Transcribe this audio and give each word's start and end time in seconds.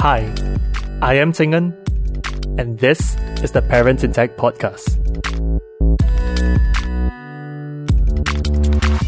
Hi, 0.00 0.32
I 1.02 1.12
am 1.16 1.30
Tingan, 1.30 1.76
and 2.58 2.78
this 2.78 3.16
is 3.42 3.52
the 3.52 3.60
Parents 3.60 4.02
in 4.02 4.14
Tech 4.14 4.34
podcast. 4.38 4.96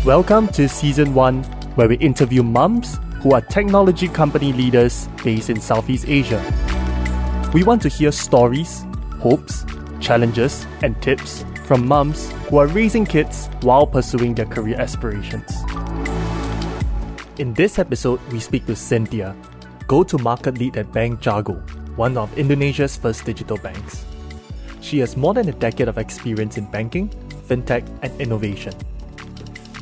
Welcome 0.05 0.49
to 0.49 0.69
season 0.69 1.15
one, 1.15 1.45
where 1.77 1.89
we 1.89 1.97
interview 1.97 2.43
mums 2.43 3.01
who 3.23 3.33
are 3.33 3.41
technology 3.41 4.07
company 4.07 4.53
leaders 4.53 5.09
based 5.25 5.49
in 5.49 5.63
Southeast 5.63 6.05
Asia. 6.07 6.43
We 7.55 7.65
want 7.65 7.81
to 7.85 7.89
hear 7.89 8.13
stories, 8.13 8.85
hopes, 9.19 9.65
challenges, 9.99 10.67
and 10.83 11.01
tips 11.01 11.43
from 11.65 11.89
mums 11.89 12.31
who 12.51 12.59
are 12.59 12.67
raising 12.67 13.07
kids 13.07 13.49
while 13.63 13.87
pursuing 13.87 14.35
their 14.35 14.45
career 14.45 14.79
aspirations. 14.79 15.51
In 17.39 17.55
this 17.55 17.79
episode, 17.79 18.21
we 18.31 18.41
speak 18.41 18.67
to 18.67 18.77
Cynthia, 18.77 19.35
go 19.87 20.03
to 20.03 20.19
market 20.19 20.59
lead 20.59 20.77
at 20.77 20.93
Bank 20.93 21.25
Jago, 21.25 21.55
one 21.97 22.17
of 22.17 22.37
Indonesia's 22.39 22.97
first 22.97 23.25
digital 23.25 23.57
banks. 23.57 24.05
She 24.81 24.99
has 24.99 25.17
more 25.17 25.35
than 25.35 25.49
a 25.49 25.53
decade 25.53 25.89
of 25.89 25.99
experience 25.99 26.59
in 26.59 26.71
banking, 26.71 27.09
fintech, 27.49 27.87
and 28.03 28.21
innovation. 28.21 28.75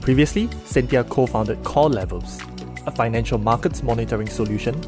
Previously, 0.00 0.48
Cynthia 0.64 1.04
co 1.04 1.26
founded 1.26 1.62
Call 1.64 1.88
Levels, 1.88 2.38
a 2.86 2.90
financial 2.90 3.38
markets 3.38 3.82
monitoring 3.82 4.28
solution, 4.28 4.80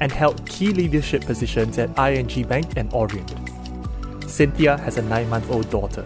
and 0.00 0.10
held 0.10 0.44
key 0.48 0.72
leadership 0.72 1.24
positions 1.24 1.78
at 1.78 1.90
ING 1.98 2.46
Bank 2.46 2.72
and 2.76 2.92
Oriente. 2.92 3.36
Cynthia 4.26 4.76
has 4.78 4.96
a 4.96 5.02
nine 5.02 5.28
month 5.28 5.50
old 5.50 5.68
daughter. 5.70 6.04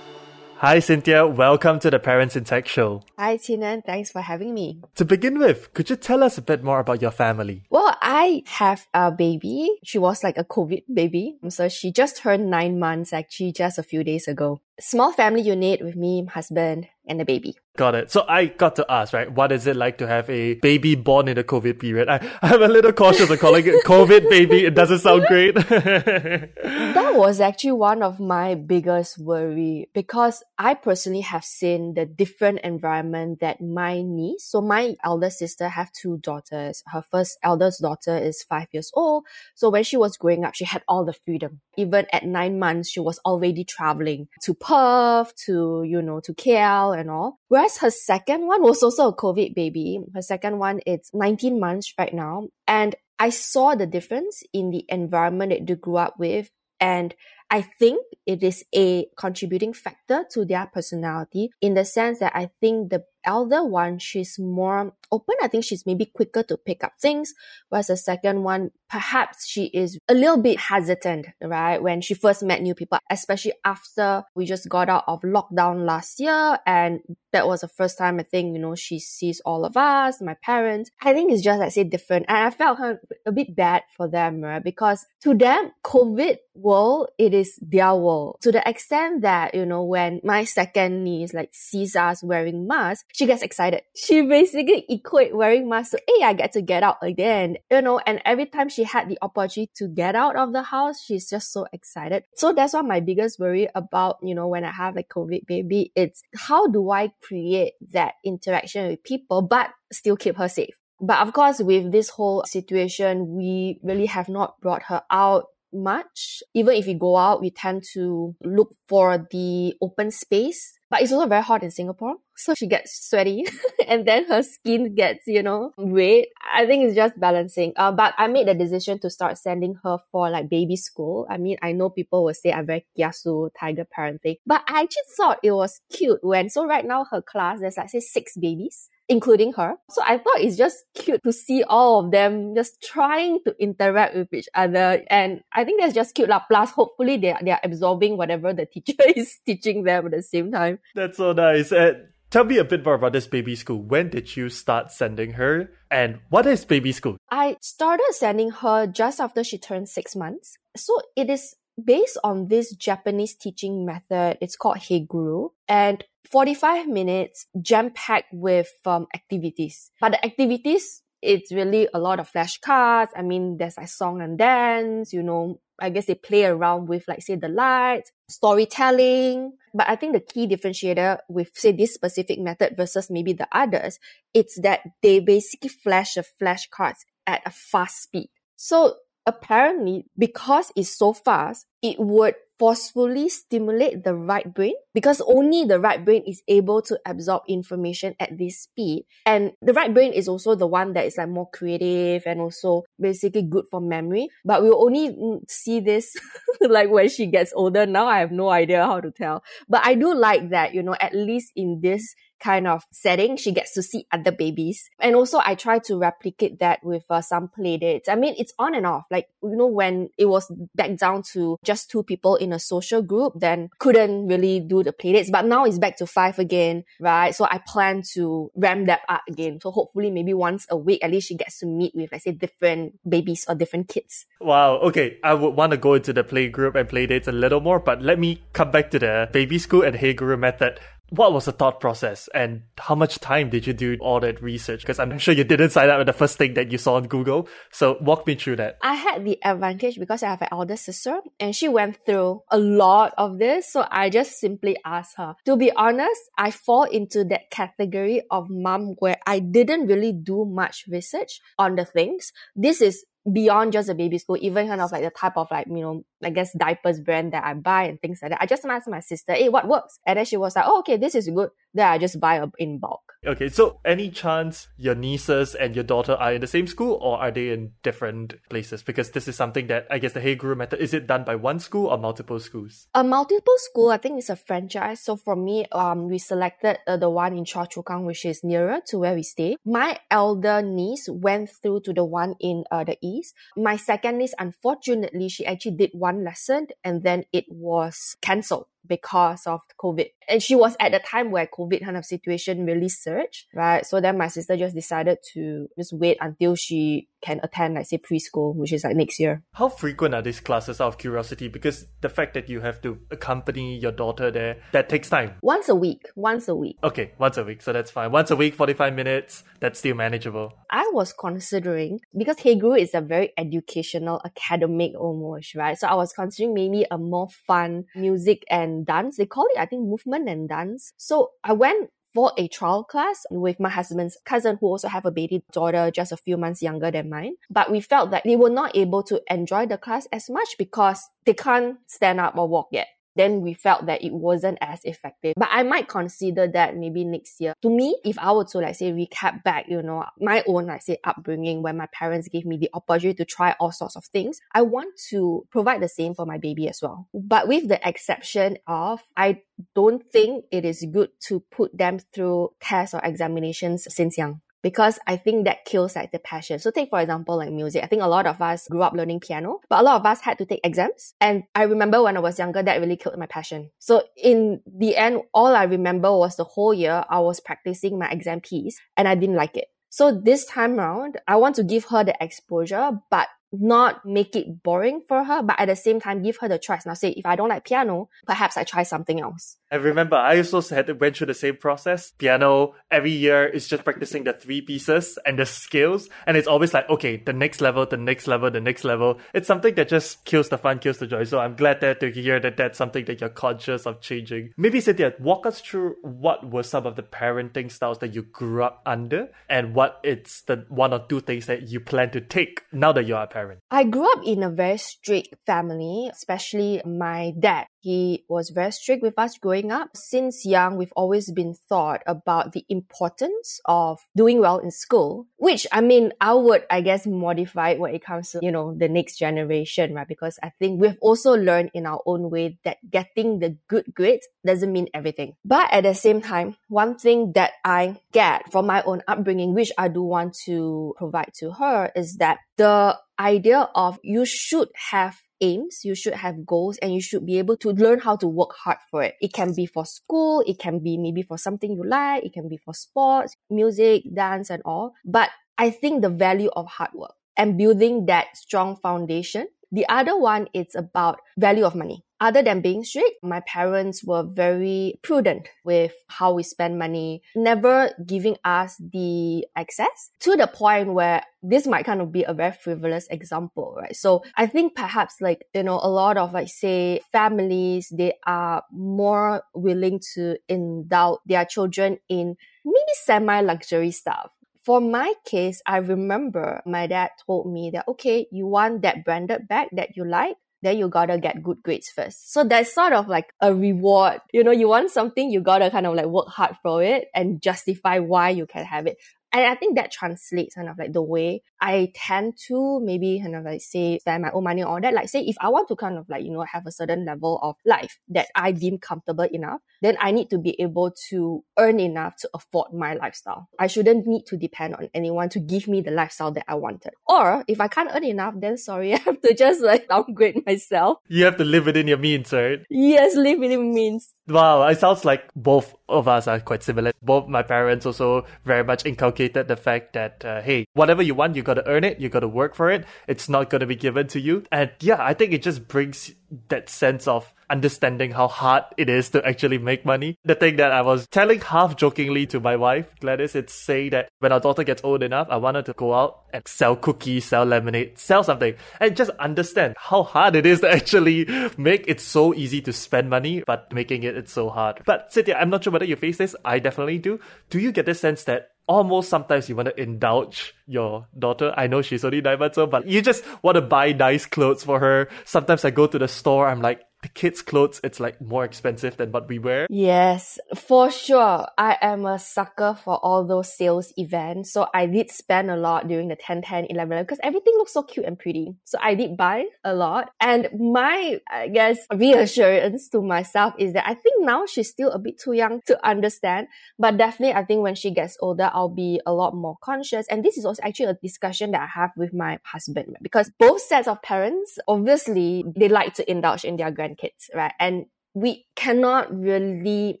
Hi, 0.60 0.80
Cynthia. 0.80 1.24
Welcome 1.24 1.78
to 1.78 1.88
the 1.88 2.00
Parents 2.00 2.34
in 2.34 2.42
Tech 2.42 2.66
Show. 2.66 3.04
Hi, 3.16 3.36
Tinan. 3.36 3.84
Thanks 3.86 4.10
for 4.10 4.20
having 4.20 4.54
me. 4.54 4.82
To 4.96 5.04
begin 5.04 5.38
with, 5.38 5.72
could 5.72 5.88
you 5.88 5.94
tell 5.94 6.24
us 6.24 6.36
a 6.36 6.42
bit 6.42 6.64
more 6.64 6.80
about 6.80 7.00
your 7.00 7.12
family? 7.12 7.62
Well, 7.70 7.96
I 8.02 8.42
have 8.46 8.88
a 8.92 9.12
baby. 9.12 9.70
She 9.84 9.98
was 9.98 10.24
like 10.24 10.36
a 10.36 10.42
COVID 10.42 10.82
baby. 10.92 11.38
So 11.48 11.68
she 11.68 11.92
just 11.92 12.16
turned 12.16 12.50
nine 12.50 12.80
months 12.80 13.12
actually 13.12 13.52
just 13.52 13.78
a 13.78 13.84
few 13.84 14.02
days 14.02 14.26
ago. 14.26 14.60
Small 14.80 15.12
family 15.12 15.42
unit 15.42 15.84
with 15.84 15.96
me, 15.96 16.24
husband, 16.26 16.86
and 17.08 17.20
a 17.20 17.24
baby. 17.24 17.56
Got 17.76 17.94
it. 17.94 18.10
So 18.10 18.24
I 18.28 18.46
got 18.46 18.74
to 18.76 18.86
ask, 18.88 19.12
right? 19.12 19.30
What 19.30 19.52
is 19.52 19.68
it 19.68 19.76
like 19.76 19.98
to 19.98 20.06
have 20.08 20.28
a 20.28 20.54
baby 20.54 20.96
born 20.96 21.28
in 21.28 21.36
the 21.36 21.44
COVID 21.44 21.78
period? 21.78 22.08
I, 22.08 22.28
I'm 22.42 22.60
a 22.60 22.66
little 22.66 22.92
cautious 22.92 23.30
of 23.30 23.38
calling 23.38 23.64
it 23.66 23.84
COVID 23.86 24.28
baby. 24.28 24.64
It 24.64 24.74
doesn't 24.74 24.98
sound 24.98 25.24
great. 25.28 25.54
that 25.54 27.12
was 27.14 27.40
actually 27.40 27.72
one 27.72 28.02
of 28.02 28.18
my 28.18 28.56
biggest 28.56 29.18
worry 29.18 29.88
because 29.94 30.42
I 30.58 30.74
personally 30.74 31.20
have 31.20 31.44
seen 31.44 31.94
the 31.94 32.04
different 32.04 32.60
environment 32.64 33.38
that 33.40 33.60
my 33.60 34.02
niece, 34.02 34.44
so 34.44 34.60
my 34.60 34.96
elder 35.04 35.30
sister 35.30 35.68
have 35.68 35.92
two 35.92 36.18
daughters. 36.18 36.82
Her 36.88 37.04
first 37.08 37.38
eldest 37.44 37.80
daughter 37.80 38.16
is 38.16 38.42
five 38.42 38.66
years 38.72 38.90
old. 38.94 39.24
So 39.54 39.70
when 39.70 39.84
she 39.84 39.96
was 39.96 40.16
growing 40.16 40.44
up, 40.44 40.56
she 40.56 40.64
had 40.64 40.82
all 40.88 41.04
the 41.04 41.12
freedom. 41.12 41.60
Even 41.76 42.06
at 42.12 42.24
nine 42.24 42.58
months, 42.58 42.90
she 42.90 42.98
was 42.98 43.20
already 43.24 43.62
traveling 43.62 44.26
to 44.42 44.52
Perth, 44.68 45.34
to, 45.46 45.82
you 45.82 46.02
know, 46.02 46.20
to 46.20 46.34
KL 46.34 46.98
and 46.98 47.10
all. 47.10 47.38
Whereas 47.48 47.78
her 47.78 47.88
second 47.88 48.46
one 48.46 48.62
was 48.62 48.82
also 48.82 49.08
a 49.08 49.16
COVID 49.16 49.54
baby. 49.54 50.00
Her 50.14 50.20
second 50.20 50.58
one, 50.58 50.80
it's 50.84 51.10
19 51.14 51.58
months 51.58 51.94
right 51.98 52.12
now. 52.12 52.48
And 52.66 52.94
I 53.18 53.30
saw 53.30 53.74
the 53.74 53.86
difference 53.86 54.42
in 54.52 54.70
the 54.70 54.84
environment 54.90 55.52
that 55.52 55.66
they 55.66 55.74
grew 55.74 55.96
up 55.96 56.18
with. 56.18 56.50
And 56.80 57.14
I 57.50 57.62
think 57.62 58.04
it 58.26 58.42
is 58.42 58.62
a 58.74 59.06
contributing 59.16 59.72
factor 59.72 60.26
to 60.32 60.44
their 60.44 60.66
personality 60.66 61.48
in 61.62 61.72
the 61.72 61.86
sense 61.86 62.18
that 62.18 62.36
I 62.36 62.50
think 62.60 62.90
the 62.90 63.04
elder 63.24 63.64
one, 63.64 63.98
she's 63.98 64.38
more 64.38 64.94
open. 65.10 65.34
I 65.42 65.48
think 65.48 65.64
she's 65.64 65.86
maybe 65.86 66.06
quicker 66.06 66.42
to 66.44 66.56
pick 66.56 66.84
up 66.84 66.92
things. 67.00 67.32
Whereas 67.68 67.88
the 67.88 67.96
second 67.96 68.42
one, 68.42 68.70
perhaps 68.88 69.46
she 69.46 69.66
is 69.66 69.98
a 70.08 70.14
little 70.14 70.40
bit 70.40 70.58
hesitant, 70.58 71.26
right? 71.42 71.82
When 71.82 72.00
she 72.00 72.14
first 72.14 72.42
met 72.42 72.62
new 72.62 72.74
people, 72.74 72.98
especially 73.10 73.52
after 73.64 74.24
we 74.34 74.44
just 74.46 74.68
got 74.68 74.88
out 74.88 75.04
of 75.06 75.20
lockdown 75.22 75.86
last 75.86 76.20
year. 76.20 76.58
And 76.66 77.00
that 77.32 77.46
was 77.46 77.60
the 77.60 77.68
first 77.68 77.98
time 77.98 78.18
I 78.18 78.22
think, 78.22 78.54
you 78.54 78.60
know, 78.60 78.74
she 78.74 78.98
sees 78.98 79.40
all 79.44 79.64
of 79.64 79.76
us, 79.76 80.20
my 80.20 80.34
parents. 80.42 80.90
I 81.02 81.12
think 81.12 81.32
it's 81.32 81.42
just, 81.42 81.60
I 81.60 81.68
say, 81.68 81.84
different. 81.84 82.26
And 82.28 82.38
I 82.38 82.50
felt 82.50 82.78
her 82.78 83.00
a 83.26 83.32
bit 83.32 83.54
bad 83.54 83.82
for 83.96 84.08
them, 84.08 84.40
right? 84.40 84.62
Because 84.62 85.06
to 85.22 85.34
them, 85.34 85.72
COVID 85.84 86.36
world, 86.54 87.10
it 87.18 87.34
is 87.34 87.58
their 87.62 87.94
world. 87.94 88.38
To 88.42 88.52
the 88.52 88.68
extent 88.68 89.22
that, 89.22 89.54
you 89.54 89.66
know, 89.66 89.84
when 89.84 90.20
my 90.24 90.44
second 90.44 91.04
niece 91.04 91.34
like 91.34 91.50
sees 91.52 91.94
us 91.96 92.22
wearing 92.22 92.66
masks, 92.66 93.06
she 93.14 93.26
gets 93.26 93.42
excited. 93.42 93.82
She 93.96 94.22
basically 94.22 94.84
equate 94.88 95.34
wearing 95.34 95.68
masks 95.68 95.90
to, 95.90 96.00
hey, 96.06 96.24
I 96.24 96.32
get 96.32 96.52
to 96.52 96.62
get 96.62 96.82
out 96.82 96.98
again, 97.02 97.56
you 97.70 97.82
know, 97.82 97.98
and 97.98 98.20
every 98.24 98.46
time 98.46 98.68
she 98.68 98.84
had 98.84 99.08
the 99.08 99.18
opportunity 99.22 99.70
to 99.76 99.88
get 99.88 100.14
out 100.14 100.36
of 100.36 100.52
the 100.52 100.62
house, 100.62 101.02
she's 101.02 101.28
just 101.28 101.52
so 101.52 101.66
excited. 101.72 102.24
So 102.36 102.52
that's 102.52 102.74
why 102.74 102.82
my 102.82 103.00
biggest 103.00 103.38
worry 103.38 103.68
about, 103.74 104.18
you 104.22 104.34
know, 104.34 104.48
when 104.48 104.64
I 104.64 104.70
have 104.70 104.96
a 104.96 105.02
COVID 105.02 105.46
baby, 105.46 105.92
it's 105.96 106.22
how 106.36 106.68
do 106.68 106.90
I 106.90 107.10
create 107.22 107.72
that 107.92 108.14
interaction 108.24 108.88
with 108.88 109.02
people, 109.02 109.42
but 109.42 109.70
still 109.92 110.16
keep 110.16 110.36
her 110.36 110.48
safe? 110.48 110.74
But 111.00 111.18
of 111.18 111.32
course, 111.32 111.60
with 111.60 111.92
this 111.92 112.10
whole 112.10 112.44
situation, 112.44 113.36
we 113.36 113.78
really 113.82 114.06
have 114.06 114.28
not 114.28 114.60
brought 114.60 114.82
her 114.84 115.02
out 115.10 115.44
much. 115.72 116.42
Even 116.54 116.74
if 116.74 116.86
we 116.86 116.94
go 116.94 117.16
out, 117.16 117.40
we 117.40 117.50
tend 117.50 117.84
to 117.94 118.34
look 118.42 118.74
for 118.88 119.26
the 119.30 119.74
open 119.80 120.10
space. 120.10 120.77
But 120.90 121.02
it's 121.02 121.12
also 121.12 121.26
very 121.26 121.42
hot 121.42 121.62
in 121.62 121.70
Singapore. 121.70 122.16
So 122.36 122.54
she 122.54 122.66
gets 122.66 123.08
sweaty 123.08 123.44
and 123.88 124.06
then 124.06 124.24
her 124.26 124.42
skin 124.42 124.94
gets, 124.94 125.26
you 125.26 125.42
know, 125.42 125.72
red. 125.76 126.26
I 126.54 126.66
think 126.66 126.84
it's 126.84 126.94
just 126.94 127.18
balancing. 127.20 127.72
Uh, 127.76 127.92
but 127.92 128.14
I 128.16 128.26
made 128.28 128.48
the 128.48 128.54
decision 128.54 128.98
to 129.00 129.10
start 129.10 129.36
sending 129.38 129.74
her 129.82 129.98
for 130.10 130.30
like 130.30 130.48
baby 130.48 130.76
school. 130.76 131.26
I 131.28 131.36
mean, 131.36 131.58
I 131.62 131.72
know 131.72 131.90
people 131.90 132.24
will 132.24 132.34
say 132.34 132.52
I'm 132.52 132.66
very 132.66 132.86
kiasu, 132.96 133.50
tiger 133.58 133.86
parenting, 133.96 134.36
but 134.46 134.62
I 134.66 134.82
actually 134.82 135.02
thought 135.16 135.38
it 135.42 135.52
was 135.52 135.80
cute 135.92 136.20
when, 136.22 136.48
so 136.48 136.66
right 136.66 136.86
now 136.86 137.06
her 137.10 137.22
class, 137.22 137.60
there's 137.60 137.76
like 137.76 137.90
say 137.90 138.00
six 138.00 138.36
babies 138.36 138.88
including 139.08 139.52
her. 139.54 139.74
So 139.90 140.02
I 140.04 140.18
thought 140.18 140.40
it's 140.40 140.56
just 140.56 140.84
cute 140.94 141.22
to 141.24 141.32
see 141.32 141.62
all 141.64 142.04
of 142.04 142.10
them 142.10 142.54
just 142.54 142.82
trying 142.82 143.40
to 143.46 143.54
interact 143.58 144.14
with 144.14 144.32
each 144.32 144.48
other. 144.54 145.02
And 145.08 145.40
I 145.52 145.64
think 145.64 145.80
that's 145.80 145.94
just 145.94 146.14
cute. 146.14 146.28
Lah. 146.28 146.42
Plus, 146.48 146.70
hopefully 146.70 147.16
they 147.16 147.32
are, 147.32 147.40
they 147.42 147.50
are 147.50 147.60
absorbing 147.64 148.16
whatever 148.16 148.52
the 148.52 148.66
teacher 148.66 149.02
is 149.16 149.38
teaching 149.46 149.84
them 149.84 150.06
at 150.06 150.12
the 150.12 150.22
same 150.22 150.52
time. 150.52 150.78
That's 150.94 151.16
so 151.16 151.32
nice. 151.32 151.72
And 151.72 152.08
tell 152.30 152.44
me 152.44 152.58
a 152.58 152.64
bit 152.64 152.84
more 152.84 152.94
about 152.94 153.12
this 153.12 153.26
baby 153.26 153.56
school. 153.56 153.82
When 153.82 154.10
did 154.10 154.36
you 154.36 154.48
start 154.50 154.92
sending 154.92 155.32
her? 155.32 155.70
And 155.90 156.20
what 156.28 156.46
is 156.46 156.64
baby 156.64 156.92
school? 156.92 157.16
I 157.30 157.56
started 157.60 158.12
sending 158.12 158.50
her 158.50 158.86
just 158.86 159.20
after 159.20 159.42
she 159.42 159.58
turned 159.58 159.88
six 159.88 160.14
months. 160.14 160.56
So 160.76 161.00
it 161.16 161.30
is 161.30 161.56
based 161.82 162.18
on 162.24 162.48
this 162.48 162.74
Japanese 162.74 163.34
teaching 163.34 163.84
method. 163.84 164.38
It's 164.40 164.56
called 164.56 164.78
Heguru. 164.78 165.50
And 165.68 166.04
45 166.30 166.88
minutes 166.88 167.46
jam 167.60 167.90
packed 167.90 168.32
with 168.32 168.70
um, 168.84 169.06
activities. 169.14 169.90
But 170.00 170.12
the 170.12 170.24
activities, 170.24 171.02
it's 171.22 171.52
really 171.52 171.88
a 171.94 171.98
lot 171.98 172.20
of 172.20 172.30
flashcards. 172.30 173.08
I 173.16 173.22
mean, 173.22 173.56
there's 173.56 173.76
like 173.76 173.88
song 173.88 174.20
and 174.20 174.36
dance, 174.36 175.12
you 175.12 175.22
know, 175.22 175.60
I 175.80 175.90
guess 175.90 176.06
they 176.06 176.14
play 176.14 176.44
around 176.44 176.88
with 176.88 177.06
like 177.06 177.22
say 177.22 177.36
the 177.36 177.48
lights, 177.48 178.10
storytelling. 178.28 179.52
But 179.74 179.88
I 179.88 179.96
think 179.96 180.12
the 180.12 180.20
key 180.20 180.46
differentiator 180.46 181.18
with 181.28 181.50
say 181.54 181.72
this 181.72 181.94
specific 181.94 182.40
method 182.40 182.76
versus 182.76 183.10
maybe 183.10 183.32
the 183.32 183.48
others, 183.52 183.98
it's 184.34 184.60
that 184.60 184.80
they 185.02 185.20
basically 185.20 185.68
flash 185.70 186.14
the 186.14 186.24
flashcards 186.40 187.00
at 187.26 187.42
a 187.46 187.50
fast 187.50 188.02
speed. 188.02 188.30
So 188.56 188.96
apparently 189.28 190.06
because 190.16 190.72
it's 190.74 190.96
so 190.96 191.12
fast, 191.12 191.66
it 191.82 192.00
would 192.00 192.34
forcefully 192.58 193.28
stimulate 193.28 194.02
the 194.02 194.14
right 194.14 194.52
brain 194.52 194.74
because 194.92 195.20
only 195.20 195.64
the 195.64 195.78
right 195.78 196.04
brain 196.04 196.24
is 196.26 196.42
able 196.48 196.82
to 196.82 196.98
absorb 197.06 197.42
information 197.46 198.14
at 198.18 198.36
this 198.36 198.62
speed. 198.62 199.04
And 199.26 199.52
the 199.62 199.72
right 199.72 199.92
brain 199.92 200.12
is 200.12 200.26
also 200.26 200.56
the 200.56 200.66
one 200.66 200.94
that 200.94 201.06
is 201.06 201.16
like 201.16 201.28
more 201.28 201.48
creative 201.52 202.24
and 202.26 202.40
also 202.40 202.82
basically 202.98 203.42
good 203.42 203.66
for 203.70 203.80
memory. 203.80 204.28
But 204.44 204.62
we'll 204.62 204.82
only 204.82 205.14
see 205.48 205.78
this 205.78 206.16
like 206.60 206.90
when 206.90 207.08
she 207.08 207.26
gets 207.26 207.52
older. 207.54 207.86
Now 207.86 208.08
I 208.08 208.18
have 208.18 208.32
no 208.32 208.48
idea 208.48 208.84
how 208.84 209.00
to 209.00 209.12
tell. 209.12 209.44
But 209.68 209.82
I 209.84 209.94
do 209.94 210.12
like 210.14 210.50
that, 210.50 210.74
you 210.74 210.82
know, 210.82 210.96
at 211.00 211.14
least 211.14 211.52
in 211.54 211.80
this 211.80 212.14
kind 212.40 212.66
of 212.66 212.84
setting, 212.90 213.36
she 213.36 213.52
gets 213.52 213.74
to 213.74 213.82
see 213.82 214.06
other 214.12 214.32
babies. 214.32 214.88
And 214.98 215.14
also 215.14 215.40
I 215.44 215.54
try 215.54 215.78
to 215.80 215.96
replicate 215.96 216.58
that 216.60 216.84
with 216.84 217.04
uh, 217.10 217.20
some 217.20 217.48
play 217.48 217.76
dates. 217.76 218.08
I 218.08 218.14
mean, 218.14 218.34
it's 218.38 218.52
on 218.58 218.74
and 218.74 218.86
off. 218.86 219.04
Like, 219.10 219.28
you 219.42 219.56
know, 219.56 219.66
when 219.66 220.10
it 220.18 220.26
was 220.26 220.50
back 220.74 220.96
down 220.96 221.22
to 221.32 221.58
just 221.62 221.90
two 221.90 222.02
people 222.02 222.36
in 222.36 222.52
a 222.52 222.58
social 222.58 223.02
group, 223.02 223.34
then 223.36 223.70
couldn't 223.78 224.28
really 224.28 224.60
do 224.60 224.82
the 224.82 224.92
play 224.92 225.12
dates. 225.12 225.30
But 225.30 225.46
now 225.46 225.64
it's 225.64 225.78
back 225.78 225.96
to 225.98 226.06
five 226.06 226.38
again, 226.38 226.84
right? 227.00 227.34
So 227.34 227.44
I 227.44 227.60
plan 227.66 228.02
to 228.14 228.50
ramp 228.56 228.86
that 228.86 229.00
up 229.08 229.22
again. 229.28 229.60
So 229.60 229.70
hopefully 229.70 230.10
maybe 230.10 230.34
once 230.34 230.66
a 230.70 230.76
week, 230.76 231.02
at 231.02 231.10
least 231.10 231.28
she 231.28 231.36
gets 231.36 231.58
to 231.60 231.66
meet 231.66 231.92
with, 231.94 232.10
let's 232.12 232.24
say, 232.24 232.32
different 232.32 232.98
babies 233.08 233.44
or 233.48 233.54
different 233.54 233.88
kids. 233.88 234.26
Wow. 234.40 234.78
Okay. 234.78 235.18
I 235.22 235.34
would 235.34 235.54
want 235.54 235.72
to 235.72 235.76
go 235.76 235.94
into 235.94 236.12
the 236.12 236.24
play 236.24 236.48
group 236.48 236.74
and 236.74 236.88
play 236.88 237.06
dates 237.06 237.28
a 237.28 237.32
little 237.32 237.60
more, 237.60 237.80
but 237.80 238.02
let 238.02 238.18
me 238.18 238.42
come 238.52 238.70
back 238.70 238.90
to 238.92 238.98
the 238.98 239.28
baby 239.32 239.58
school 239.58 239.82
and 239.82 239.96
Heguru 239.96 240.38
method. 240.38 240.80
What 241.10 241.32
was 241.32 241.46
the 241.46 241.52
thought 241.52 241.80
process 241.80 242.28
and 242.34 242.62
how 242.78 242.94
much 242.94 243.18
time 243.20 243.48
did 243.50 243.66
you 243.66 243.72
do 243.72 243.96
all 244.00 244.20
that 244.20 244.42
research? 244.42 244.80
Because 244.80 244.98
I'm 244.98 245.18
sure 245.18 245.34
you 245.34 245.44
didn't 245.44 245.70
sign 245.70 245.88
up 245.88 245.98
with 245.98 246.06
the 246.06 246.12
first 246.12 246.36
thing 246.36 246.54
that 246.54 246.70
you 246.70 246.78
saw 246.78 246.96
on 246.96 247.06
Google. 247.06 247.48
So 247.72 247.96
walk 248.00 248.26
me 248.26 248.34
through 248.34 248.56
that. 248.56 248.78
I 248.82 248.94
had 248.94 249.24
the 249.24 249.38
advantage 249.42 249.98
because 249.98 250.22
I 250.22 250.28
have 250.28 250.42
an 250.42 250.48
elder 250.52 250.76
sister 250.76 251.20
and 251.40 251.54
she 251.56 251.68
went 251.68 251.98
through 252.04 252.42
a 252.50 252.58
lot 252.58 253.14
of 253.16 253.38
this. 253.38 253.72
So 253.72 253.86
I 253.90 254.10
just 254.10 254.38
simply 254.38 254.76
asked 254.84 255.16
her. 255.16 255.34
To 255.46 255.56
be 255.56 255.72
honest, 255.72 256.20
I 256.36 256.50
fall 256.50 256.84
into 256.84 257.24
that 257.24 257.50
category 257.50 258.22
of 258.30 258.48
mom 258.50 258.96
where 258.98 259.16
I 259.26 259.38
didn't 259.38 259.86
really 259.86 260.12
do 260.12 260.44
much 260.44 260.84
research 260.88 261.40
on 261.58 261.76
the 261.76 261.84
things. 261.84 262.32
This 262.54 262.82
is 262.82 263.04
beyond 263.32 263.72
just 263.72 263.88
a 263.88 263.94
baby 263.94 264.18
school, 264.18 264.36
even 264.40 264.68
kind 264.68 264.80
of 264.80 264.92
like 264.92 265.02
the 265.02 265.10
type 265.10 265.36
of 265.36 265.48
like, 265.50 265.66
you 265.66 265.80
know, 265.80 266.04
I 266.22 266.30
guess 266.30 266.52
diapers 266.56 267.00
brand 267.00 267.32
that 267.32 267.44
I 267.44 267.54
buy 267.54 267.84
and 267.84 268.00
things 268.00 268.20
like 268.22 268.30
that. 268.30 268.42
I 268.42 268.46
just 268.46 268.64
asked 268.64 268.88
my 268.88 269.00
sister, 269.00 269.32
hey, 269.32 269.48
what 269.48 269.68
works? 269.68 269.98
And 270.06 270.18
then 270.18 270.24
she 270.24 270.36
was 270.36 270.56
like, 270.56 270.64
oh, 270.66 270.80
okay, 270.80 270.96
this 270.96 271.14
is 271.14 271.28
good. 271.28 271.50
Then 271.74 271.88
I 271.88 271.98
just 271.98 272.20
buy 272.20 272.36
a, 272.36 272.46
in 272.58 272.78
bulk. 272.78 273.08
Okay, 273.26 273.48
so 273.48 273.80
any 273.84 274.10
chance 274.10 274.68
your 274.76 274.94
nieces 274.94 275.56
and 275.56 275.74
your 275.74 275.82
daughter 275.82 276.12
are 276.12 276.32
in 276.32 276.40
the 276.40 276.46
same 276.46 276.68
school 276.68 276.98
or 277.02 277.18
are 277.18 277.32
they 277.32 277.50
in 277.50 277.72
different 277.82 278.34
places? 278.48 278.84
Because 278.84 279.10
this 279.10 279.26
is 279.26 279.34
something 279.34 279.66
that 279.66 279.88
I 279.90 279.98
guess 279.98 280.12
the 280.12 280.20
Heguru 280.20 280.56
method, 280.56 280.78
is 280.78 280.94
it 280.94 281.08
done 281.08 281.24
by 281.24 281.34
one 281.34 281.58
school 281.58 281.86
or 281.86 281.98
multiple 281.98 282.38
schools? 282.38 282.86
A 282.94 283.02
multiple 283.02 283.56
school, 283.56 283.90
I 283.90 283.96
think 283.96 284.20
it's 284.20 284.30
a 284.30 284.36
franchise. 284.36 285.02
So 285.02 285.16
for 285.16 285.34
me, 285.34 285.66
um, 285.72 286.08
we 286.08 286.18
selected 286.18 286.78
uh, 286.86 286.96
the 286.96 287.10
one 287.10 287.36
in 287.36 287.44
Choa 287.44 287.68
Chu 287.68 287.82
Kang, 287.82 288.04
which 288.06 288.24
is 288.24 288.44
nearer 288.44 288.78
to 288.86 288.98
where 288.98 289.14
we 289.14 289.24
stay. 289.24 289.56
My 289.64 289.98
elder 290.12 290.62
niece 290.62 291.08
went 291.10 291.50
through 291.50 291.80
to 291.86 291.92
the 291.92 292.04
one 292.04 292.36
in 292.38 292.64
uh, 292.70 292.84
the 292.84 292.96
east. 293.02 293.34
My 293.56 293.76
second 293.76 294.18
niece, 294.18 294.34
unfortunately, 294.38 295.28
she 295.28 295.44
actually 295.44 295.76
did 295.76 295.90
one 295.92 296.24
lesson 296.24 296.68
and 296.84 297.02
then 297.02 297.24
it 297.32 297.46
was 297.48 298.16
cancelled 298.22 298.66
because 298.86 299.46
of 299.46 299.60
COVID. 299.80 300.10
And 300.28 300.42
she 300.42 300.54
was 300.54 300.76
at 300.80 300.92
the 300.92 300.98
time 300.98 301.30
where 301.30 301.46
COVID 301.46 301.84
kind 301.84 301.96
of 301.96 302.04
situation 302.04 302.64
really 302.64 302.88
surged, 302.88 303.46
right? 303.54 303.84
So 303.84 304.00
then 304.00 304.18
my 304.18 304.28
sister 304.28 304.56
just 304.56 304.74
decided 304.74 305.18
to 305.34 305.68
just 305.76 305.92
wait 305.92 306.18
until 306.20 306.54
she 306.54 307.08
can 307.22 307.40
attend, 307.42 307.74
like 307.74 307.86
say 307.86 307.98
preschool, 307.98 308.54
which 308.54 308.72
is 308.72 308.84
like 308.84 308.96
next 308.96 309.18
year. 309.18 309.42
How 309.54 309.68
frequent 309.68 310.14
are 310.14 310.22
these 310.22 310.40
classes 310.40 310.80
out 310.80 310.88
of 310.88 310.98
curiosity? 310.98 311.48
Because 311.48 311.86
the 312.00 312.08
fact 312.08 312.34
that 312.34 312.48
you 312.48 312.60
have 312.60 312.80
to 312.82 312.98
accompany 313.10 313.78
your 313.78 313.92
daughter 313.92 314.30
there, 314.30 314.62
that 314.72 314.88
takes 314.88 315.08
time. 315.08 315.32
Once 315.42 315.68
a 315.68 315.74
week. 315.74 316.02
Once 316.16 316.48
a 316.48 316.54
week. 316.54 316.76
Okay, 316.84 317.12
once 317.18 317.36
a 317.36 317.44
week. 317.44 317.62
So 317.62 317.72
that's 317.72 317.90
fine. 317.90 318.12
Once 318.12 318.30
a 318.30 318.36
week, 318.36 318.54
45 318.54 318.94
minutes, 318.94 319.44
that's 319.60 319.78
still 319.78 319.94
manageable. 319.94 320.52
I 320.70 320.90
was 320.92 321.12
considering, 321.12 322.00
because 322.16 322.36
Heguru 322.36 322.80
is 322.80 322.94
a 322.94 323.00
very 323.00 323.32
educational, 323.36 324.20
academic 324.24 324.92
almost, 324.98 325.54
right? 325.54 325.78
So 325.78 325.88
I 325.88 325.94
was 325.94 326.12
considering 326.12 326.54
maybe 326.54 326.86
a 326.90 326.98
more 326.98 327.28
fun 327.46 327.84
music 327.94 328.44
and 328.50 328.86
dance. 328.86 329.16
They 329.16 329.26
call 329.26 329.46
it, 329.54 329.58
I 329.58 329.66
think, 329.66 329.82
movement 329.86 330.28
and 330.28 330.48
dance. 330.48 330.92
So 330.96 331.30
I 331.42 331.52
went 331.52 331.90
for 332.18 332.32
a 332.36 332.48
trial 332.48 332.82
class 332.82 333.24
with 333.30 333.60
my 333.60 333.68
husband's 333.68 334.18
cousin 334.24 334.58
who 334.60 334.66
also 334.66 334.88
have 334.88 335.06
a 335.06 335.10
baby 335.12 335.40
daughter 335.52 335.88
just 335.92 336.10
a 336.10 336.16
few 336.16 336.36
months 336.36 336.60
younger 336.60 336.90
than 336.90 337.08
mine. 337.08 337.34
But 337.48 337.70
we 337.70 337.80
felt 337.80 338.10
that 338.10 338.24
they 338.24 338.34
were 338.34 338.50
not 338.50 338.76
able 338.76 339.04
to 339.04 339.22
enjoy 339.30 339.66
the 339.66 339.78
class 339.78 340.08
as 340.10 340.28
much 340.28 340.56
because 340.58 341.00
they 341.26 341.34
can't 341.34 341.76
stand 341.86 342.18
up 342.18 342.36
or 342.36 342.48
walk 342.48 342.70
yet 342.72 342.88
then 343.18 343.42
we 343.42 343.52
felt 343.52 343.86
that 343.86 344.02
it 344.02 344.12
wasn't 344.12 344.58
as 344.60 344.80
effective. 344.84 345.34
But 345.36 345.48
I 345.50 345.62
might 345.64 345.88
consider 345.88 346.46
that 346.48 346.76
maybe 346.76 347.04
next 347.04 347.40
year. 347.40 347.52
To 347.62 347.68
me, 347.68 347.98
if 348.04 348.18
I 348.18 348.32
were 348.32 348.44
to 348.46 348.58
like 348.58 348.76
say 348.76 348.92
recap 348.92 349.42
back, 349.42 349.66
you 349.68 349.82
know, 349.82 350.04
my 350.20 350.42
own 350.46 350.66
like 350.66 350.82
say 350.82 350.98
upbringing 351.04 351.62
when 351.62 351.76
my 351.76 351.88
parents 351.92 352.28
gave 352.28 352.46
me 352.46 352.56
the 352.56 352.70
opportunity 352.72 353.16
to 353.16 353.24
try 353.24 353.56
all 353.58 353.72
sorts 353.72 353.96
of 353.96 354.04
things, 354.06 354.40
I 354.54 354.62
want 354.62 354.94
to 355.10 355.46
provide 355.50 355.82
the 355.82 355.88
same 355.88 356.14
for 356.14 356.24
my 356.24 356.38
baby 356.38 356.68
as 356.68 356.78
well. 356.80 357.08
But 357.12 357.48
with 357.48 357.68
the 357.68 357.86
exception 357.86 358.58
of 358.66 359.02
I 359.16 359.42
don't 359.74 360.02
think 360.10 360.44
it 360.52 360.64
is 360.64 360.86
good 360.92 361.10
to 361.26 361.40
put 361.50 361.76
them 361.76 361.98
through 362.14 362.50
tests 362.60 362.94
or 362.94 363.00
examinations 363.02 363.86
since 363.90 364.16
young 364.16 364.40
because 364.62 364.98
I 365.06 365.16
think 365.16 365.44
that 365.44 365.64
kills 365.64 365.96
like 365.96 366.12
the 366.12 366.18
passion. 366.18 366.58
So 366.58 366.70
take 366.70 366.90
for 366.90 367.00
example 367.00 367.36
like 367.36 367.50
music. 367.50 367.82
I 367.82 367.86
think 367.86 368.02
a 368.02 368.08
lot 368.08 368.26
of 368.26 368.40
us 368.40 368.68
grew 368.68 368.82
up 368.82 368.92
learning 368.92 369.20
piano, 369.20 369.60
but 369.68 369.80
a 369.80 369.82
lot 369.82 370.00
of 370.00 370.06
us 370.06 370.20
had 370.20 370.38
to 370.38 370.46
take 370.46 370.60
exams. 370.64 371.14
And 371.20 371.44
I 371.54 371.64
remember 371.64 372.02
when 372.02 372.16
I 372.16 372.20
was 372.20 372.38
younger, 372.38 372.62
that 372.62 372.80
really 372.80 372.96
killed 372.96 373.18
my 373.18 373.26
passion. 373.26 373.70
So 373.78 374.04
in 374.16 374.60
the 374.66 374.96
end, 374.96 375.22
all 375.32 375.54
I 375.54 375.64
remember 375.64 376.16
was 376.16 376.36
the 376.36 376.44
whole 376.44 376.74
year 376.74 377.04
I 377.08 377.20
was 377.20 377.40
practicing 377.40 377.98
my 377.98 378.10
exam 378.10 378.40
piece 378.40 378.80
and 378.96 379.06
I 379.08 379.14
didn't 379.14 379.36
like 379.36 379.56
it. 379.56 379.68
So 379.90 380.12
this 380.12 380.44
time 380.44 380.78
around, 380.78 381.18
I 381.26 381.36
want 381.36 381.56
to 381.56 381.64
give 381.64 381.86
her 381.86 382.04
the 382.04 382.14
exposure, 382.22 382.90
but 383.10 383.28
not 383.52 384.04
make 384.04 384.36
it 384.36 384.62
boring 384.62 385.02
for 385.08 385.24
her, 385.24 385.42
but 385.42 385.58
at 385.58 385.66
the 385.66 385.76
same 385.76 386.00
time 386.00 386.22
give 386.22 386.36
her 386.38 386.48
the 386.48 386.58
choice. 386.58 386.84
Now 386.86 386.94
say 386.94 387.10
if 387.10 387.26
I 387.26 387.36
don't 387.36 387.48
like 387.48 387.64
piano, 387.64 388.08
perhaps 388.26 388.56
I 388.56 388.64
try 388.64 388.82
something 388.82 389.20
else. 389.20 389.56
I 389.70 389.76
remember 389.76 390.16
I 390.16 390.38
also 390.38 390.74
had 390.74 391.00
went 391.00 391.16
through 391.16 391.28
the 391.28 391.34
same 391.34 391.56
process. 391.56 392.12
Piano 392.18 392.74
every 392.90 393.10
year 393.10 393.46
is 393.46 393.68
just 393.68 393.84
practicing 393.84 394.24
the 394.24 394.32
three 394.32 394.60
pieces 394.60 395.18
and 395.26 395.38
the 395.38 395.46
scales, 395.46 396.08
and 396.26 396.36
it's 396.36 396.48
always 396.48 396.74
like 396.74 396.88
okay, 396.90 397.16
the 397.16 397.32
next 397.32 397.60
level, 397.60 397.86
the 397.86 397.96
next 397.96 398.26
level, 398.26 398.50
the 398.50 398.60
next 398.60 398.84
level. 398.84 399.18
It's 399.34 399.46
something 399.46 399.74
that 399.74 399.88
just 399.88 400.24
kills 400.24 400.48
the 400.48 400.58
fun, 400.58 400.78
kills 400.78 400.98
the 400.98 401.06
joy. 401.06 401.24
So 401.24 401.38
I'm 401.38 401.56
glad 401.56 401.80
that 401.80 402.00
to 402.00 402.10
hear 402.10 402.40
that 402.40 402.56
that's 402.56 402.78
something 402.78 403.04
that 403.06 403.20
you're 403.20 403.30
conscious 403.30 403.86
of 403.86 404.00
changing. 404.00 404.52
Maybe 404.56 404.80
Cynthia, 404.80 405.14
walk 405.18 405.46
us 405.46 405.60
through 405.60 405.96
what 406.02 406.50
were 406.50 406.62
some 406.62 406.86
of 406.86 406.96
the 406.96 407.02
parenting 407.02 407.70
styles 407.70 407.98
that 407.98 408.14
you 408.14 408.22
grew 408.22 408.62
up 408.62 408.82
under, 408.86 409.28
and 409.48 409.74
what 409.74 410.00
it's 410.02 410.42
the 410.42 410.64
one 410.68 410.92
or 410.92 411.04
two 411.08 411.20
things 411.20 411.46
that 411.46 411.68
you 411.68 411.80
plan 411.80 412.10
to 412.10 412.20
take 412.20 412.62
now 412.72 412.92
that 412.92 413.06
you're 413.06 413.18
a 413.18 413.26
parent. 413.26 413.37
I 413.70 413.84
grew 413.84 414.10
up 414.12 414.24
in 414.24 414.42
a 414.42 414.50
very 414.50 414.78
strict 414.78 415.34
family, 415.46 416.10
especially 416.12 416.82
my 416.84 417.32
dad. 417.38 417.66
He 417.80 418.24
was 418.28 418.50
very 418.50 418.72
strict 418.72 419.02
with 419.02 419.18
us 419.18 419.38
growing 419.38 419.70
up. 419.70 419.90
Since 419.94 420.44
young, 420.44 420.76
we've 420.76 420.92
always 420.96 421.30
been 421.30 421.54
taught 421.68 422.02
about 422.06 422.52
the 422.52 422.64
importance 422.68 423.60
of 423.64 424.00
doing 424.16 424.40
well 424.40 424.58
in 424.58 424.70
school, 424.70 425.26
which 425.36 425.66
I 425.72 425.80
mean, 425.80 426.12
I 426.20 426.34
would, 426.34 426.64
I 426.70 426.80
guess, 426.80 427.06
modify 427.06 427.74
when 427.76 427.94
it 427.94 428.04
comes 428.04 428.30
to, 428.30 428.40
you 428.42 428.50
know, 428.50 428.74
the 428.76 428.88
next 428.88 429.16
generation, 429.16 429.94
right? 429.94 430.08
Because 430.08 430.38
I 430.42 430.50
think 430.58 430.80
we've 430.80 430.98
also 431.00 431.34
learned 431.34 431.70
in 431.72 431.86
our 431.86 432.02
own 432.04 432.30
way 432.30 432.58
that 432.64 432.78
getting 432.90 433.38
the 433.38 433.56
good 433.68 433.94
grades 433.94 434.26
doesn't 434.44 434.72
mean 434.72 434.88
everything. 434.92 435.34
But 435.44 435.72
at 435.72 435.84
the 435.84 435.94
same 435.94 436.20
time, 436.20 436.56
one 436.68 436.98
thing 436.98 437.32
that 437.32 437.52
I 437.64 437.96
get 438.12 438.50
from 438.50 438.66
my 438.66 438.82
own 438.82 439.02
upbringing, 439.06 439.54
which 439.54 439.72
I 439.78 439.88
do 439.88 440.02
want 440.02 440.36
to 440.46 440.94
provide 440.96 441.32
to 441.38 441.52
her 441.52 441.92
is 441.94 442.16
that 442.16 442.38
the 442.56 442.98
idea 443.18 443.68
of 443.74 443.98
you 444.02 444.24
should 444.24 444.68
have 444.90 445.18
aims, 445.40 445.84
you 445.84 445.94
should 445.94 446.14
have 446.14 446.44
goals, 446.46 446.78
and 446.78 446.92
you 446.94 447.00
should 447.00 447.24
be 447.24 447.38
able 447.38 447.56
to 447.58 447.70
learn 447.70 448.00
how 448.00 448.16
to 448.16 448.26
work 448.26 448.54
hard 448.54 448.78
for 448.90 449.02
it. 449.02 449.14
It 449.20 449.32
can 449.32 449.54
be 449.54 449.66
for 449.66 449.84
school, 449.84 450.42
it 450.46 450.58
can 450.58 450.80
be 450.80 450.96
maybe 450.96 451.22
for 451.22 451.38
something 451.38 451.72
you 451.72 451.84
like, 451.84 452.24
it 452.24 452.32
can 452.32 452.48
be 452.48 452.56
for 452.56 452.74
sports, 452.74 453.36
music, 453.50 454.02
dance, 454.14 454.50
and 454.50 454.62
all. 454.64 454.94
But 455.04 455.30
I 455.56 455.70
think 455.70 456.02
the 456.02 456.10
value 456.10 456.50
of 456.54 456.66
hard 456.66 456.90
work 456.94 457.14
and 457.36 457.56
building 457.56 458.06
that 458.06 458.36
strong 458.36 458.76
foundation. 458.76 459.48
The 459.70 459.86
other 459.88 460.18
one 460.18 460.48
is 460.54 460.74
about 460.74 461.20
value 461.36 461.64
of 461.64 461.74
money 461.74 462.04
other 462.20 462.42
than 462.42 462.60
being 462.60 462.84
strict, 462.84 463.22
my 463.22 463.40
parents 463.40 464.04
were 464.04 464.22
very 464.22 464.98
prudent 465.02 465.48
with 465.64 465.92
how 466.08 466.32
we 466.32 466.42
spend 466.42 466.78
money, 466.78 467.22
never 467.36 467.90
giving 468.04 468.36
us 468.44 468.76
the 468.92 469.46
access 469.56 470.10
to 470.20 470.36
the 470.36 470.46
point 470.46 470.94
where 470.94 471.22
this 471.42 471.66
might 471.66 471.84
kind 471.84 472.00
of 472.00 472.10
be 472.10 472.24
a 472.24 472.34
very 472.34 472.52
frivolous 472.52 473.06
example, 473.10 473.76
right? 473.78 473.94
So 473.94 474.24
I 474.36 474.46
think 474.46 474.74
perhaps 474.74 475.16
like, 475.20 475.44
you 475.54 475.62
know, 475.62 475.78
a 475.82 475.88
lot 475.88 476.16
of 476.16 476.32
like 476.32 476.48
say 476.48 477.00
families, 477.12 477.92
they 477.96 478.14
are 478.26 478.62
more 478.72 479.42
willing 479.54 480.00
to 480.14 480.36
endow 480.48 481.18
their 481.26 481.44
children 481.44 481.98
in 482.08 482.36
maybe 482.64 482.92
semi 483.04 483.40
luxury 483.40 483.90
stuff 483.92 484.30
for 484.68 484.82
my 484.82 485.14
case, 485.24 485.62
I 485.64 485.78
remember 485.78 486.60
my 486.66 486.86
dad 486.86 487.12
told 487.24 487.50
me 487.50 487.70
that, 487.72 487.88
okay, 487.88 488.26
you 488.30 488.46
want 488.46 488.82
that 488.82 489.02
branded 489.02 489.48
bag 489.48 489.68
that 489.72 489.96
you 489.96 490.04
like? 490.04 490.36
Then 490.62 490.78
you 490.78 490.88
gotta 490.88 491.18
get 491.18 491.42
good 491.42 491.62
grades 491.62 491.88
first. 491.88 492.32
So 492.32 492.44
that's 492.44 492.74
sort 492.74 492.92
of 492.92 493.08
like 493.08 493.32
a 493.40 493.54
reward. 493.54 494.20
You 494.32 494.44
know, 494.44 494.50
you 494.50 494.68
want 494.68 494.90
something, 494.90 495.30
you 495.30 495.40
gotta 495.40 495.70
kind 495.70 495.86
of 495.86 495.94
like 495.94 496.06
work 496.06 496.28
hard 496.28 496.56
for 496.62 496.82
it 496.82 497.08
and 497.14 497.40
justify 497.40 497.98
why 497.98 498.30
you 498.30 498.46
can 498.46 498.64
have 498.64 498.86
it. 498.86 498.98
And 499.32 499.44
I 499.44 499.54
think 499.54 499.76
that 499.76 499.92
translates 499.92 500.54
kind 500.54 500.68
of 500.68 500.78
like 500.78 500.92
the 500.92 501.02
way 501.02 501.42
I 501.60 501.92
tend 501.94 502.38
to 502.46 502.80
maybe 502.80 503.20
kind 503.22 503.36
of 503.36 503.44
like 503.44 503.60
say 503.60 503.98
spend 503.98 504.22
my 504.22 504.30
own 504.30 504.44
money 504.44 504.62
on 504.62 504.80
that. 504.82 504.94
Like 504.94 505.08
say 505.08 505.20
if 505.20 505.36
I 505.40 505.48
want 505.48 505.68
to 505.68 505.76
kind 505.76 505.98
of 505.98 506.08
like, 506.08 506.24
you 506.24 506.30
know, 506.30 506.44
have 506.44 506.66
a 506.66 506.72
certain 506.72 507.04
level 507.04 507.38
of 507.42 507.56
life 507.66 507.98
that 508.08 508.28
I 508.34 508.52
deem 508.52 508.78
comfortable 508.78 509.24
enough, 509.30 509.60
then 509.82 509.96
I 510.00 510.12
need 510.12 510.30
to 510.30 510.38
be 510.38 510.60
able 510.60 510.92
to 511.10 511.44
earn 511.58 511.78
enough 511.78 512.16
to 512.16 512.30
afford 512.32 512.72
my 512.72 512.94
lifestyle. 512.94 513.48
I 513.58 513.66
shouldn't 513.66 514.06
need 514.06 514.24
to 514.26 514.36
depend 514.36 514.76
on 514.76 514.88
anyone 514.94 515.28
to 515.30 515.40
give 515.40 515.68
me 515.68 515.82
the 515.82 515.90
lifestyle 515.90 516.32
that 516.32 516.44
I 516.48 516.54
wanted. 516.54 516.92
Or 517.06 517.44
if 517.48 517.60
I 517.60 517.68
can't 517.68 517.90
earn 517.92 518.04
enough, 518.04 518.34
then 518.38 518.56
sorry, 518.56 518.94
I 518.94 518.98
have 518.98 519.20
to 519.20 519.34
just 519.34 519.60
like 519.60 519.88
downgrade 519.88 520.46
myself. 520.46 520.98
You 521.08 521.24
have 521.24 521.36
to 521.36 521.44
live 521.44 521.66
within 521.66 521.86
your 521.86 521.98
means, 521.98 522.32
right? 522.32 522.60
Yes, 522.70 523.14
live 523.14 523.38
within 523.38 523.74
means. 523.74 524.14
Wow, 524.26 524.66
it 524.68 524.78
sounds 524.78 525.04
like 525.04 525.30
both 525.34 525.74
of 525.88 526.06
us 526.06 526.28
are 526.28 526.40
quite 526.40 526.62
similar. 526.62 526.92
Both 527.02 527.28
my 527.28 527.42
parents 527.42 527.86
also 527.86 528.26
very 528.44 528.62
much 528.62 528.84
inculcated 528.84 529.17
inculcated 529.18 529.48
the 529.48 529.56
fact 529.56 529.92
that, 529.94 530.24
uh, 530.24 530.40
hey, 530.42 530.66
whatever 530.74 531.02
you 531.02 531.14
want, 531.14 531.36
you 531.36 531.42
got 531.42 531.54
to 531.54 531.68
earn 531.68 531.84
it, 531.84 531.98
you 532.00 532.08
got 532.08 532.20
to 532.20 532.28
work 532.28 532.54
for 532.54 532.70
it. 532.70 532.84
It's 533.06 533.28
not 533.28 533.50
going 533.50 533.60
to 533.60 533.66
be 533.66 533.76
given 533.76 534.06
to 534.08 534.20
you. 534.20 534.44
And 534.52 534.70
yeah, 534.80 534.98
I 535.00 535.14
think 535.14 535.32
it 535.32 535.42
just 535.42 535.68
brings 535.68 536.12
that 536.48 536.68
sense 536.68 537.08
of 537.08 537.32
understanding 537.50 538.10
how 538.10 538.28
hard 538.28 538.64
it 538.76 538.90
is 538.90 539.08
to 539.10 539.26
actually 539.26 539.56
make 539.56 539.84
money. 539.84 540.16
The 540.24 540.34
thing 540.34 540.56
that 540.56 540.72
I 540.72 540.82
was 540.82 541.06
telling 541.06 541.40
half 541.40 541.76
jokingly 541.76 542.26
to 542.26 542.40
my 542.40 542.56
wife, 542.56 542.92
Gladys, 543.00 543.34
it's 543.34 543.54
saying 543.54 543.90
that 543.90 544.10
when 544.18 544.32
our 544.32 544.40
daughter 544.40 544.62
gets 544.62 544.84
old 544.84 545.02
enough, 545.02 545.28
I 545.30 545.38
want 545.38 545.56
her 545.56 545.62
to 545.62 545.72
go 545.72 545.94
out 545.94 546.24
and 546.34 546.46
sell 546.46 546.76
cookies, 546.76 547.24
sell 547.24 547.46
lemonade, 547.46 547.98
sell 547.98 548.22
something, 548.22 548.54
and 548.80 548.94
just 548.94 549.10
understand 549.18 549.74
how 549.78 550.02
hard 550.02 550.36
it 550.36 550.44
is 550.44 550.60
to 550.60 550.70
actually 550.70 551.26
make 551.56 551.88
it 551.88 552.00
so 552.00 552.34
easy 552.34 552.60
to 552.60 552.72
spend 552.74 553.08
money, 553.08 553.42
but 553.46 553.72
making 553.72 554.02
it 554.02 554.16
it's 554.16 554.32
so 554.32 554.50
hard. 554.50 554.82
But 554.84 555.10
Cynthia, 555.10 555.38
I'm 555.38 555.48
not 555.48 555.64
sure 555.64 555.72
whether 555.72 555.86
you 555.86 555.96
face 555.96 556.18
this. 556.18 556.36
I 556.44 556.58
definitely 556.58 556.98
do. 556.98 557.18
Do 557.48 557.58
you 557.58 557.72
get 557.72 557.86
the 557.86 557.94
sense 557.94 558.24
that 558.24 558.50
almost 558.68 559.08
sometimes 559.08 559.48
you 559.48 559.56
want 559.56 559.68
to 559.68 559.80
indulge 559.80 560.54
your 560.66 561.06
daughter. 561.18 561.52
I 561.56 561.66
know 561.66 561.82
she's 561.82 562.04
only 562.04 562.20
nine 562.20 562.38
months 562.38 562.58
old, 562.58 562.70
but 562.70 562.86
you 562.86 563.02
just 563.02 563.24
want 563.42 563.56
to 563.56 563.62
buy 563.62 563.92
nice 563.92 564.26
clothes 564.26 564.62
for 564.62 564.78
her. 564.78 565.08
Sometimes 565.24 565.64
I 565.64 565.70
go 565.70 565.86
to 565.86 565.98
the 565.98 566.06
store, 566.06 566.46
I'm 566.46 566.60
like, 566.60 566.82
the 567.02 567.08
kids' 567.08 567.42
clothes, 567.42 567.80
it's 567.84 568.00
like 568.00 568.20
more 568.20 568.44
expensive 568.44 568.96
than 568.96 569.12
what 569.12 569.28
we 569.28 569.38
wear. 569.38 569.66
Yes, 569.70 570.38
for 570.56 570.90
sure. 570.90 571.46
I 571.56 571.76
am 571.80 572.04
a 572.06 572.18
sucker 572.18 572.76
for 572.82 572.96
all 572.96 573.24
those 573.24 573.56
sales 573.56 573.92
events. 573.96 574.52
So 574.52 574.66
I 574.74 574.86
did 574.86 575.10
spend 575.10 575.50
a 575.50 575.56
lot 575.56 575.86
during 575.86 576.08
the 576.08 576.16
10, 576.16 576.42
10, 576.42 576.66
11, 576.70 577.02
because 577.04 577.20
everything 577.22 577.54
looks 577.56 577.72
so 577.72 577.82
cute 577.82 578.04
and 578.04 578.18
pretty. 578.18 578.56
So 578.64 578.78
I 578.82 578.94
did 578.94 579.16
buy 579.16 579.44
a 579.62 579.74
lot. 579.74 580.10
And 580.20 580.48
my, 580.58 581.20
I 581.30 581.48
guess, 581.48 581.78
reassurance 581.94 582.88
to 582.88 583.00
myself 583.00 583.54
is 583.58 583.74
that 583.74 583.88
I 583.88 583.94
think 583.94 584.16
now 584.24 584.46
she's 584.46 584.68
still 584.68 584.90
a 584.90 584.98
bit 584.98 585.20
too 585.20 585.34
young 585.34 585.60
to 585.66 585.86
understand. 585.86 586.48
But 586.78 586.96
definitely, 586.96 587.34
I 587.34 587.44
think 587.44 587.62
when 587.62 587.76
she 587.76 587.92
gets 587.92 588.16
older, 588.20 588.50
I'll 588.52 588.68
be 588.68 589.00
a 589.06 589.12
lot 589.12 589.34
more 589.34 589.56
conscious. 589.62 590.06
And 590.08 590.24
this 590.24 590.36
is 590.36 590.44
also 590.44 590.62
actually 590.64 590.86
a 590.86 590.94
discussion 590.94 591.52
that 591.52 591.60
I 591.60 591.80
have 591.80 591.90
with 591.96 592.12
my 592.12 592.38
husband, 592.42 592.96
because 593.02 593.30
both 593.38 593.60
sets 593.60 593.86
of 593.86 594.02
parents, 594.02 594.58
obviously, 594.66 595.44
they 595.56 595.68
like 595.68 595.94
to 595.94 596.10
indulge 596.10 596.44
in 596.44 596.56
their 596.56 596.72
grand 596.72 596.87
grandkids, 596.88 597.34
right? 597.34 597.52
And 597.60 597.86
we 598.14 598.46
cannot 598.56 599.14
really 599.14 600.00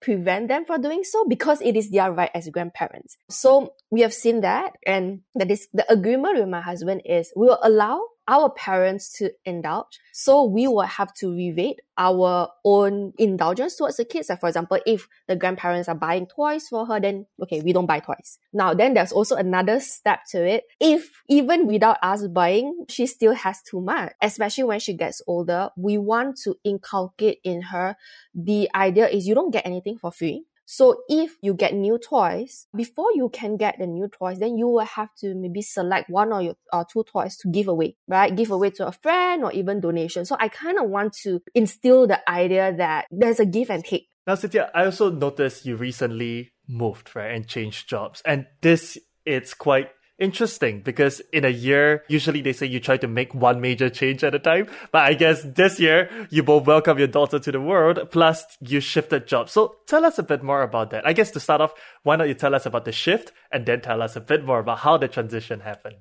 prevent 0.00 0.48
them 0.48 0.64
from 0.64 0.82
doing 0.82 1.04
so 1.04 1.24
because 1.28 1.60
it 1.60 1.76
is 1.76 1.90
their 1.90 2.12
right 2.12 2.30
as 2.34 2.48
grandparents. 2.48 3.16
So 3.30 3.74
we 3.90 4.00
have 4.00 4.12
seen 4.12 4.40
that 4.40 4.72
and 4.84 5.20
that 5.34 5.50
is 5.50 5.68
the 5.72 5.90
agreement 5.90 6.38
with 6.38 6.48
my 6.48 6.60
husband 6.60 7.02
is 7.04 7.32
we 7.36 7.46
will 7.46 7.60
allow 7.62 8.00
our 8.32 8.48
parents 8.48 9.12
to 9.12 9.30
indulge. 9.44 10.00
So 10.12 10.44
we 10.44 10.66
will 10.66 10.80
have 10.80 11.12
to 11.16 11.30
rebate 11.34 11.80
our 11.98 12.48
own 12.64 13.12
indulgence 13.18 13.76
towards 13.76 13.98
the 13.98 14.06
kids. 14.06 14.30
Like 14.30 14.40
for 14.40 14.48
example, 14.48 14.78
if 14.86 15.06
the 15.28 15.36
grandparents 15.36 15.86
are 15.86 15.94
buying 15.94 16.26
toys 16.26 16.66
for 16.68 16.86
her, 16.86 16.98
then 16.98 17.26
okay, 17.42 17.60
we 17.60 17.74
don't 17.74 17.84
buy 17.84 18.00
toys. 18.00 18.38
Now 18.54 18.72
then 18.72 18.94
there's 18.94 19.12
also 19.12 19.36
another 19.36 19.80
step 19.80 20.20
to 20.30 20.42
it. 20.46 20.64
If 20.80 21.10
even 21.28 21.66
without 21.66 21.98
us 22.02 22.26
buying, 22.26 22.86
she 22.88 23.06
still 23.06 23.34
has 23.34 23.62
too 23.62 23.82
much, 23.82 24.14
especially 24.22 24.64
when 24.64 24.80
she 24.80 24.94
gets 24.94 25.20
older, 25.26 25.68
we 25.76 25.98
want 25.98 26.38
to 26.44 26.56
inculcate 26.64 27.38
in 27.44 27.60
her 27.60 27.96
the 28.34 28.70
idea 28.74 29.08
is 29.08 29.26
you 29.26 29.34
don't 29.34 29.50
get 29.50 29.66
anything 29.66 29.98
for 29.98 30.10
free. 30.10 30.46
So 30.64 31.02
if 31.08 31.36
you 31.42 31.54
get 31.54 31.74
new 31.74 31.98
toys, 31.98 32.66
before 32.74 33.08
you 33.14 33.28
can 33.28 33.56
get 33.56 33.76
the 33.78 33.86
new 33.86 34.08
toys, 34.08 34.38
then 34.38 34.56
you 34.56 34.68
will 34.68 34.84
have 34.84 35.08
to 35.18 35.34
maybe 35.34 35.62
select 35.62 36.08
one 36.08 36.32
or, 36.32 36.42
your, 36.42 36.54
or 36.72 36.86
two 36.90 37.04
toys 37.04 37.36
to 37.38 37.48
give 37.48 37.68
away, 37.68 37.96
right? 38.08 38.34
Give 38.34 38.50
away 38.50 38.70
to 38.70 38.86
a 38.86 38.92
friend 38.92 39.44
or 39.44 39.52
even 39.52 39.80
donation. 39.80 40.24
So 40.24 40.36
I 40.38 40.48
kind 40.48 40.78
of 40.78 40.88
want 40.88 41.14
to 41.24 41.40
instill 41.54 42.06
the 42.06 42.28
idea 42.30 42.74
that 42.76 43.06
there's 43.10 43.40
a 43.40 43.46
give 43.46 43.70
and 43.70 43.84
take. 43.84 44.08
Now, 44.26 44.36
Cynthia, 44.36 44.70
I 44.74 44.84
also 44.84 45.10
noticed 45.10 45.66
you 45.66 45.76
recently 45.76 46.52
moved, 46.68 47.14
right, 47.16 47.34
and 47.34 47.46
changed 47.46 47.88
jobs. 47.88 48.22
And 48.24 48.46
this, 48.60 48.96
it's 49.26 49.52
quite 49.52 49.88
interesting 50.22 50.80
because 50.80 51.20
in 51.32 51.44
a 51.44 51.48
year, 51.50 52.04
usually 52.08 52.40
they 52.40 52.52
say 52.52 52.66
you 52.66 52.78
try 52.78 52.96
to 52.96 53.08
make 53.08 53.34
one 53.34 53.60
major 53.60 53.90
change 53.90 54.22
at 54.22 54.34
a 54.34 54.38
time. 54.38 54.68
But 54.92 55.02
I 55.02 55.14
guess 55.14 55.42
this 55.42 55.80
year, 55.80 56.08
you 56.30 56.42
both 56.42 56.66
welcome 56.66 56.98
your 56.98 57.08
daughter 57.08 57.38
to 57.40 57.52
the 57.52 57.60
world, 57.60 57.98
plus 58.10 58.44
you 58.60 58.80
shifted 58.80 59.26
jobs. 59.26 59.52
So 59.52 59.76
tell 59.86 60.04
us 60.04 60.18
a 60.18 60.22
bit 60.22 60.42
more 60.42 60.62
about 60.62 60.90
that. 60.90 61.06
I 61.06 61.12
guess 61.12 61.32
to 61.32 61.40
start 61.40 61.60
off, 61.60 61.74
why 62.04 62.16
don't 62.16 62.28
you 62.28 62.34
tell 62.34 62.54
us 62.54 62.64
about 62.64 62.84
the 62.84 62.92
shift 62.92 63.32
and 63.50 63.66
then 63.66 63.80
tell 63.80 64.00
us 64.00 64.14
a 64.14 64.20
bit 64.20 64.44
more 64.44 64.60
about 64.60 64.78
how 64.78 64.96
the 64.96 65.08
transition 65.08 65.60
happened? 65.60 65.96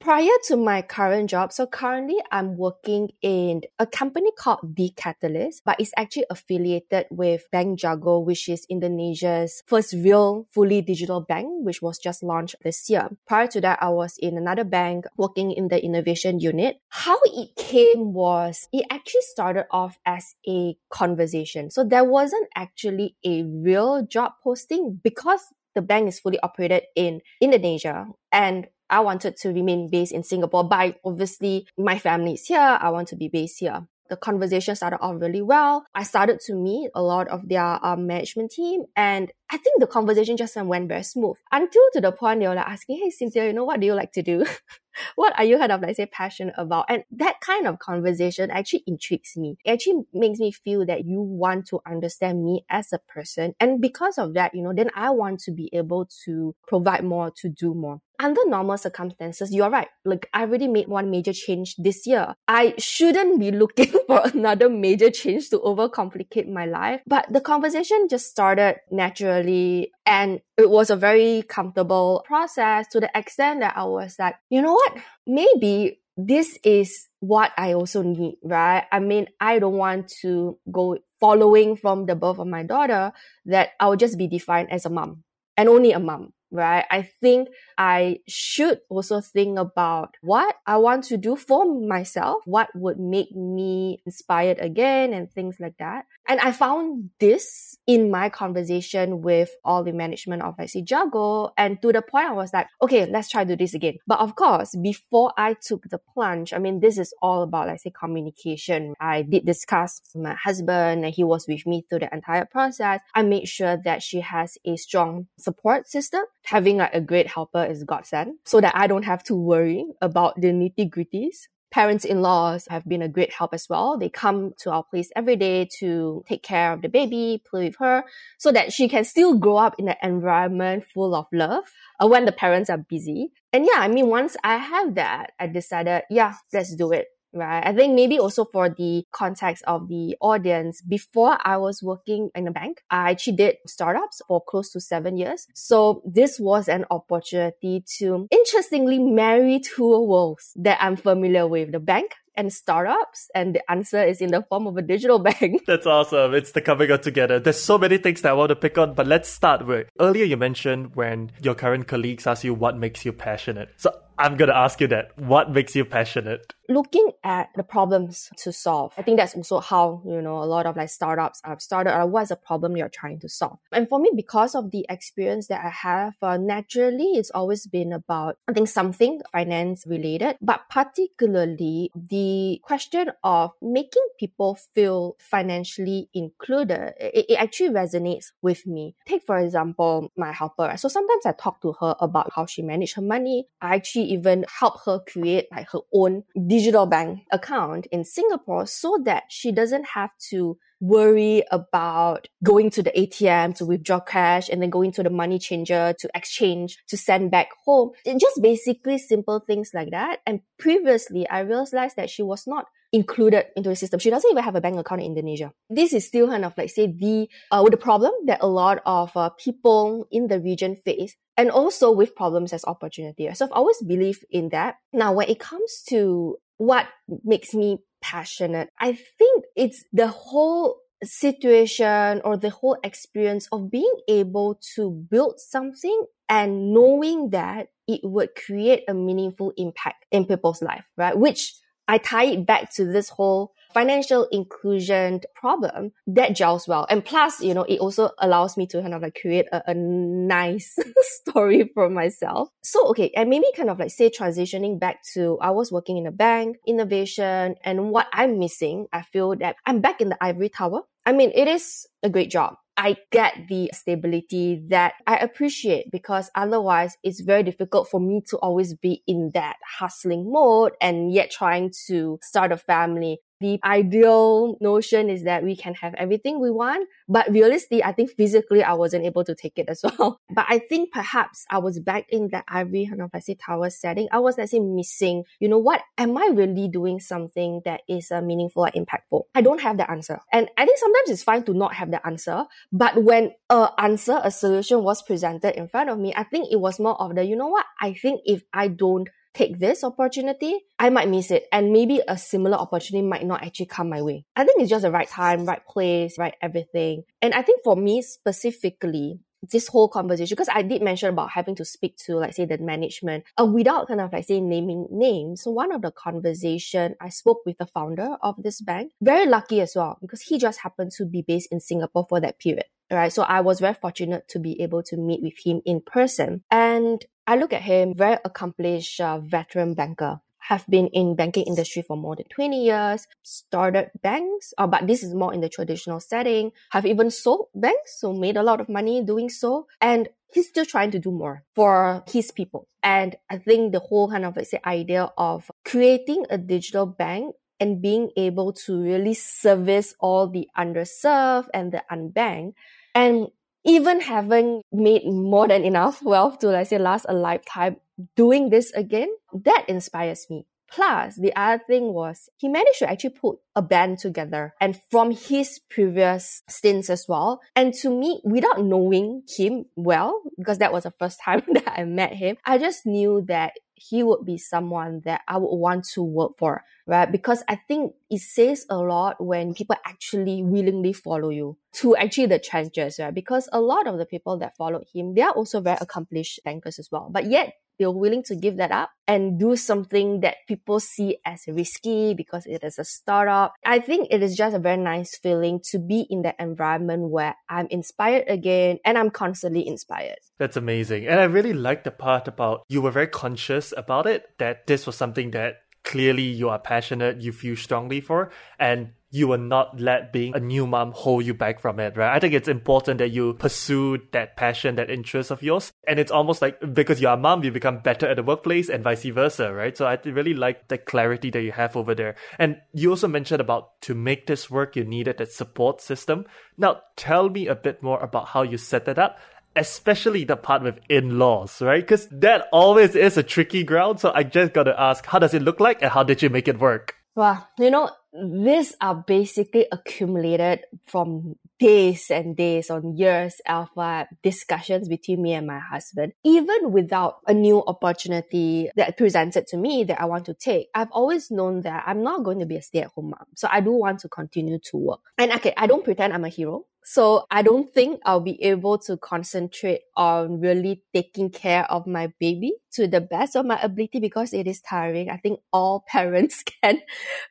Prior 0.00 0.36
to 0.44 0.56
my 0.56 0.82
current 0.82 1.30
job, 1.30 1.52
so 1.52 1.66
currently 1.66 2.16
I'm 2.30 2.56
working 2.56 3.10
in 3.22 3.62
a 3.78 3.86
company 3.86 4.30
called 4.38 4.60
The 4.76 4.92
Catalyst, 4.96 5.62
but 5.64 5.80
it's 5.80 5.92
actually 5.96 6.26
affiliated 6.30 7.06
with 7.10 7.46
Bank 7.50 7.82
Jago, 7.82 8.18
which 8.20 8.48
is 8.48 8.66
Indonesia's 8.68 9.62
first 9.66 9.92
real 9.92 10.46
fully 10.52 10.82
digital 10.82 11.20
bank, 11.20 11.48
which 11.64 11.82
was 11.82 11.98
just 11.98 12.22
launched 12.22 12.56
this 12.62 12.88
year. 12.88 13.08
Prior 13.26 13.46
to 13.48 13.60
that, 13.62 13.78
I 13.82 13.88
was 13.88 14.16
in 14.18 14.36
another 14.36 14.64
bank 14.64 15.06
working 15.16 15.52
in 15.52 15.68
the 15.68 15.82
innovation 15.82 16.40
unit. 16.40 16.76
How 16.88 17.18
it 17.24 17.56
came 17.56 18.12
was 18.12 18.68
it 18.72 18.86
actually 18.90 19.22
started 19.22 19.66
off 19.70 19.98
as 20.06 20.34
a 20.48 20.76
conversation. 20.90 21.70
So 21.70 21.84
there 21.84 22.04
wasn't 22.04 22.48
actually 22.54 23.16
a 23.24 23.42
real 23.42 24.06
job 24.06 24.32
posting 24.42 25.00
because 25.02 25.40
the 25.74 25.82
bank 25.82 26.08
is 26.08 26.18
fully 26.18 26.40
operated 26.40 26.84
in 26.96 27.20
Indonesia 27.40 28.06
and 28.32 28.66
I 28.88 29.00
wanted 29.00 29.36
to 29.38 29.48
remain 29.50 29.88
based 29.90 30.12
in 30.12 30.22
Singapore, 30.22 30.64
but 30.64 30.98
obviously 31.04 31.66
my 31.76 31.98
family 31.98 32.34
is 32.34 32.46
here. 32.46 32.78
I 32.80 32.90
want 32.90 33.08
to 33.08 33.16
be 33.16 33.28
based 33.28 33.60
here. 33.60 33.86
The 34.08 34.16
conversation 34.16 34.76
started 34.76 34.98
off 35.00 35.20
really 35.20 35.42
well. 35.42 35.84
I 35.92 36.04
started 36.04 36.38
to 36.46 36.54
meet 36.54 36.90
a 36.94 37.02
lot 37.02 37.26
of 37.26 37.48
their 37.48 37.84
um, 37.84 38.06
management 38.06 38.52
team 38.52 38.84
and 38.94 39.32
I 39.50 39.56
think 39.56 39.80
the 39.80 39.88
conversation 39.88 40.36
just 40.36 40.54
went 40.56 40.88
very 40.88 41.02
smooth 41.02 41.36
until 41.50 41.82
to 41.94 42.00
the 42.00 42.12
point 42.12 42.40
they 42.40 42.46
were 42.46 42.54
like 42.54 42.68
asking, 42.68 43.00
Hey, 43.02 43.10
Cynthia, 43.10 43.46
you 43.46 43.52
know, 43.52 43.64
what 43.64 43.80
do 43.80 43.86
you 43.86 43.94
like 43.94 44.12
to 44.12 44.22
do? 44.22 44.46
what 45.16 45.38
are 45.38 45.44
you 45.44 45.58
kind 45.58 45.72
of 45.72 45.80
like 45.80 45.96
say 45.96 46.06
passionate 46.06 46.54
about? 46.56 46.86
And 46.88 47.04
that 47.12 47.40
kind 47.40 47.66
of 47.66 47.78
conversation 47.78 48.50
actually 48.50 48.84
intrigues 48.86 49.36
me. 49.36 49.56
It 49.64 49.72
actually 49.72 50.02
makes 50.12 50.38
me 50.38 50.52
feel 50.52 50.86
that 50.86 51.04
you 51.04 51.20
want 51.20 51.66
to 51.68 51.80
understand 51.86 52.44
me 52.44 52.64
as 52.70 52.92
a 52.92 52.98
person. 52.98 53.54
And 53.60 53.80
because 53.80 54.18
of 54.18 54.34
that, 54.34 54.54
you 54.54 54.62
know, 54.62 54.72
then 54.74 54.90
I 54.94 55.10
want 55.10 55.40
to 55.40 55.52
be 55.52 55.70
able 55.72 56.08
to 56.24 56.54
provide 56.66 57.04
more, 57.04 57.30
to 57.36 57.48
do 57.48 57.74
more 57.74 58.00
under 58.20 58.48
normal 58.48 58.78
circumstances, 58.78 59.52
you're 59.52 59.70
right. 59.70 59.88
Like 60.04 60.28
I 60.32 60.42
already 60.42 60.68
made 60.68 60.88
one 60.88 61.10
major 61.10 61.32
change 61.32 61.76
this 61.76 62.06
year. 62.06 62.34
I 62.48 62.74
shouldn't 62.78 63.40
be 63.40 63.50
looking 63.50 63.92
for 64.06 64.22
another 64.24 64.68
major 64.68 65.10
change 65.10 65.50
to 65.50 65.58
overcomplicate 65.58 66.48
my 66.48 66.66
life. 66.66 67.00
But 67.06 67.26
the 67.30 67.40
conversation 67.40 68.08
just 68.08 68.28
started 68.30 68.76
naturally 68.90 69.92
and 70.04 70.40
it 70.56 70.70
was 70.70 70.90
a 70.90 70.96
very 70.96 71.42
comfortable 71.42 72.24
process 72.26 72.86
to 72.88 73.00
the 73.00 73.10
extent 73.14 73.60
that 73.60 73.76
I 73.76 73.84
was 73.84 74.16
like, 74.18 74.36
you 74.48 74.62
know 74.62 74.72
what? 74.72 74.85
Maybe 75.26 76.00
this 76.16 76.58
is 76.64 77.08
what 77.20 77.52
I 77.56 77.74
also 77.74 78.02
need, 78.02 78.38
right? 78.42 78.84
I 78.90 79.00
mean, 79.00 79.28
I 79.40 79.58
don't 79.58 79.76
want 79.76 80.08
to 80.22 80.58
go 80.70 80.98
following 81.20 81.76
from 81.76 82.06
the 82.06 82.14
birth 82.14 82.38
of 82.38 82.46
my 82.46 82.62
daughter 82.62 83.12
that 83.46 83.70
I 83.80 83.88
will 83.88 83.96
just 83.96 84.18
be 84.18 84.26
defined 84.26 84.70
as 84.70 84.86
a 84.86 84.90
mom 84.90 85.24
and 85.56 85.68
only 85.68 85.92
a 85.92 86.00
mom 86.00 86.32
right? 86.50 86.84
I 86.90 87.02
think 87.20 87.48
I 87.76 88.20
should 88.28 88.80
also 88.88 89.20
think 89.20 89.58
about 89.58 90.14
what 90.22 90.54
I 90.66 90.76
want 90.78 91.04
to 91.04 91.16
do 91.16 91.36
for 91.36 91.66
myself, 91.66 92.42
what 92.44 92.68
would 92.74 92.98
make 92.98 93.34
me 93.34 94.02
inspired 94.06 94.58
again 94.58 95.12
and 95.12 95.30
things 95.30 95.56
like 95.60 95.74
that. 95.78 96.06
And 96.28 96.40
I 96.40 96.52
found 96.52 97.10
this 97.20 97.78
in 97.86 98.10
my 98.10 98.28
conversation 98.28 99.22
with 99.22 99.50
all 99.64 99.84
the 99.84 99.92
management 99.92 100.42
of 100.42 100.56
Jago. 100.74 101.52
And 101.56 101.80
to 101.82 101.92
the 101.92 102.02
point 102.02 102.28
I 102.28 102.32
was 102.32 102.52
like, 102.52 102.66
okay, 102.82 103.06
let's 103.06 103.28
try 103.28 103.44
to 103.44 103.56
do 103.56 103.64
this 103.64 103.74
again. 103.74 103.98
But 104.06 104.18
of 104.18 104.34
course, 104.34 104.74
before 104.74 105.32
I 105.36 105.54
took 105.54 105.84
the 105.88 105.98
plunge, 105.98 106.52
I 106.52 106.58
mean, 106.58 106.80
this 106.80 106.98
is 106.98 107.14
all 107.22 107.42
about, 107.42 107.68
let's 107.68 107.84
say, 107.84 107.92
communication. 107.98 108.94
I 109.00 109.22
did 109.22 109.46
discuss 109.46 110.02
with 110.14 110.24
my 110.24 110.34
husband 110.34 111.04
and 111.04 111.14
he 111.14 111.22
was 111.22 111.46
with 111.46 111.64
me 111.66 111.84
through 111.88 112.00
the 112.00 112.12
entire 112.12 112.44
process. 112.44 113.00
I 113.14 113.22
made 113.22 113.46
sure 113.48 113.76
that 113.84 114.02
she 114.02 114.20
has 114.20 114.58
a 114.64 114.76
strong 114.76 115.28
support 115.38 115.88
system 115.88 116.22
having 116.42 116.78
like 116.78 116.94
a 116.94 117.00
great 117.00 117.28
helper 117.28 117.64
is 117.64 117.84
godsend 117.84 118.38
so 118.44 118.60
that 118.60 118.74
I 118.76 118.86
don't 118.86 119.04
have 119.04 119.22
to 119.24 119.34
worry 119.34 119.86
about 120.00 120.40
the 120.40 120.48
nitty 120.48 120.90
gritties. 120.90 121.48
Parents-in-laws 121.76 122.68
have 122.70 122.86
been 122.88 123.02
a 123.02 123.08
great 123.08 123.34
help 123.34 123.52
as 123.52 123.68
well. 123.68 123.98
They 123.98 124.08
come 124.08 124.54
to 124.60 124.70
our 124.70 124.82
place 124.82 125.10
every 125.14 125.36
day 125.36 125.68
to 125.78 126.24
take 126.26 126.42
care 126.42 126.72
of 126.72 126.80
the 126.80 126.88
baby, 126.88 127.42
play 127.44 127.66
with 127.66 127.76
her, 127.76 128.02
so 128.38 128.50
that 128.50 128.72
she 128.72 128.88
can 128.88 129.04
still 129.04 129.36
grow 129.36 129.58
up 129.58 129.74
in 129.78 129.90
an 129.90 129.96
environment 130.02 130.86
full 130.86 131.14
of 131.14 131.26
love 131.34 131.64
uh, 132.02 132.06
when 132.06 132.24
the 132.24 132.32
parents 132.32 132.70
are 132.70 132.78
busy. 132.78 133.28
And 133.52 133.66
yeah, 133.66 133.80
I 133.80 133.88
mean, 133.88 134.06
once 134.06 134.38
I 134.42 134.56
have 134.56 134.94
that, 134.94 135.32
I 135.38 135.48
decided, 135.48 136.04
yeah, 136.08 136.32
let's 136.50 136.74
do 136.74 136.92
it 136.92 137.08
right? 137.36 137.64
I 137.64 137.74
think 137.74 137.94
maybe 137.94 138.18
also 138.18 138.44
for 138.44 138.68
the 138.68 139.04
context 139.12 139.62
of 139.66 139.88
the 139.88 140.16
audience, 140.20 140.82
before 140.82 141.38
I 141.44 141.56
was 141.58 141.82
working 141.82 142.30
in 142.34 142.48
a 142.48 142.52
bank, 142.52 142.82
I 142.90 143.10
actually 143.10 143.36
did 143.36 143.56
startups 143.66 144.22
for 144.26 144.42
close 144.42 144.70
to 144.72 144.80
seven 144.80 145.16
years. 145.16 145.46
So 145.54 146.02
this 146.04 146.40
was 146.40 146.68
an 146.68 146.86
opportunity 146.90 147.84
to 147.98 148.26
interestingly 148.30 148.98
marry 148.98 149.60
two 149.60 150.00
worlds 150.04 150.52
that 150.56 150.78
I'm 150.80 150.96
familiar 150.96 151.46
with, 151.46 151.72
the 151.72 151.80
bank 151.80 152.12
and 152.36 152.52
startups? 152.52 153.30
And 153.34 153.54
the 153.54 153.70
answer 153.70 154.02
is 154.02 154.20
in 154.20 154.30
the 154.30 154.42
form 154.42 154.66
of 154.66 154.76
a 154.76 154.82
digital 154.82 155.18
bank. 155.30 155.62
That's 155.66 155.86
awesome. 155.86 156.34
It's 156.34 156.52
the 156.52 156.60
coming 156.60 156.90
out 156.90 157.02
together. 157.02 157.40
There's 157.40 157.60
so 157.60 157.78
many 157.78 157.98
things 157.98 158.22
that 158.22 158.30
I 158.30 158.34
want 158.34 158.50
to 158.50 158.56
pick 158.56 158.78
on, 158.78 158.94
but 158.94 159.06
let's 159.06 159.28
start 159.28 159.66
with 159.66 159.88
earlier 159.98 160.24
you 160.24 160.36
mentioned 160.36 160.94
when 160.94 161.32
your 161.42 161.54
current 161.54 161.88
colleagues 161.88 162.26
ask 162.26 162.44
you 162.44 162.54
what 162.54 162.76
makes 162.76 163.04
you 163.04 163.12
passionate. 163.12 163.70
So 163.78 163.90
I'm 164.18 164.36
going 164.36 164.48
to 164.48 164.56
ask 164.56 164.80
you 164.80 164.86
that. 164.88 165.18
What 165.18 165.50
makes 165.50 165.74
you 165.74 165.84
passionate? 165.84 166.54
Looking 166.68 167.12
at 167.22 167.50
the 167.56 167.62
problems 167.62 168.30
to 168.38 168.52
solve. 168.52 168.92
I 168.98 169.02
think 169.02 169.18
that's 169.18 169.34
also 169.34 169.60
how, 169.60 170.02
you 170.04 170.20
know, 170.20 170.38
a 170.38 170.44
lot 170.44 170.66
of 170.66 170.76
like 170.76 170.88
startups 170.88 171.40
have 171.44 171.62
started 171.62 171.96
or 171.96 172.06
what's 172.06 172.30
the 172.30 172.36
problem 172.36 172.76
you're 172.76 172.88
trying 172.88 173.20
to 173.20 173.28
solve. 173.28 173.58
And 173.72 173.88
for 173.88 173.98
me, 173.98 174.10
because 174.14 174.54
of 174.54 174.70
the 174.70 174.86
experience 174.88 175.46
that 175.48 175.64
I 175.64 175.70
have, 175.70 176.14
uh, 176.22 176.36
naturally, 176.36 177.12
it's 177.14 177.30
always 177.30 177.66
been 177.66 177.92
about, 177.92 178.36
I 178.48 178.52
think, 178.52 178.68
something 178.68 179.20
finance 179.32 179.84
related, 179.86 180.36
but 180.40 180.62
particularly 180.70 181.90
the 181.94 182.60
question 182.62 183.10
of 183.22 183.52
making 183.62 184.06
people 184.18 184.58
feel 184.74 185.16
financially 185.18 186.08
included. 186.14 186.94
It, 187.00 187.26
it 187.28 187.34
actually 187.34 187.70
resonates 187.70 188.32
with 188.42 188.66
me. 188.66 188.96
Take, 189.06 189.22
for 189.24 189.38
example, 189.38 190.10
my 190.16 190.32
helper. 190.32 190.74
So 190.76 190.88
sometimes 190.88 191.26
I 191.26 191.32
talk 191.32 191.60
to 191.62 191.74
her 191.80 191.94
about 192.00 192.32
how 192.34 192.46
she 192.46 192.62
managed 192.62 192.96
her 192.96 193.02
money. 193.02 193.46
I 193.60 193.74
actually 193.74 194.06
even 194.06 194.44
help 194.58 194.80
her 194.84 195.00
create 195.06 195.46
like 195.52 195.70
her 195.70 195.80
own 195.92 196.24
digital 196.56 196.86
bank 196.86 197.20
account 197.32 197.86
in 197.92 198.02
Singapore 198.04 198.66
so 198.66 198.98
that 199.04 199.24
she 199.28 199.52
doesn't 199.52 199.86
have 199.94 200.10
to 200.30 200.56
worry 200.80 201.42
about 201.50 202.28
going 202.44 202.70
to 202.70 202.82
the 202.82 202.92
ATM 202.92 203.54
to 203.56 203.64
withdraw 203.64 204.00
cash 204.00 204.48
and 204.48 204.60
then 204.60 204.70
going 204.70 204.92
to 204.92 205.02
the 205.02 205.10
money 205.10 205.38
changer 205.38 205.94
to 205.98 206.08
exchange 206.14 206.78
to 206.88 206.96
send 206.96 207.30
back 207.30 207.48
home. 207.64 207.90
It 208.04 208.20
just 208.20 208.40
basically 208.42 208.98
simple 208.98 209.40
things 209.40 209.70
like 209.74 209.90
that. 209.90 210.20
And 210.26 210.40
previously, 210.58 211.28
I 211.28 211.40
realized 211.40 211.96
that 211.96 212.10
she 212.10 212.22
was 212.22 212.46
not 212.46 212.66
included 212.92 213.46
into 213.56 213.68
the 213.68 213.76
system. 213.76 214.00
She 214.00 214.10
doesn't 214.10 214.30
even 214.30 214.44
have 214.44 214.54
a 214.54 214.60
bank 214.60 214.78
account 214.78 215.00
in 215.00 215.08
Indonesia. 215.08 215.52
This 215.68 215.92
is 215.92 216.06
still 216.06 216.28
kind 216.28 216.44
of 216.44 216.54
like 216.56 216.70
say 216.70 216.86
the 216.86 217.28
uh, 217.50 217.60
with 217.62 217.72
the 217.72 217.78
problem 217.78 218.12
that 218.26 218.38
a 218.40 218.46
lot 218.46 218.80
of 218.86 219.16
uh, 219.16 219.30
people 219.30 220.06
in 220.10 220.28
the 220.28 220.40
region 220.40 220.76
face, 220.76 221.16
and 221.36 221.50
also 221.50 221.90
with 221.90 222.14
problems 222.14 222.52
as 222.52 222.64
opportunity. 222.64 223.28
So 223.34 223.44
I've 223.44 223.52
always 223.52 223.82
believed 223.82 224.24
in 224.30 224.50
that. 224.50 224.76
Now, 224.92 225.12
when 225.12 225.28
it 225.28 225.38
comes 225.38 225.82
to 225.88 226.36
what 226.58 226.86
makes 227.24 227.54
me 227.54 227.78
passionate, 228.00 228.70
I 228.78 228.92
think 228.92 229.44
it's 229.54 229.84
the 229.92 230.08
whole 230.08 230.80
situation 231.02 232.20
or 232.24 232.36
the 232.36 232.50
whole 232.50 232.78
experience 232.82 233.48
of 233.52 233.70
being 233.70 233.92
able 234.08 234.58
to 234.74 234.90
build 234.90 235.38
something 235.38 236.06
and 236.28 236.72
knowing 236.72 237.30
that 237.30 237.68
it 237.86 238.00
would 238.02 238.34
create 238.34 238.84
a 238.88 238.94
meaningful 238.94 239.52
impact 239.56 240.06
in 240.10 240.24
people's 240.24 240.62
life, 240.62 240.84
right? 240.96 241.16
Which 241.16 241.54
I 241.86 241.98
tie 241.98 242.24
it 242.24 242.46
back 242.46 242.72
to 242.74 242.84
this 242.84 243.08
whole 243.08 243.52
financial 243.76 244.26
inclusion 244.32 245.20
problem 245.34 245.92
that 246.06 246.34
gels 246.34 246.66
well. 246.66 246.86
And 246.88 247.04
plus, 247.04 247.42
you 247.42 247.52
know, 247.52 247.64
it 247.64 247.78
also 247.78 248.08
allows 248.18 248.56
me 248.56 248.66
to 248.68 248.80
kind 248.80 248.94
of 248.94 249.02
like 249.02 249.18
create 249.20 249.44
a, 249.52 249.62
a 249.66 249.74
nice 249.74 250.78
story 251.00 251.70
for 251.74 251.90
myself. 251.90 252.48
So, 252.62 252.88
okay. 252.88 253.10
And 253.14 253.28
maybe 253.28 253.44
kind 253.54 253.68
of 253.68 253.78
like 253.78 253.90
say 253.90 254.08
transitioning 254.08 254.80
back 254.80 255.02
to 255.12 255.38
I 255.42 255.50
was 255.50 255.70
working 255.70 255.98
in 255.98 256.06
a 256.06 256.10
bank, 256.10 256.56
innovation, 256.66 257.56
and 257.62 257.90
what 257.90 258.06
I'm 258.14 258.38
missing, 258.38 258.86
I 258.94 259.02
feel 259.02 259.36
that 259.36 259.56
I'm 259.66 259.82
back 259.82 260.00
in 260.00 260.08
the 260.08 260.24
ivory 260.24 260.48
tower. 260.48 260.80
I 261.04 261.12
mean, 261.12 261.30
it 261.34 261.46
is 261.46 261.86
a 262.02 262.08
great 262.08 262.30
job. 262.30 262.54
I 262.78 262.96
get 263.10 263.48
the 263.48 263.70
stability 263.72 264.62
that 264.68 264.94
I 265.06 265.16
appreciate 265.16 265.90
because 265.90 266.30
otherwise 266.34 266.96
it's 267.02 267.20
very 267.20 267.42
difficult 267.42 267.88
for 267.88 268.00
me 268.00 268.22
to 268.28 268.36
always 268.38 268.74
be 268.74 269.02
in 269.06 269.30
that 269.32 269.56
hustling 269.78 270.30
mode 270.30 270.72
and 270.80 271.12
yet 271.12 271.30
trying 271.30 271.72
to 271.86 272.18
start 272.22 272.52
a 272.52 272.58
family 272.58 273.18
the 273.40 273.58
ideal 273.64 274.56
notion 274.60 275.10
is 275.10 275.24
that 275.24 275.42
we 275.42 275.56
can 275.56 275.74
have 275.74 275.94
everything 275.94 276.40
we 276.40 276.50
want. 276.50 276.88
But 277.08 277.30
realistically, 277.30 277.84
I 277.84 277.92
think 277.92 278.10
physically 278.10 278.62
I 278.62 278.74
wasn't 278.74 279.04
able 279.04 279.24
to 279.24 279.34
take 279.34 279.58
it 279.58 279.68
as 279.68 279.82
well. 279.98 280.20
But 280.30 280.46
I 280.48 280.58
think 280.58 280.92
perhaps 280.92 281.44
I 281.50 281.58
was 281.58 281.78
back 281.78 282.06
in 282.10 282.28
that 282.28 282.44
ivory 282.48 282.84
let's 282.84 283.34
tower 283.34 283.70
setting. 283.70 284.08
I 284.12 284.18
was 284.18 284.38
let's 284.38 284.52
say 284.52 284.60
missing, 284.60 285.24
you 285.40 285.48
know 285.48 285.58
what? 285.58 285.82
Am 285.98 286.16
I 286.16 286.30
really 286.32 286.68
doing 286.68 287.00
something 287.00 287.62
that 287.64 287.82
is 287.88 288.10
uh, 288.10 288.20
meaningful 288.20 288.66
or 288.66 288.70
impactful? 288.70 289.22
I 289.34 289.42
don't 289.42 289.60
have 289.60 289.76
the 289.76 289.90
answer. 289.90 290.20
And 290.32 290.48
I 290.56 290.64
think 290.64 290.78
sometimes 290.78 291.10
it's 291.10 291.22
fine 291.22 291.42
to 291.44 291.54
not 291.54 291.74
have 291.74 291.90
the 291.90 292.04
answer. 292.06 292.44
But 292.72 293.02
when 293.02 293.32
a 293.50 293.70
answer, 293.78 294.20
a 294.22 294.30
solution 294.30 294.82
was 294.82 295.02
presented 295.02 295.56
in 295.56 295.68
front 295.68 295.90
of 295.90 295.98
me, 295.98 296.12
I 296.16 296.24
think 296.24 296.48
it 296.50 296.60
was 296.60 296.78
more 296.78 297.00
of 297.00 297.14
the, 297.14 297.24
you 297.24 297.36
know 297.36 297.48
what? 297.48 297.66
I 297.80 297.92
think 297.94 298.22
if 298.24 298.42
I 298.52 298.68
don't 298.68 299.08
take 299.36 299.58
this 299.58 299.84
opportunity, 299.84 300.58
I 300.78 300.90
might 300.90 301.08
miss 301.08 301.30
it. 301.30 301.44
And 301.52 301.72
maybe 301.72 302.00
a 302.08 302.16
similar 302.16 302.56
opportunity 302.56 303.06
might 303.06 303.26
not 303.26 303.42
actually 303.42 303.66
come 303.66 303.90
my 303.90 304.02
way. 304.02 304.24
I 304.34 304.44
think 304.44 304.60
it's 304.60 304.70
just 304.70 304.82
the 304.82 304.90
right 304.90 305.08
time, 305.08 305.44
right 305.44 305.64
place, 305.66 306.18
right 306.18 306.34
everything. 306.40 307.02
And 307.20 307.34
I 307.34 307.42
think 307.42 307.60
for 307.62 307.76
me 307.76 308.02
specifically, 308.02 309.20
this 309.50 309.68
whole 309.68 309.88
conversation, 309.88 310.34
because 310.34 310.48
I 310.52 310.62
did 310.62 310.82
mention 310.82 311.08
about 311.08 311.30
having 311.30 311.54
to 311.56 311.64
speak 311.64 311.96
to, 312.06 312.16
like, 312.16 312.34
say, 312.34 312.44
the 312.44 312.58
management, 312.58 313.24
uh, 313.40 313.44
without 313.44 313.88
kind 313.88 314.00
of 314.00 314.12
like 314.12 314.24
say 314.24 314.40
naming 314.40 314.86
names. 314.90 315.42
So 315.42 315.50
one 315.50 315.72
of 315.72 315.82
the 315.82 315.90
conversation, 315.90 316.94
I 317.00 317.08
spoke 317.08 317.42
with 317.46 317.58
the 317.58 317.66
founder 317.66 318.16
of 318.22 318.42
this 318.42 318.60
bank. 318.60 318.92
Very 319.00 319.26
lucky 319.26 319.60
as 319.60 319.74
well, 319.74 319.98
because 320.00 320.22
he 320.22 320.38
just 320.38 320.60
happened 320.60 320.92
to 320.92 321.04
be 321.04 321.22
based 321.22 321.52
in 321.52 321.60
Singapore 321.60 322.06
for 322.08 322.20
that 322.20 322.38
period. 322.38 322.64
Right. 322.90 323.12
So 323.12 323.22
I 323.22 323.40
was 323.40 323.58
very 323.58 323.74
fortunate 323.74 324.28
to 324.28 324.38
be 324.38 324.60
able 324.62 324.82
to 324.84 324.96
meet 324.96 325.20
with 325.20 325.34
him 325.44 325.60
in 325.64 325.80
person. 325.80 326.44
And 326.52 327.04
I 327.26 327.34
look 327.34 327.52
at 327.52 327.62
him, 327.62 327.94
very 327.96 328.18
accomplished 328.24 329.00
uh, 329.00 329.18
veteran 329.18 329.74
banker 329.74 330.20
have 330.48 330.64
been 330.68 330.86
in 330.88 331.16
banking 331.16 331.44
industry 331.44 331.82
for 331.82 331.96
more 331.96 332.14
than 332.14 332.26
20 332.26 332.64
years, 332.64 333.06
started 333.22 333.90
banks, 334.02 334.54
uh, 334.58 334.66
but 334.66 334.86
this 334.86 335.02
is 335.02 335.12
more 335.12 335.34
in 335.34 335.40
the 335.40 335.48
traditional 335.48 335.98
setting, 335.98 336.52
have 336.70 336.86
even 336.86 337.10
sold 337.10 337.48
banks, 337.54 338.00
so 338.00 338.12
made 338.12 338.36
a 338.36 338.42
lot 338.42 338.60
of 338.60 338.68
money 338.68 339.02
doing 339.02 339.28
so. 339.28 339.66
And 339.80 340.08
he's 340.32 340.48
still 340.48 340.64
trying 340.64 340.92
to 340.92 341.00
do 341.00 341.10
more 341.10 341.42
for 341.56 342.04
his 342.08 342.30
people. 342.30 342.68
And 342.82 343.16
I 343.28 343.38
think 343.38 343.72
the 343.72 343.80
whole 343.80 344.08
kind 344.08 344.24
of, 344.24 344.36
let's 344.36 344.50
say, 344.50 344.60
idea 344.64 345.10
of 345.18 345.50
creating 345.64 346.26
a 346.30 346.38
digital 346.38 346.86
bank 346.86 347.34
and 347.58 347.82
being 347.82 348.10
able 348.16 348.52
to 348.52 348.80
really 348.80 349.14
service 349.14 349.94
all 349.98 350.28
the 350.28 350.46
underserved 350.56 351.48
and 351.54 351.72
the 351.72 351.82
unbanked 351.90 352.52
and 352.94 353.28
even 353.66 354.00
having 354.00 354.62
made 354.72 355.04
more 355.04 355.48
than 355.48 355.64
enough 355.64 356.02
wealth 356.02 356.38
to, 356.38 356.48
let's 356.48 356.70
say, 356.70 356.78
last 356.78 357.06
a 357.08 357.14
lifetime, 357.14 357.76
doing 358.14 358.50
this 358.50 358.72
again, 358.72 359.08
that 359.32 359.64
inspires 359.68 360.26
me. 360.30 360.46
Plus, 360.68 361.16
the 361.16 361.34
other 361.36 361.62
thing 361.64 361.92
was 361.92 362.28
he 362.36 362.48
managed 362.48 362.80
to 362.80 362.90
actually 362.90 363.10
put 363.10 363.38
a 363.54 363.62
band 363.62 363.98
together 363.98 364.52
and 364.60 364.80
from 364.90 365.12
his 365.12 365.60
previous 365.70 366.42
stints 366.48 366.90
as 366.90 367.06
well. 367.08 367.40
And 367.54 367.72
to 367.82 367.90
me, 367.90 368.20
without 368.24 368.62
knowing 368.62 369.22
him 369.28 369.66
well, 369.76 370.22
because 370.36 370.58
that 370.58 370.72
was 370.72 370.82
the 370.82 370.92
first 370.98 371.20
time 371.24 371.42
that 371.52 371.68
I 371.68 371.84
met 371.84 372.14
him, 372.14 372.36
I 372.44 372.58
just 372.58 372.84
knew 372.84 373.24
that 373.28 373.52
he 373.76 374.02
would 374.02 374.24
be 374.24 374.38
someone 374.38 375.02
that 375.04 375.20
I 375.28 375.36
would 375.36 375.54
want 375.54 375.84
to 375.94 376.02
work 376.02 376.38
for, 376.38 376.64
right? 376.86 377.10
Because 377.10 377.44
I 377.46 377.56
think 377.56 377.92
it 378.10 378.20
says 378.20 378.66
a 378.70 378.78
lot 378.78 379.22
when 379.22 379.54
people 379.54 379.76
actually 379.84 380.42
willingly 380.42 380.94
follow 380.94 381.28
you 381.28 381.58
to 381.74 381.94
actually 381.94 382.26
the 382.26 382.38
trenches, 382.38 382.98
right? 382.98 383.14
Because 383.14 383.48
a 383.52 383.60
lot 383.60 383.86
of 383.86 383.98
the 383.98 384.06
people 384.06 384.38
that 384.38 384.56
followed 384.56 384.86
him, 384.92 385.14
they 385.14 385.20
are 385.20 385.32
also 385.32 385.60
very 385.60 385.76
accomplished 385.80 386.40
bankers 386.44 386.78
as 386.78 386.88
well. 386.90 387.08
But 387.10 387.26
yet 387.26 387.52
they're 387.78 387.90
willing 387.90 388.22
to 388.24 388.36
give 388.36 388.56
that 388.56 388.70
up 388.70 388.90
and 389.06 389.38
do 389.38 389.56
something 389.56 390.20
that 390.20 390.36
people 390.48 390.80
see 390.80 391.18
as 391.24 391.44
risky 391.46 392.14
because 392.14 392.46
it 392.46 392.64
is 392.64 392.78
a 392.78 392.84
startup. 392.84 393.54
I 393.64 393.78
think 393.78 394.08
it 394.10 394.22
is 394.22 394.36
just 394.36 394.56
a 394.56 394.58
very 394.58 394.76
nice 394.76 395.16
feeling 395.18 395.60
to 395.70 395.78
be 395.78 396.06
in 396.10 396.22
that 396.22 396.36
environment 396.38 397.10
where 397.10 397.34
I'm 397.48 397.66
inspired 397.70 398.24
again 398.28 398.78
and 398.84 398.98
I'm 398.98 399.10
constantly 399.10 399.66
inspired. 399.66 400.18
That's 400.38 400.56
amazing. 400.56 401.06
And 401.06 401.20
I 401.20 401.24
really 401.24 401.52
like 401.52 401.84
the 401.84 401.90
part 401.90 402.28
about 402.28 402.62
you 402.68 402.82
were 402.82 402.90
very 402.90 403.08
conscious 403.08 403.72
about 403.76 404.06
it, 404.06 404.26
that 404.38 404.66
this 404.66 404.86
was 404.86 404.96
something 404.96 405.30
that 405.32 405.60
clearly 405.84 406.22
you 406.22 406.48
are 406.48 406.58
passionate, 406.58 407.22
you 407.22 407.32
feel 407.32 407.56
strongly 407.56 408.00
for, 408.00 408.30
and 408.58 408.90
you 409.10 409.28
will 409.28 409.38
not 409.38 409.80
let 409.80 410.12
being 410.12 410.34
a 410.34 410.40
new 410.40 410.66
mom 410.66 410.92
hold 410.92 411.24
you 411.24 411.34
back 411.34 411.60
from 411.60 411.78
it, 411.78 411.96
right? 411.96 412.14
I 412.14 412.18
think 412.18 412.34
it's 412.34 412.48
important 412.48 412.98
that 412.98 413.10
you 413.10 413.34
pursue 413.34 413.98
that 414.12 414.36
passion, 414.36 414.76
that 414.76 414.90
interest 414.90 415.30
of 415.30 415.42
yours. 415.42 415.72
And 415.86 415.98
it's 415.98 416.10
almost 416.10 416.42
like 416.42 416.58
because 416.74 417.00
you're 417.00 417.12
a 417.12 417.16
mom, 417.16 417.44
you 417.44 417.50
become 417.50 417.78
better 417.78 418.08
at 418.08 418.16
the 418.16 418.22
workplace 418.22 418.68
and 418.68 418.82
vice 418.82 419.04
versa, 419.04 419.52
right? 419.52 419.76
So 419.76 419.86
I 419.86 419.98
really 420.04 420.34
like 420.34 420.68
the 420.68 420.78
clarity 420.78 421.30
that 421.30 421.42
you 421.42 421.52
have 421.52 421.76
over 421.76 421.94
there. 421.94 422.16
And 422.38 422.56
you 422.72 422.90
also 422.90 423.08
mentioned 423.08 423.40
about 423.40 423.80
to 423.82 423.94
make 423.94 424.26
this 424.26 424.50
work, 424.50 424.76
you 424.76 424.84
needed 424.84 425.18
that 425.18 425.32
support 425.32 425.80
system. 425.80 426.24
Now, 426.58 426.80
tell 426.96 427.28
me 427.28 427.46
a 427.46 427.54
bit 427.54 427.82
more 427.82 428.00
about 428.00 428.28
how 428.28 428.42
you 428.42 428.58
set 428.58 428.84
that 428.86 428.98
up 428.98 429.18
especially 429.56 430.22
the 430.24 430.36
part 430.36 430.62
with 430.62 430.78
in-laws, 430.88 431.62
right? 431.62 431.80
Because 431.80 432.06
that 432.08 432.46
always 432.52 432.94
is 432.94 433.16
a 433.16 433.22
tricky 433.22 433.64
ground. 433.64 433.98
So 433.98 434.12
I 434.14 434.22
just 434.22 434.52
got 434.52 434.64
to 434.64 434.78
ask, 434.78 435.06
how 435.06 435.18
does 435.18 435.32
it 435.32 435.40
look 435.40 435.60
like 435.60 435.80
and 435.80 435.90
how 435.90 436.02
did 436.02 436.20
you 436.22 436.28
make 436.28 436.46
it 436.46 436.60
work? 436.60 436.94
Well, 437.14 437.48
you 437.58 437.70
know, 437.70 437.90
these 438.24 438.74
are 438.80 438.94
basically 438.94 439.66
accumulated 439.70 440.64
from 440.86 441.36
days 441.58 442.10
and 442.10 442.36
days 442.36 442.70
on 442.70 442.96
years 442.96 443.40
of 443.48 443.68
uh, 443.76 444.04
discussions 444.22 444.88
between 444.88 445.22
me 445.22 445.32
and 445.32 445.46
my 445.46 445.58
husband. 445.58 446.12
Even 446.24 446.72
without 446.72 447.18
a 447.26 447.34
new 447.34 447.62
opportunity 447.66 448.70
that 448.76 448.96
presented 448.96 449.46
to 449.48 449.56
me 449.56 449.84
that 449.84 450.00
I 450.00 450.04
want 450.04 450.26
to 450.26 450.34
take, 450.34 450.68
I've 450.74 450.90
always 450.90 451.30
known 451.30 451.62
that 451.62 451.84
I'm 451.86 452.02
not 452.02 452.24
going 452.24 452.38
to 452.40 452.46
be 452.46 452.56
a 452.56 452.62
stay 452.62 452.80
at 452.80 452.88
home 452.88 453.10
mom. 453.10 453.26
So 453.34 453.48
I 453.50 453.60
do 453.60 453.72
want 453.72 454.00
to 454.00 454.08
continue 454.08 454.58
to 454.70 454.76
work. 454.76 455.00
And 455.18 455.32
okay, 455.32 455.54
I 455.56 455.66
don't 455.66 455.84
pretend 455.84 456.12
I'm 456.12 456.24
a 456.24 456.28
hero. 456.28 456.66
So 456.88 457.26
I 457.32 457.42
don't 457.42 457.74
think 457.74 458.00
I'll 458.04 458.20
be 458.20 458.40
able 458.44 458.78
to 458.86 458.96
concentrate 458.96 459.80
on 459.96 460.38
really 460.38 460.84
taking 460.94 461.30
care 461.30 461.68
of 461.68 461.84
my 461.84 462.12
baby 462.20 462.52
to 462.74 462.86
the 462.86 463.00
best 463.00 463.34
of 463.34 463.44
my 463.44 463.60
ability 463.60 463.98
because 463.98 464.32
it 464.32 464.46
is 464.46 464.60
tiring. 464.60 465.10
I 465.10 465.16
think 465.16 465.40
all 465.52 465.84
parents 465.88 466.44
can 466.44 466.78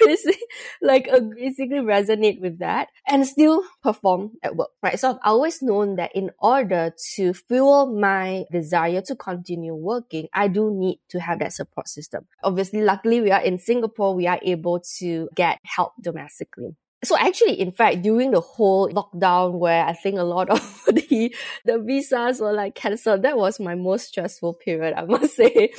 like 0.81 1.07
uh, 1.07 1.21
basically 1.21 1.77
resonate 1.77 2.41
with 2.41 2.59
that 2.59 2.89
and 3.07 3.25
still 3.25 3.63
perform 3.81 4.31
at 4.43 4.57
work, 4.57 4.71
right? 4.83 4.99
So 4.99 5.11
I've 5.11 5.19
always 5.23 5.61
known 5.61 5.95
that 5.95 6.11
in 6.13 6.31
order 6.39 6.91
to 7.15 7.33
fuel 7.33 7.97
my 7.97 8.43
desire 8.51 9.01
to 9.03 9.15
continue 9.15 9.73
working, 9.73 10.27
I 10.33 10.49
do 10.49 10.69
need 10.69 10.99
to 11.11 11.21
have 11.21 11.39
that 11.39 11.53
support 11.53 11.87
system. 11.87 12.25
Obviously, 12.43 12.81
luckily 12.81 13.21
we 13.21 13.31
are 13.31 13.41
in 13.41 13.57
Singapore, 13.57 14.15
we 14.15 14.27
are 14.27 14.39
able 14.43 14.81
to 14.97 15.29
get 15.33 15.59
help 15.63 15.93
domestically. 16.01 16.75
So 17.03 17.17
actually, 17.17 17.59
in 17.59 17.71
fact, 17.71 18.01
during 18.01 18.31
the 18.31 18.41
whole 18.41 18.89
lockdown 18.89 19.53
where 19.57 19.85
I 19.85 19.93
think 19.93 20.17
a 20.17 20.23
lot 20.23 20.49
of 20.49 20.59
the, 20.87 21.33
the 21.65 21.79
visas 21.79 22.41
were 22.41 22.53
like 22.53 22.75
cancelled, 22.75 23.21
that 23.21 23.37
was 23.37 23.59
my 23.59 23.75
most 23.75 24.07
stressful 24.07 24.55
period, 24.55 24.93
I 24.97 25.05
must 25.05 25.35
say. 25.35 25.71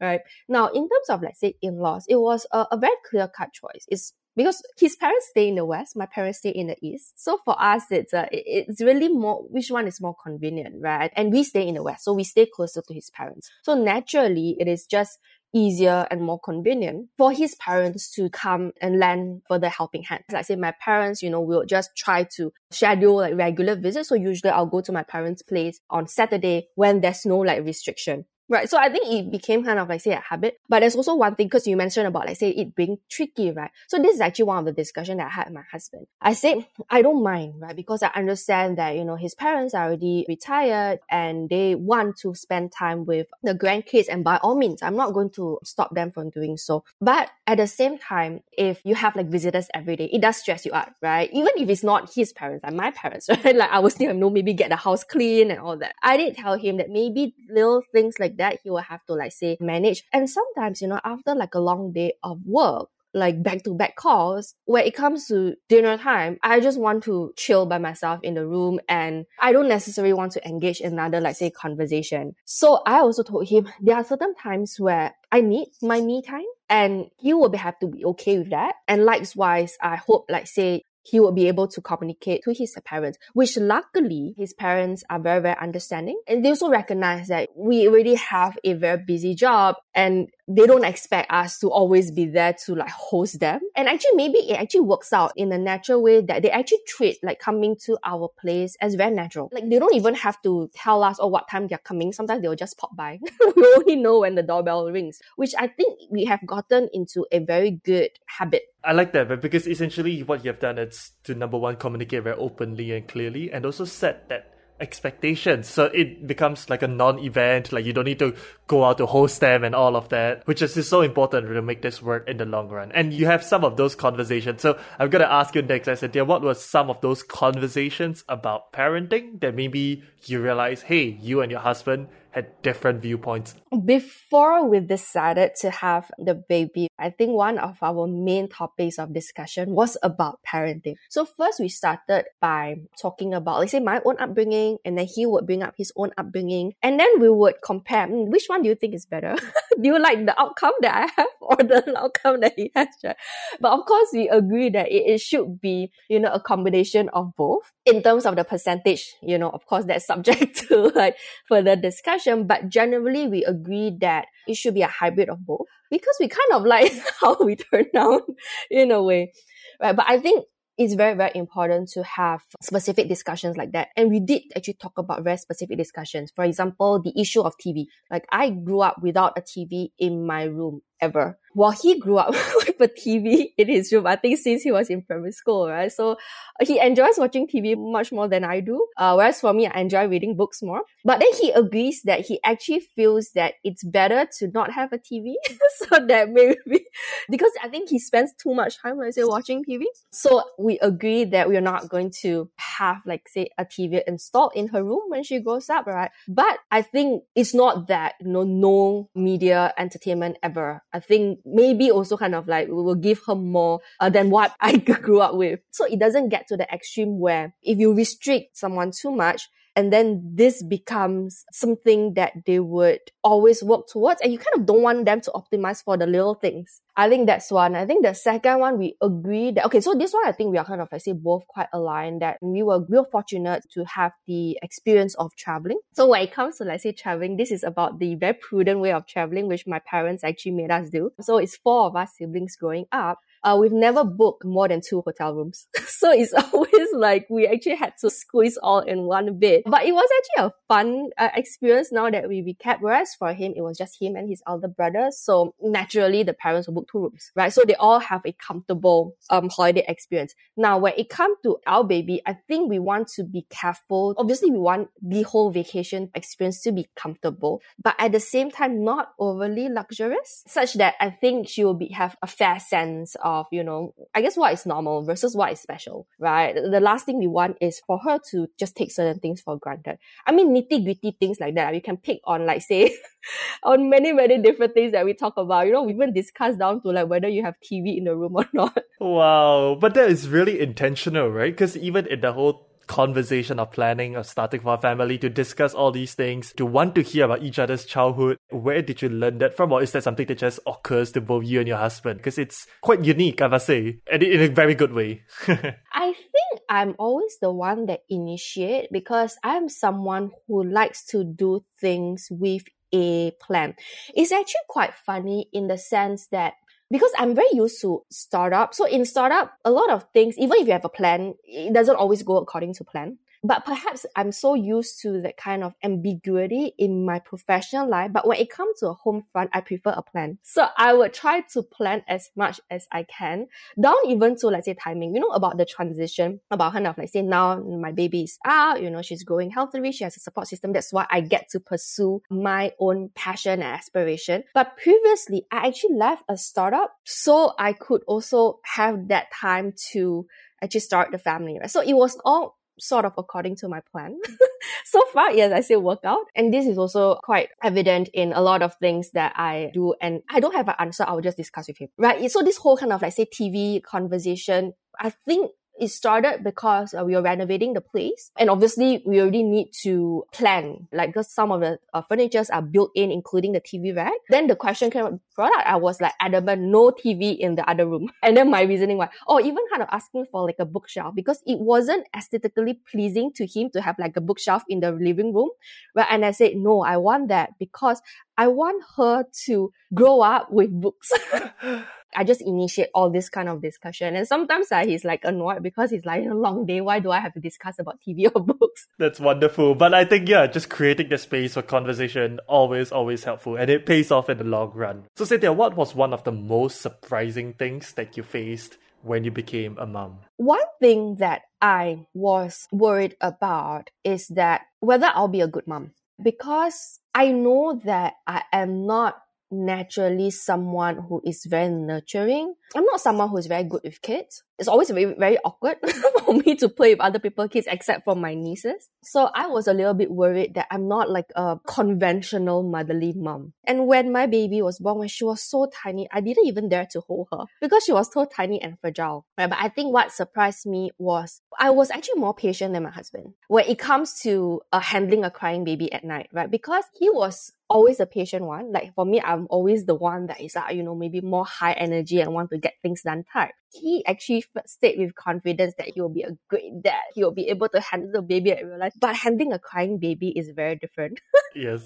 Right. 0.00 0.20
Now, 0.48 0.68
in 0.68 0.82
terms 0.82 1.08
of, 1.10 1.22
let's 1.22 1.40
say, 1.40 1.54
in-laws, 1.62 2.06
it 2.08 2.16
was 2.16 2.46
a, 2.52 2.66
a 2.72 2.76
very 2.76 2.96
clear-cut 3.08 3.52
choice. 3.52 3.86
It's 3.88 4.12
because 4.36 4.62
his 4.76 4.96
parents 4.96 5.28
stay 5.30 5.48
in 5.48 5.54
the 5.54 5.64
west, 5.64 5.96
my 5.96 6.06
parents 6.06 6.38
stay 6.38 6.50
in 6.50 6.66
the 6.66 6.76
east. 6.82 7.12
So 7.16 7.38
for 7.44 7.60
us, 7.60 7.84
it's 7.90 8.12
uh, 8.12 8.26
it's 8.32 8.82
really 8.82 9.08
more 9.08 9.44
which 9.48 9.70
one 9.70 9.86
is 9.86 10.00
more 10.00 10.16
convenient, 10.20 10.76
right? 10.80 11.12
And 11.14 11.32
we 11.32 11.44
stay 11.44 11.66
in 11.68 11.76
the 11.76 11.82
west, 11.82 12.04
so 12.04 12.12
we 12.12 12.24
stay 12.24 12.46
closer 12.52 12.82
to 12.82 12.94
his 12.94 13.10
parents. 13.10 13.48
So 13.62 13.74
naturally, 13.74 14.56
it 14.58 14.66
is 14.66 14.86
just 14.86 15.18
easier 15.54 16.06
and 16.10 16.20
more 16.20 16.38
convenient 16.38 17.08
for 17.16 17.32
his 17.32 17.54
parents 17.54 18.10
to 18.10 18.28
come 18.28 18.72
and 18.80 18.98
lend 18.98 19.42
for 19.48 19.58
the 19.58 19.70
helping 19.70 20.02
hand. 20.02 20.24
Like 20.30 20.44
say 20.44 20.56
my 20.56 20.74
parents, 20.84 21.22
you 21.22 21.30
know, 21.30 21.40
will 21.40 21.64
just 21.64 21.96
try 21.96 22.24
to 22.36 22.52
schedule 22.70 23.16
like 23.16 23.34
regular 23.36 23.76
visits. 23.76 24.08
So 24.08 24.16
usually 24.16 24.50
I'll 24.50 24.66
go 24.66 24.80
to 24.80 24.92
my 24.92 25.04
parents' 25.04 25.42
place 25.42 25.80
on 25.88 26.08
Saturday 26.08 26.68
when 26.74 27.00
there's 27.00 27.24
no 27.24 27.38
like 27.38 27.64
restriction. 27.64 28.26
Right. 28.48 28.68
So 28.68 28.76
I 28.78 28.90
think 28.90 29.06
it 29.06 29.30
became 29.30 29.64
kind 29.64 29.78
of 29.78 29.88
like 29.88 30.02
say 30.02 30.12
a 30.12 30.20
habit. 30.20 30.58
But 30.68 30.80
there's 30.80 30.96
also 30.96 31.14
one 31.14 31.34
thing 31.34 31.46
because 31.46 31.66
you 31.66 31.76
mentioned 31.76 32.06
about 32.06 32.26
like 32.26 32.36
say 32.36 32.50
it 32.50 32.74
being 32.74 32.98
tricky, 33.08 33.50
right? 33.50 33.70
So 33.88 33.98
this 33.98 34.16
is 34.16 34.20
actually 34.20 34.44
one 34.44 34.58
of 34.58 34.64
the 34.66 34.72
discussion 34.72 35.16
that 35.16 35.26
I 35.28 35.30
had 35.30 35.46
with 35.46 35.54
my 35.54 35.62
husband. 35.72 36.06
I 36.20 36.34
said 36.34 36.66
I 36.90 37.00
don't 37.00 37.22
mind, 37.22 37.54
right? 37.58 37.74
Because 37.74 38.02
I 38.02 38.08
understand 38.14 38.76
that, 38.78 38.96
you 38.96 39.04
know, 39.04 39.16
his 39.16 39.34
parents 39.34 39.72
are 39.72 39.86
already 39.86 40.26
retired 40.28 41.00
and 41.10 41.48
they 41.48 41.74
want 41.74 42.18
to 42.18 42.34
spend 42.34 42.72
time 42.72 43.06
with 43.06 43.28
the 43.42 43.54
grandkids 43.54 44.08
and 44.10 44.22
by 44.22 44.36
all 44.38 44.56
means, 44.56 44.82
I'm 44.82 44.96
not 44.96 45.14
going 45.14 45.30
to 45.30 45.58
stop 45.64 45.94
them 45.94 46.10
from 46.12 46.28
doing 46.28 46.58
so. 46.58 46.84
But 47.00 47.30
at 47.46 47.56
the 47.56 47.66
same 47.66 47.96
time, 47.96 48.42
if 48.52 48.82
you 48.84 48.94
have 48.94 49.16
like 49.16 49.28
visitors 49.28 49.68
every 49.72 49.96
day, 49.96 50.10
it 50.12 50.20
does 50.20 50.36
stress 50.36 50.66
you 50.66 50.74
out, 50.74 50.90
right? 51.00 51.30
Even 51.32 51.48
if 51.56 51.68
it's 51.70 51.82
not 51.82 52.12
his 52.12 52.32
parents, 52.34 52.62
like 52.62 52.74
my 52.74 52.90
parents, 52.90 53.28
right? 53.44 53.56
Like 53.56 53.70
I 53.70 53.78
was 53.78 53.94
still, 53.94 54.12
you 54.12 54.20
know, 54.20 54.28
maybe 54.28 54.52
get 54.52 54.68
the 54.68 54.76
house 54.76 55.02
clean 55.02 55.50
and 55.50 55.60
all 55.60 55.78
that. 55.78 55.94
I 56.02 56.18
did 56.18 56.36
tell 56.36 56.58
him 56.58 56.76
that 56.76 56.90
maybe 56.90 57.34
little 57.48 57.82
things 57.92 58.18
like 58.18 58.33
that 58.38 58.60
he 58.62 58.70
will 58.70 58.78
have 58.78 59.04
to 59.06 59.14
like 59.14 59.32
say 59.32 59.56
manage. 59.60 60.04
And 60.12 60.28
sometimes, 60.28 60.80
you 60.82 60.88
know, 60.88 61.00
after 61.04 61.34
like 61.34 61.54
a 61.54 61.60
long 61.60 61.92
day 61.92 62.14
of 62.22 62.38
work, 62.44 62.88
like 63.14 63.42
back 63.42 63.62
to 63.62 63.74
back 63.74 63.96
calls, 63.96 64.54
when 64.64 64.84
it 64.84 64.94
comes 64.94 65.28
to 65.28 65.54
dinner 65.68 65.96
time, 65.96 66.36
I 66.42 66.60
just 66.60 66.78
want 66.78 67.04
to 67.04 67.32
chill 67.36 67.64
by 67.64 67.78
myself 67.78 68.20
in 68.22 68.34
the 68.34 68.46
room 68.46 68.80
and 68.88 69.24
I 69.40 69.52
don't 69.52 69.68
necessarily 69.68 70.12
want 70.12 70.32
to 70.32 70.46
engage 70.46 70.80
in 70.80 70.94
another, 70.94 71.20
like 71.20 71.36
say, 71.36 71.50
conversation. 71.50 72.34
So 72.44 72.82
I 72.84 72.98
also 72.98 73.22
told 73.22 73.48
him 73.48 73.68
there 73.80 73.96
are 73.96 74.04
certain 74.04 74.34
times 74.34 74.76
where 74.78 75.14
I 75.30 75.40
need 75.40 75.68
my 75.80 76.00
me 76.00 76.22
time 76.22 76.42
and 76.68 77.06
he 77.16 77.34
will 77.34 77.56
have 77.56 77.78
to 77.78 77.86
be 77.86 78.04
okay 78.04 78.38
with 78.38 78.50
that. 78.50 78.74
And 78.88 79.04
likewise, 79.04 79.76
I 79.80 79.96
hope, 79.96 80.26
like 80.28 80.48
say, 80.48 80.82
he 81.04 81.20
will 81.20 81.32
be 81.32 81.48
able 81.48 81.68
to 81.68 81.80
communicate 81.80 82.42
to 82.44 82.52
his 82.52 82.76
parents, 82.84 83.18
which 83.34 83.56
luckily 83.56 84.34
his 84.36 84.52
parents 84.54 85.04
are 85.10 85.20
very, 85.20 85.40
very 85.40 85.56
understanding. 85.60 86.18
And 86.26 86.44
they 86.44 86.48
also 86.48 86.70
recognize 86.70 87.28
that 87.28 87.50
we 87.54 87.86
already 87.86 88.14
have 88.14 88.58
a 88.64 88.72
very 88.72 89.02
busy 89.06 89.34
job 89.34 89.76
and 89.94 90.28
they 90.46 90.66
don't 90.66 90.84
expect 90.84 91.30
us 91.32 91.58
to 91.58 91.70
always 91.70 92.10
be 92.10 92.26
there 92.26 92.52
to 92.52 92.74
like 92.74 92.90
host 92.90 93.40
them. 93.40 93.60
And 93.74 93.88
actually, 93.88 94.14
maybe 94.14 94.38
it 94.38 94.60
actually 94.60 94.80
works 94.80 95.12
out 95.12 95.32
in 95.36 95.50
a 95.52 95.58
natural 95.58 96.02
way 96.02 96.20
that 96.20 96.42
they 96.42 96.50
actually 96.50 96.80
treat 96.86 97.18
like 97.22 97.38
coming 97.38 97.76
to 97.84 97.96
our 98.04 98.28
place 98.40 98.76
as 98.80 98.94
very 98.94 99.14
natural. 99.14 99.48
Like 99.52 99.68
they 99.68 99.78
don't 99.78 99.94
even 99.94 100.14
have 100.14 100.40
to 100.42 100.70
tell 100.74 101.02
us 101.02 101.18
or 101.18 101.26
oh, 101.26 101.28
what 101.28 101.48
time 101.48 101.66
they're 101.68 101.78
coming. 101.78 102.12
Sometimes 102.12 102.42
they'll 102.42 102.54
just 102.54 102.76
pop 102.76 102.94
by. 102.94 103.20
we 103.56 103.74
only 103.76 103.96
know 103.96 104.20
when 104.20 104.34
the 104.34 104.42
doorbell 104.42 104.90
rings, 104.90 105.20
which 105.36 105.54
I 105.58 105.66
think 105.66 105.98
we 106.10 106.24
have 106.26 106.46
gotten 106.46 106.88
into 106.92 107.26
a 107.32 107.38
very 107.38 107.80
good 107.84 108.10
habit. 108.26 108.64
I 108.84 108.92
like 108.92 109.12
that, 109.12 109.28
but 109.28 109.40
because 109.40 109.66
essentially 109.66 110.22
what 110.22 110.44
you 110.44 110.50
have 110.50 110.60
done 110.60 110.76
is 110.78 111.12
to 111.24 111.34
number 111.34 111.56
one 111.56 111.76
communicate 111.76 112.22
very 112.22 112.36
openly 112.36 112.92
and 112.92 113.08
clearly, 113.08 113.50
and 113.50 113.64
also 113.64 113.86
set 113.86 114.28
that 114.28 114.54
expectations. 114.80 115.68
So 115.68 115.84
it 115.86 116.26
becomes 116.26 116.68
like 116.68 116.82
a 116.82 116.88
non-event. 116.88 117.72
Like 117.72 117.84
you 117.84 117.92
don't 117.92 118.04
need 118.04 118.18
to 118.18 118.34
go 118.66 118.84
out 118.84 118.98
to 118.98 119.06
host 119.06 119.40
them 119.40 119.64
and 119.64 119.74
all 119.74 119.96
of 119.96 120.08
that, 120.08 120.46
which 120.46 120.62
is 120.62 120.74
just 120.74 120.88
so 120.88 121.02
important 121.02 121.46
to 121.48 121.62
make 121.62 121.82
this 121.82 122.00
work 122.00 122.28
in 122.28 122.38
the 122.38 122.44
long 122.44 122.68
run. 122.68 122.92
And 122.92 123.12
you 123.12 123.26
have 123.26 123.42
some 123.42 123.64
of 123.64 123.76
those 123.76 123.94
conversations. 123.94 124.62
So 124.62 124.78
I'm 124.98 125.10
gonna 125.10 125.24
ask 125.24 125.54
you 125.54 125.62
next. 125.62 125.88
I 125.88 125.94
what 126.22 126.42
was 126.42 126.64
some 126.64 126.90
of 126.90 127.00
those 127.00 127.22
conversations 127.22 128.24
about 128.28 128.72
parenting 128.72 129.40
that 129.40 129.54
maybe 129.54 130.02
you 130.24 130.42
realize, 130.42 130.82
hey, 130.82 131.18
you 131.20 131.40
and 131.40 131.50
your 131.50 131.60
husband 131.60 132.08
had 132.34 132.50
different 132.62 133.00
viewpoints? 133.00 133.54
Before 133.84 134.68
we 134.68 134.80
decided 134.80 135.52
to 135.60 135.70
have 135.70 136.10
the 136.18 136.34
baby, 136.34 136.88
I 136.98 137.10
think 137.10 137.32
one 137.32 137.58
of 137.58 137.78
our 137.82 138.06
main 138.06 138.48
topics 138.48 138.98
of 138.98 139.14
discussion 139.14 139.70
was 139.70 139.96
about 140.02 140.40
parenting. 140.46 140.96
So 141.10 141.24
first 141.24 141.60
we 141.60 141.68
started 141.68 142.24
by 142.40 142.76
talking 143.00 143.34
about, 143.34 143.60
let's 143.60 143.72
say 143.72 143.80
my 143.80 144.00
own 144.04 144.16
upbringing, 144.18 144.78
and 144.84 144.98
then 144.98 145.06
he 145.06 145.26
would 145.26 145.46
bring 145.46 145.62
up 145.62 145.74
his 145.76 145.92
own 145.96 146.10
upbringing. 146.18 146.74
And 146.82 146.98
then 146.98 147.20
we 147.20 147.28
would 147.28 147.56
compare, 147.64 148.06
hmm, 148.06 148.30
which 148.30 148.46
one 148.46 148.53
do 148.62 148.68
you 148.68 148.74
think 148.74 148.94
is 148.94 149.06
better? 149.06 149.36
do 149.80 149.88
you 149.88 149.98
like 149.98 150.24
the 150.24 150.38
outcome 150.40 150.72
that 150.80 150.94
I 150.94 151.06
have 151.16 151.28
or 151.40 151.56
the 151.56 151.94
outcome 151.98 152.40
that 152.40 152.54
he 152.56 152.70
has? 152.74 152.88
Right? 153.02 153.16
But 153.60 153.72
of 153.72 153.86
course, 153.86 154.08
we 154.12 154.28
agree 154.28 154.70
that 154.70 154.88
it, 154.90 155.14
it 155.14 155.20
should 155.20 155.60
be, 155.60 155.90
you 156.08 156.20
know, 156.20 156.32
a 156.32 156.40
combination 156.40 157.08
of 157.10 157.32
both 157.36 157.72
in 157.86 158.02
terms 158.02 158.26
of 158.26 158.36
the 158.36 158.44
percentage, 158.44 159.14
you 159.22 159.38
know, 159.38 159.50
of 159.50 159.66
course, 159.66 159.84
that's 159.84 160.06
subject 160.06 160.56
to 160.68 160.92
like 160.94 161.16
further 161.48 161.76
discussion. 161.76 162.46
But 162.46 162.68
generally, 162.68 163.28
we 163.28 163.44
agree 163.44 163.96
that 164.00 164.26
it 164.46 164.56
should 164.56 164.74
be 164.74 164.82
a 164.82 164.88
hybrid 164.88 165.28
of 165.28 165.44
both 165.44 165.66
because 165.90 166.16
we 166.20 166.28
kind 166.28 166.52
of 166.52 166.64
like 166.64 166.92
how 167.20 167.36
we 167.42 167.56
turn 167.56 167.86
out 167.96 168.22
in 168.70 168.90
a 168.90 169.02
way, 169.02 169.32
right? 169.80 169.94
But 169.96 170.06
I 170.08 170.18
think 170.18 170.44
it's 170.76 170.94
very, 170.94 171.14
very 171.14 171.32
important 171.34 171.88
to 171.90 172.02
have 172.02 172.42
specific 172.62 173.08
discussions 173.08 173.56
like 173.56 173.72
that. 173.72 173.88
And 173.96 174.10
we 174.10 174.20
did 174.20 174.42
actually 174.56 174.74
talk 174.74 174.98
about 174.98 175.22
very 175.22 175.36
specific 175.36 175.78
discussions. 175.78 176.32
For 176.34 176.44
example, 176.44 177.00
the 177.00 177.12
issue 177.20 177.42
of 177.42 177.54
TV. 177.64 177.86
Like 178.10 178.26
I 178.32 178.50
grew 178.50 178.80
up 178.80 179.02
without 179.02 179.34
a 179.36 179.40
TV 179.40 179.90
in 179.98 180.26
my 180.26 180.44
room 180.44 180.80
ever. 181.00 181.38
While 181.52 181.70
he 181.70 182.00
grew 182.00 182.18
up 182.18 182.30
with 182.56 182.80
a 182.80 182.88
TV 182.88 183.52
in 183.56 183.68
his 183.68 183.92
room, 183.92 184.06
I 184.06 184.16
think 184.16 184.38
since 184.38 184.62
he 184.62 184.72
was 184.72 184.90
in 184.90 185.02
primary 185.02 185.32
school, 185.32 185.68
right? 185.68 185.90
So 185.90 186.16
he 186.60 186.80
enjoys 186.80 187.16
watching 187.16 187.46
TV 187.46 187.76
much 187.76 188.10
more 188.10 188.26
than 188.26 188.42
I 188.44 188.60
do. 188.60 188.84
Uh, 188.96 189.14
whereas 189.14 189.40
for 189.40 189.52
me, 189.52 189.66
I 189.68 189.80
enjoy 189.80 190.08
reading 190.08 190.36
books 190.36 190.62
more. 190.62 190.82
But 191.04 191.20
then 191.20 191.32
he 191.40 191.52
agrees 191.52 192.02
that 192.02 192.26
he 192.26 192.40
actually 192.44 192.80
feels 192.80 193.30
that 193.34 193.54
it's 193.62 193.84
better 193.84 194.26
to 194.38 194.48
not 194.48 194.72
have 194.72 194.92
a 194.92 194.98
TV 194.98 195.34
so 195.76 196.04
that 196.06 196.30
maybe 196.30 196.84
because 197.30 197.52
I 197.62 197.68
think 197.68 197.88
he 197.88 197.98
spends 197.98 198.32
too 198.34 198.54
much 198.54 198.80
time, 198.80 198.98
let's 198.98 199.16
say, 199.16 199.24
watching 199.24 199.64
TV. 199.64 199.84
So 200.10 200.42
we 200.58 200.78
agree 200.80 201.24
that 201.24 201.48
we 201.48 201.56
are 201.56 201.60
not 201.60 201.88
going 201.88 202.12
to 202.22 202.50
have 202.56 203.02
like 203.06 203.28
say 203.28 203.48
a 203.58 203.64
TV 203.64 204.02
installed 204.06 204.52
in 204.54 204.68
her 204.68 204.82
room 204.82 205.02
when 205.08 205.22
she 205.22 205.40
grows 205.40 205.70
up, 205.70 205.86
right? 205.86 206.10
But 206.28 206.58
I 206.70 206.82
think 206.82 207.22
it's 207.34 207.54
not 207.54 207.88
that 207.88 208.14
you 208.20 208.28
know 208.28 208.42
no 208.42 209.10
media 209.14 209.72
entertainment 209.78 210.38
ever 210.42 210.82
I 210.94 211.00
think 211.00 211.40
maybe 211.44 211.90
also 211.90 212.16
kind 212.16 212.36
of 212.36 212.46
like 212.46 212.68
we 212.68 212.74
will 212.74 212.94
give 212.94 213.20
her 213.26 213.34
more 213.34 213.80
uh, 213.98 214.08
than 214.08 214.30
what 214.30 214.54
I 214.60 214.76
grew 214.76 215.20
up 215.20 215.34
with. 215.34 215.60
So 215.72 215.84
it 215.84 215.98
doesn't 215.98 216.28
get 216.28 216.46
to 216.48 216.56
the 216.56 216.72
extreme 216.72 217.18
where 217.18 217.52
if 217.62 217.78
you 217.78 217.92
restrict 217.94 218.56
someone 218.56 218.92
too 218.98 219.10
much, 219.10 219.48
and 219.76 219.92
then 219.92 220.22
this 220.34 220.62
becomes 220.62 221.44
something 221.52 222.14
that 222.14 222.32
they 222.46 222.60
would 222.60 223.00
always 223.24 223.62
work 223.62 223.88
towards. 223.88 224.20
And 224.20 224.32
you 224.32 224.38
kind 224.38 224.60
of 224.60 224.66
don't 224.66 224.82
want 224.82 225.04
them 225.04 225.20
to 225.22 225.32
optimize 225.32 225.82
for 225.82 225.96
the 225.96 226.06
little 226.06 226.34
things. 226.34 226.80
I 226.96 227.08
think 227.08 227.26
that's 227.26 227.50
one. 227.50 227.74
I 227.74 227.84
think 227.84 228.04
the 228.04 228.14
second 228.14 228.60
one, 228.60 228.78
we 228.78 228.96
agree 229.02 229.50
that, 229.50 229.66
okay, 229.66 229.80
so 229.80 229.94
this 229.94 230.12
one, 230.12 230.26
I 230.26 230.32
think 230.32 230.52
we 230.52 230.58
are 230.58 230.64
kind 230.64 230.80
of, 230.80 230.88
I 230.92 230.98
say, 230.98 231.12
both 231.12 231.42
quite 231.48 231.66
aligned 231.72 232.22
that 232.22 232.38
we 232.40 232.62
were 232.62 232.84
real 232.88 233.04
fortunate 233.10 233.64
to 233.72 233.84
have 233.84 234.12
the 234.28 234.56
experience 234.62 235.16
of 235.16 235.34
traveling. 235.36 235.80
So 235.94 236.08
when 236.08 236.22
it 236.22 236.32
comes 236.32 236.58
to, 236.58 236.64
let's 236.64 236.84
say, 236.84 236.92
traveling, 236.92 237.36
this 237.36 237.50
is 237.50 237.64
about 237.64 237.98
the 237.98 238.14
very 238.14 238.34
prudent 238.34 238.78
way 238.78 238.92
of 238.92 239.08
traveling, 239.08 239.48
which 239.48 239.66
my 239.66 239.80
parents 239.80 240.22
actually 240.22 240.52
made 240.52 240.70
us 240.70 240.88
do. 240.88 241.10
So 241.20 241.38
it's 241.38 241.56
four 241.56 241.86
of 241.86 241.96
us 241.96 242.12
siblings 242.16 242.54
growing 242.54 242.84
up 242.92 243.18
uh, 243.44 243.56
we've 243.60 243.72
never 243.72 244.04
booked 244.04 244.44
more 244.44 244.68
than 244.68 244.80
two 244.80 245.02
hotel 245.02 245.34
rooms. 245.34 245.68
so 245.86 246.10
it's 246.10 246.32
always 246.52 246.88
like 246.94 247.26
we 247.30 247.46
actually 247.46 247.76
had 247.76 247.92
to 248.00 248.10
squeeze 248.10 248.56
all 248.62 248.80
in 248.80 249.02
one 249.02 249.38
bed. 249.38 249.62
But 249.66 249.84
it 249.84 249.92
was 249.92 250.08
actually 250.18 250.48
a 250.48 250.52
fun 250.68 251.10
uh, 251.18 251.28
experience 251.34 251.92
now 251.92 252.10
that 252.10 252.28
we 252.28 252.42
recap. 252.42 252.78
Whereas 252.80 253.14
for 253.18 253.32
him, 253.32 253.52
it 253.56 253.60
was 253.60 253.76
just 253.76 254.00
him 254.00 254.16
and 254.16 254.28
his 254.28 254.42
elder 254.48 254.68
brother. 254.68 255.10
So 255.12 255.54
naturally, 255.62 256.22
the 256.22 256.32
parents 256.32 256.66
will 256.66 256.74
book 256.74 256.88
two 256.90 256.98
rooms, 256.98 257.30
right? 257.36 257.52
So 257.52 257.62
they 257.66 257.74
all 257.74 258.00
have 258.00 258.22
a 258.24 258.32
comfortable 258.32 259.14
um, 259.30 259.48
holiday 259.50 259.84
experience. 259.86 260.34
Now, 260.56 260.78
when 260.78 260.94
it 260.96 261.08
comes 261.08 261.36
to 261.42 261.58
our 261.66 261.84
baby, 261.84 262.22
I 262.26 262.38
think 262.48 262.70
we 262.70 262.78
want 262.78 263.08
to 263.16 263.24
be 263.24 263.46
careful. 263.50 264.14
Obviously, 264.16 264.50
we 264.50 264.58
want 264.58 264.88
the 265.02 265.22
whole 265.22 265.50
vacation 265.50 266.10
experience 266.14 266.62
to 266.62 266.72
be 266.72 266.88
comfortable, 266.96 267.60
but 267.82 267.94
at 267.98 268.12
the 268.12 268.20
same 268.20 268.50
time, 268.50 268.84
not 268.84 269.12
overly 269.18 269.68
luxurious, 269.68 270.44
such 270.46 270.74
that 270.74 270.94
I 271.00 271.10
think 271.10 271.48
she 271.48 271.64
will 271.64 271.74
be 271.74 271.88
have 271.88 272.16
a 272.22 272.26
fair 272.26 272.58
sense 272.58 273.16
of, 273.22 273.33
you 273.50 273.64
know, 273.64 273.94
I 274.14 274.22
guess 274.22 274.36
what 274.36 274.52
is 274.52 274.66
normal 274.66 275.04
versus 275.04 275.36
what 275.36 275.52
is 275.52 275.60
special, 275.60 276.06
right? 276.18 276.54
The 276.54 276.80
last 276.80 277.06
thing 277.06 277.18
we 277.18 277.26
want 277.26 277.58
is 277.60 277.80
for 277.86 277.98
her 277.98 278.18
to 278.30 278.48
just 278.58 278.76
take 278.76 278.90
certain 278.90 279.20
things 279.20 279.40
for 279.40 279.58
granted. 279.58 279.98
I 280.26 280.32
mean, 280.32 280.54
nitty 280.54 280.84
gritty 280.84 281.16
things 281.18 281.40
like 281.40 281.54
that. 281.54 281.72
We 281.72 281.80
can 281.80 281.96
pick 281.96 282.20
on, 282.24 282.46
like, 282.46 282.62
say, 282.62 282.96
on 283.62 283.90
many, 283.90 284.12
many 284.12 284.38
different 284.38 284.74
things 284.74 284.92
that 284.92 285.04
we 285.04 285.14
talk 285.14 285.36
about. 285.36 285.66
You 285.66 285.72
know, 285.72 285.82
we 285.82 285.94
even 285.94 286.12
discuss 286.12 286.56
down 286.56 286.82
to 286.82 286.88
like 286.88 287.08
whether 287.08 287.28
you 287.28 287.44
have 287.44 287.54
TV 287.60 287.96
in 287.98 288.04
the 288.04 288.16
room 288.16 288.36
or 288.36 288.46
not. 288.52 288.78
Wow. 289.00 289.76
But 289.80 289.94
that 289.94 290.10
is 290.10 290.28
really 290.28 290.60
intentional, 290.60 291.28
right? 291.30 291.52
Because 291.52 291.76
even 291.76 292.06
in 292.06 292.20
the 292.20 292.32
whole 292.32 292.68
conversation 292.86 293.58
of 293.58 293.70
planning 293.72 294.16
or 294.16 294.22
starting 294.22 294.60
for 294.60 294.74
a 294.74 294.78
family 294.78 295.18
to 295.18 295.28
discuss 295.28 295.74
all 295.74 295.90
these 295.90 296.14
things, 296.14 296.52
to 296.56 296.66
want 296.66 296.94
to 296.94 297.02
hear 297.02 297.24
about 297.24 297.42
each 297.42 297.58
other's 297.58 297.84
childhood. 297.84 298.38
Where 298.50 298.82
did 298.82 299.02
you 299.02 299.08
learn 299.08 299.38
that 299.38 299.56
from? 299.56 299.72
Or 299.72 299.82
is 299.82 299.92
that 299.92 300.02
something 300.02 300.26
that 300.26 300.38
just 300.38 300.60
occurs 300.66 301.12
to 301.12 301.20
both 301.20 301.44
you 301.44 301.60
and 301.60 301.68
your 301.68 301.78
husband? 301.78 302.18
Because 302.18 302.38
it's 302.38 302.66
quite 302.80 303.04
unique, 303.04 303.42
I 303.42 303.48
must 303.48 303.66
say, 303.66 303.98
and 304.10 304.22
in 304.22 304.40
a 304.40 304.48
very 304.54 304.74
good 304.74 304.92
way. 304.92 305.22
I 305.48 306.12
think 306.12 306.62
I'm 306.68 306.94
always 306.98 307.38
the 307.40 307.52
one 307.52 307.86
that 307.86 308.00
initiate 308.08 308.88
because 308.92 309.36
I'm 309.42 309.68
someone 309.68 310.30
who 310.46 310.64
likes 310.64 311.04
to 311.06 311.24
do 311.24 311.64
things 311.80 312.28
with 312.30 312.64
a 312.94 313.32
plan. 313.40 313.74
It's 314.14 314.32
actually 314.32 314.60
quite 314.68 314.94
funny 314.94 315.48
in 315.52 315.66
the 315.66 315.78
sense 315.78 316.28
that 316.28 316.54
because 316.94 317.10
I'm 317.18 317.34
very 317.34 317.50
used 317.52 317.80
to 317.80 318.04
startup. 318.08 318.72
So 318.72 318.86
in 318.86 319.04
startup, 319.04 319.50
a 319.64 319.72
lot 319.72 319.90
of 319.90 320.06
things, 320.14 320.38
even 320.38 320.60
if 320.60 320.68
you 320.68 320.72
have 320.74 320.84
a 320.84 320.88
plan, 320.88 321.34
it 321.42 321.74
doesn't 321.74 321.96
always 321.96 322.22
go 322.22 322.36
according 322.36 322.74
to 322.74 322.84
plan 322.84 323.18
but 323.44 323.66
perhaps 323.66 324.06
I'm 324.16 324.32
so 324.32 324.54
used 324.54 325.02
to 325.02 325.20
that 325.20 325.36
kind 325.36 325.62
of 325.62 325.74
ambiguity 325.82 326.72
in 326.78 327.04
my 327.04 327.18
professional 327.18 327.88
life. 327.88 328.10
But 328.10 328.26
when 328.26 328.38
it 328.38 328.50
comes 328.50 328.80
to 328.80 328.88
a 328.88 328.94
home 328.94 329.24
front, 329.32 329.50
I 329.52 329.60
prefer 329.60 329.90
a 329.90 330.02
plan. 330.02 330.38
So 330.42 330.66
I 330.78 330.94
would 330.94 331.12
try 331.12 331.42
to 331.52 331.62
plan 331.62 332.02
as 332.08 332.30
much 332.34 332.58
as 332.70 332.88
I 332.90 333.04
can, 333.04 333.48
down 333.80 333.96
even 334.08 334.36
to 334.38 334.48
let's 334.48 334.64
say 334.64 334.74
timing, 334.74 335.14
you 335.14 335.20
know, 335.20 335.28
about 335.28 335.58
the 335.58 335.66
transition, 335.66 336.40
about 336.50 336.72
kind 336.72 336.86
of 336.86 336.96
like 336.96 337.10
say 337.10 337.20
now 337.20 337.60
my 337.60 337.92
baby 337.92 338.22
is 338.22 338.38
out, 338.46 338.82
you 338.82 338.90
know, 338.90 339.02
she's 339.02 339.22
growing 339.22 339.50
healthily, 339.50 339.92
she 339.92 340.04
has 340.04 340.16
a 340.16 340.20
support 340.20 340.48
system. 340.48 340.72
That's 340.72 340.92
why 340.92 341.06
I 341.10 341.20
get 341.20 341.50
to 341.50 341.60
pursue 341.60 342.22
my 342.30 342.72
own 342.80 343.10
passion 343.14 343.52
and 343.52 343.62
aspiration. 343.64 344.44
But 344.54 344.78
previously, 344.78 345.46
I 345.52 345.66
actually 345.66 345.96
left 345.96 346.24
a 346.30 346.38
startup 346.38 346.96
so 347.04 347.52
I 347.58 347.74
could 347.74 348.02
also 348.06 348.60
have 348.64 349.08
that 349.08 349.26
time 349.38 349.74
to 349.92 350.26
actually 350.62 350.80
start 350.80 351.12
the 351.12 351.18
family, 351.18 351.58
right? 351.60 351.70
So 351.70 351.82
it 351.82 351.92
was 351.92 352.18
all 352.24 352.56
sort 352.78 353.04
of 353.04 353.12
according 353.18 353.56
to 353.56 353.68
my 353.68 353.80
plan. 353.92 354.18
so 354.84 355.02
far, 355.12 355.32
yes, 355.32 355.52
I 355.52 355.60
still 355.60 355.82
work 355.82 356.00
out. 356.04 356.26
And 356.34 356.52
this 356.52 356.66
is 356.66 356.78
also 356.78 357.16
quite 357.22 357.48
evident 357.62 358.08
in 358.12 358.32
a 358.32 358.40
lot 358.40 358.62
of 358.62 358.74
things 358.76 359.10
that 359.12 359.32
I 359.36 359.70
do. 359.72 359.94
And 360.00 360.22
I 360.30 360.40
don't 360.40 360.54
have 360.54 360.68
an 360.68 360.74
answer. 360.78 361.04
I 361.06 361.12
will 361.12 361.22
just 361.22 361.36
discuss 361.36 361.68
with 361.68 361.78
him. 361.78 361.88
Right. 361.98 362.30
So 362.30 362.42
this 362.42 362.56
whole 362.56 362.76
kind 362.76 362.92
of 362.92 363.02
like 363.02 363.12
say 363.12 363.26
TV 363.26 363.82
conversation, 363.82 364.72
I 364.98 365.10
think 365.10 365.50
it 365.78 365.88
started 365.88 366.44
because 366.44 366.94
uh, 366.94 367.04
we 367.04 367.14
were 367.14 367.22
renovating 367.22 367.74
the 367.74 367.80
place. 367.80 368.30
And 368.38 368.48
obviously, 368.48 369.02
we 369.06 369.20
already 369.20 369.42
need 369.42 369.70
to 369.82 370.24
plan, 370.32 370.86
like, 370.92 371.10
because 371.10 371.32
some 371.32 371.50
of 371.50 371.60
the 371.60 371.78
uh, 371.92 372.02
furnitures 372.02 372.50
are 372.50 372.62
built 372.62 372.90
in, 372.94 373.10
including 373.10 373.52
the 373.52 373.60
TV 373.60 373.94
rack. 373.94 374.12
Then 374.28 374.46
the 374.46 374.56
question 374.56 374.90
came 374.90 375.20
brought 375.34 375.52
up. 375.58 375.66
I 375.66 375.76
was 375.76 376.00
like 376.00 376.12
adamant, 376.20 376.62
no 376.62 376.90
TV 376.92 377.36
in 377.36 377.56
the 377.56 377.68
other 377.68 377.86
room. 377.86 378.10
And 378.22 378.36
then 378.36 378.50
my 378.50 378.62
reasoning 378.62 378.96
was, 378.96 379.08
or 379.26 379.40
even 379.40 379.64
kind 379.70 379.82
of 379.82 379.88
asking 379.90 380.26
for 380.30 380.46
like 380.46 380.56
a 380.58 380.64
bookshelf 380.64 381.14
because 381.14 381.42
it 381.44 381.58
wasn't 381.58 382.06
aesthetically 382.16 382.80
pleasing 382.90 383.32
to 383.34 383.46
him 383.46 383.70
to 383.72 383.80
have 383.82 383.96
like 383.98 384.16
a 384.16 384.20
bookshelf 384.20 384.62
in 384.68 384.80
the 384.80 384.92
living 384.92 385.34
room. 385.34 385.50
Right. 385.94 386.06
And 386.10 386.24
I 386.24 386.30
said, 386.30 386.56
no, 386.56 386.82
I 386.82 386.96
want 386.96 387.28
that 387.28 387.50
because 387.58 388.00
I 388.38 388.48
want 388.48 388.82
her 388.96 389.24
to 389.46 389.72
grow 389.92 390.20
up 390.20 390.50
with 390.50 390.70
books. 390.70 391.10
I 392.14 392.24
just 392.24 392.40
initiate 392.40 392.88
all 392.94 393.10
this 393.10 393.28
kind 393.28 393.48
of 393.48 393.60
discussion. 393.60 394.16
And 394.16 394.26
sometimes 394.26 394.70
uh, 394.70 394.84
he's 394.84 395.04
like 395.04 395.24
annoyed 395.24 395.62
because 395.62 395.90
he's 395.90 396.04
like, 396.04 396.24
a 396.24 396.34
long 396.34 396.66
day. 396.66 396.80
Why 396.80 397.00
do 397.00 397.10
I 397.10 397.20
have 397.20 397.34
to 397.34 397.40
discuss 397.40 397.78
about 397.78 398.00
TV 398.06 398.30
or 398.34 398.40
books? 398.44 398.86
That's 398.98 399.20
wonderful. 399.20 399.74
But 399.74 399.94
I 399.94 400.04
think, 400.04 400.28
yeah, 400.28 400.46
just 400.46 400.70
creating 400.70 401.08
the 401.08 401.18
space 401.18 401.54
for 401.54 401.62
conversation 401.62 402.40
always, 402.46 402.92
always 402.92 403.24
helpful. 403.24 403.56
And 403.56 403.70
it 403.70 403.86
pays 403.86 404.10
off 404.10 404.30
in 404.30 404.38
the 404.38 404.44
long 404.44 404.72
run. 404.74 405.04
So, 405.16 405.24
Cynthia, 405.24 405.52
what 405.52 405.76
was 405.76 405.94
one 405.94 406.12
of 406.12 406.24
the 406.24 406.32
most 406.32 406.80
surprising 406.80 407.54
things 407.54 407.92
that 407.94 408.16
you 408.16 408.22
faced 408.22 408.78
when 409.02 409.24
you 409.24 409.30
became 409.30 409.76
a 409.78 409.86
mom? 409.86 410.18
One 410.36 410.64
thing 410.80 411.16
that 411.16 411.42
I 411.60 412.06
was 412.14 412.66
worried 412.72 413.16
about 413.20 413.90
is 414.02 414.28
that 414.28 414.62
whether 414.80 415.10
I'll 415.14 415.28
be 415.28 415.40
a 415.40 415.48
good 415.48 415.66
mom. 415.66 415.92
Because 416.22 417.00
I 417.14 417.32
know 417.32 417.80
that 417.84 418.14
I 418.26 418.42
am 418.52 418.86
not 418.86 419.23
naturally 419.50 420.30
someone 420.30 420.98
who 421.08 421.22
is 421.24 421.44
very 421.44 421.70
nurturing. 421.70 422.54
I'm 422.74 422.84
not 422.84 423.00
someone 423.00 423.28
who 423.28 423.36
is 423.36 423.46
very 423.46 423.64
good 423.64 423.82
with 423.84 424.02
kids. 424.02 424.42
It's 424.58 424.68
always 424.68 424.90
very, 424.90 425.14
very 425.18 425.38
awkward 425.38 425.78
for 426.24 426.34
me 426.34 426.54
to 426.56 426.68
play 426.68 426.94
with 426.94 427.00
other 427.00 427.18
people's 427.18 427.50
kids 427.50 427.66
except 427.68 428.04
for 428.04 428.14
my 428.14 428.34
nieces. 428.34 428.88
So 429.02 429.30
I 429.34 429.48
was 429.48 429.66
a 429.66 429.74
little 429.74 429.94
bit 429.94 430.10
worried 430.10 430.54
that 430.54 430.68
I'm 430.70 430.86
not 430.86 431.10
like 431.10 431.30
a 431.34 431.58
conventional 431.66 432.62
motherly 432.62 433.12
mom. 433.16 433.52
And 433.64 433.86
when 433.86 434.12
my 434.12 434.26
baby 434.26 434.62
was 434.62 434.78
born, 434.78 434.98
when 434.98 435.08
she 435.08 435.24
was 435.24 435.42
so 435.42 435.68
tiny, 435.82 436.08
I 436.12 436.20
didn't 436.20 436.46
even 436.46 436.68
dare 436.68 436.86
to 436.92 437.00
hold 437.00 437.28
her 437.32 437.44
because 437.60 437.84
she 437.84 437.92
was 437.92 438.12
so 438.12 438.26
tiny 438.26 438.62
and 438.62 438.78
fragile. 438.80 439.26
Right? 439.36 439.50
But 439.50 439.58
I 439.60 439.68
think 439.68 439.92
what 439.92 440.12
surprised 440.12 440.66
me 440.66 440.92
was 440.98 441.40
I 441.58 441.70
was 441.70 441.90
actually 441.90 442.20
more 442.20 442.34
patient 442.34 442.74
than 442.74 442.84
my 442.84 442.90
husband 442.90 443.34
when 443.48 443.64
it 443.66 443.78
comes 443.78 444.20
to 444.22 444.60
uh, 444.72 444.80
handling 444.80 445.24
a 445.24 445.30
crying 445.30 445.64
baby 445.64 445.92
at 445.92 446.04
night, 446.04 446.28
right? 446.32 446.50
Because 446.50 446.84
he 446.98 447.10
was 447.10 447.52
always 447.68 447.98
a 448.00 448.06
patient 448.06 448.44
one. 448.44 448.72
Like 448.72 448.94
for 448.94 449.04
me, 449.04 449.20
I'm 449.20 449.46
always 449.50 449.84
the 449.86 449.94
one 449.94 450.26
that 450.26 450.40
is, 450.40 450.56
uh, 450.56 450.66
you 450.70 450.82
know, 450.82 450.94
maybe 450.94 451.20
more 451.20 451.44
high 451.44 451.72
energy 451.72 452.20
and 452.20 452.32
want 452.32 452.50
to 452.50 452.58
get 452.58 452.74
things 452.82 453.02
done 453.02 453.24
type. 453.32 453.52
He 453.74 454.04
actually 454.06 454.44
stayed 454.66 454.98
with 454.98 455.14
confidence 455.14 455.74
that 455.78 455.88
he 455.94 456.00
will 456.00 456.08
be 456.08 456.22
a 456.22 456.36
great 456.48 456.82
dad. 456.82 457.02
He 457.14 457.24
will 457.24 457.32
be 457.32 457.48
able 457.48 457.68
to 457.70 457.80
handle 457.80 458.10
the 458.12 458.22
baby 458.22 458.52
at 458.52 458.64
real 458.64 458.78
life. 458.78 458.94
But 459.00 459.16
handling 459.16 459.52
a 459.52 459.58
crying 459.58 459.98
baby 459.98 460.30
is 460.30 460.50
very 460.54 460.76
different. 460.76 461.20
yes. 461.54 461.84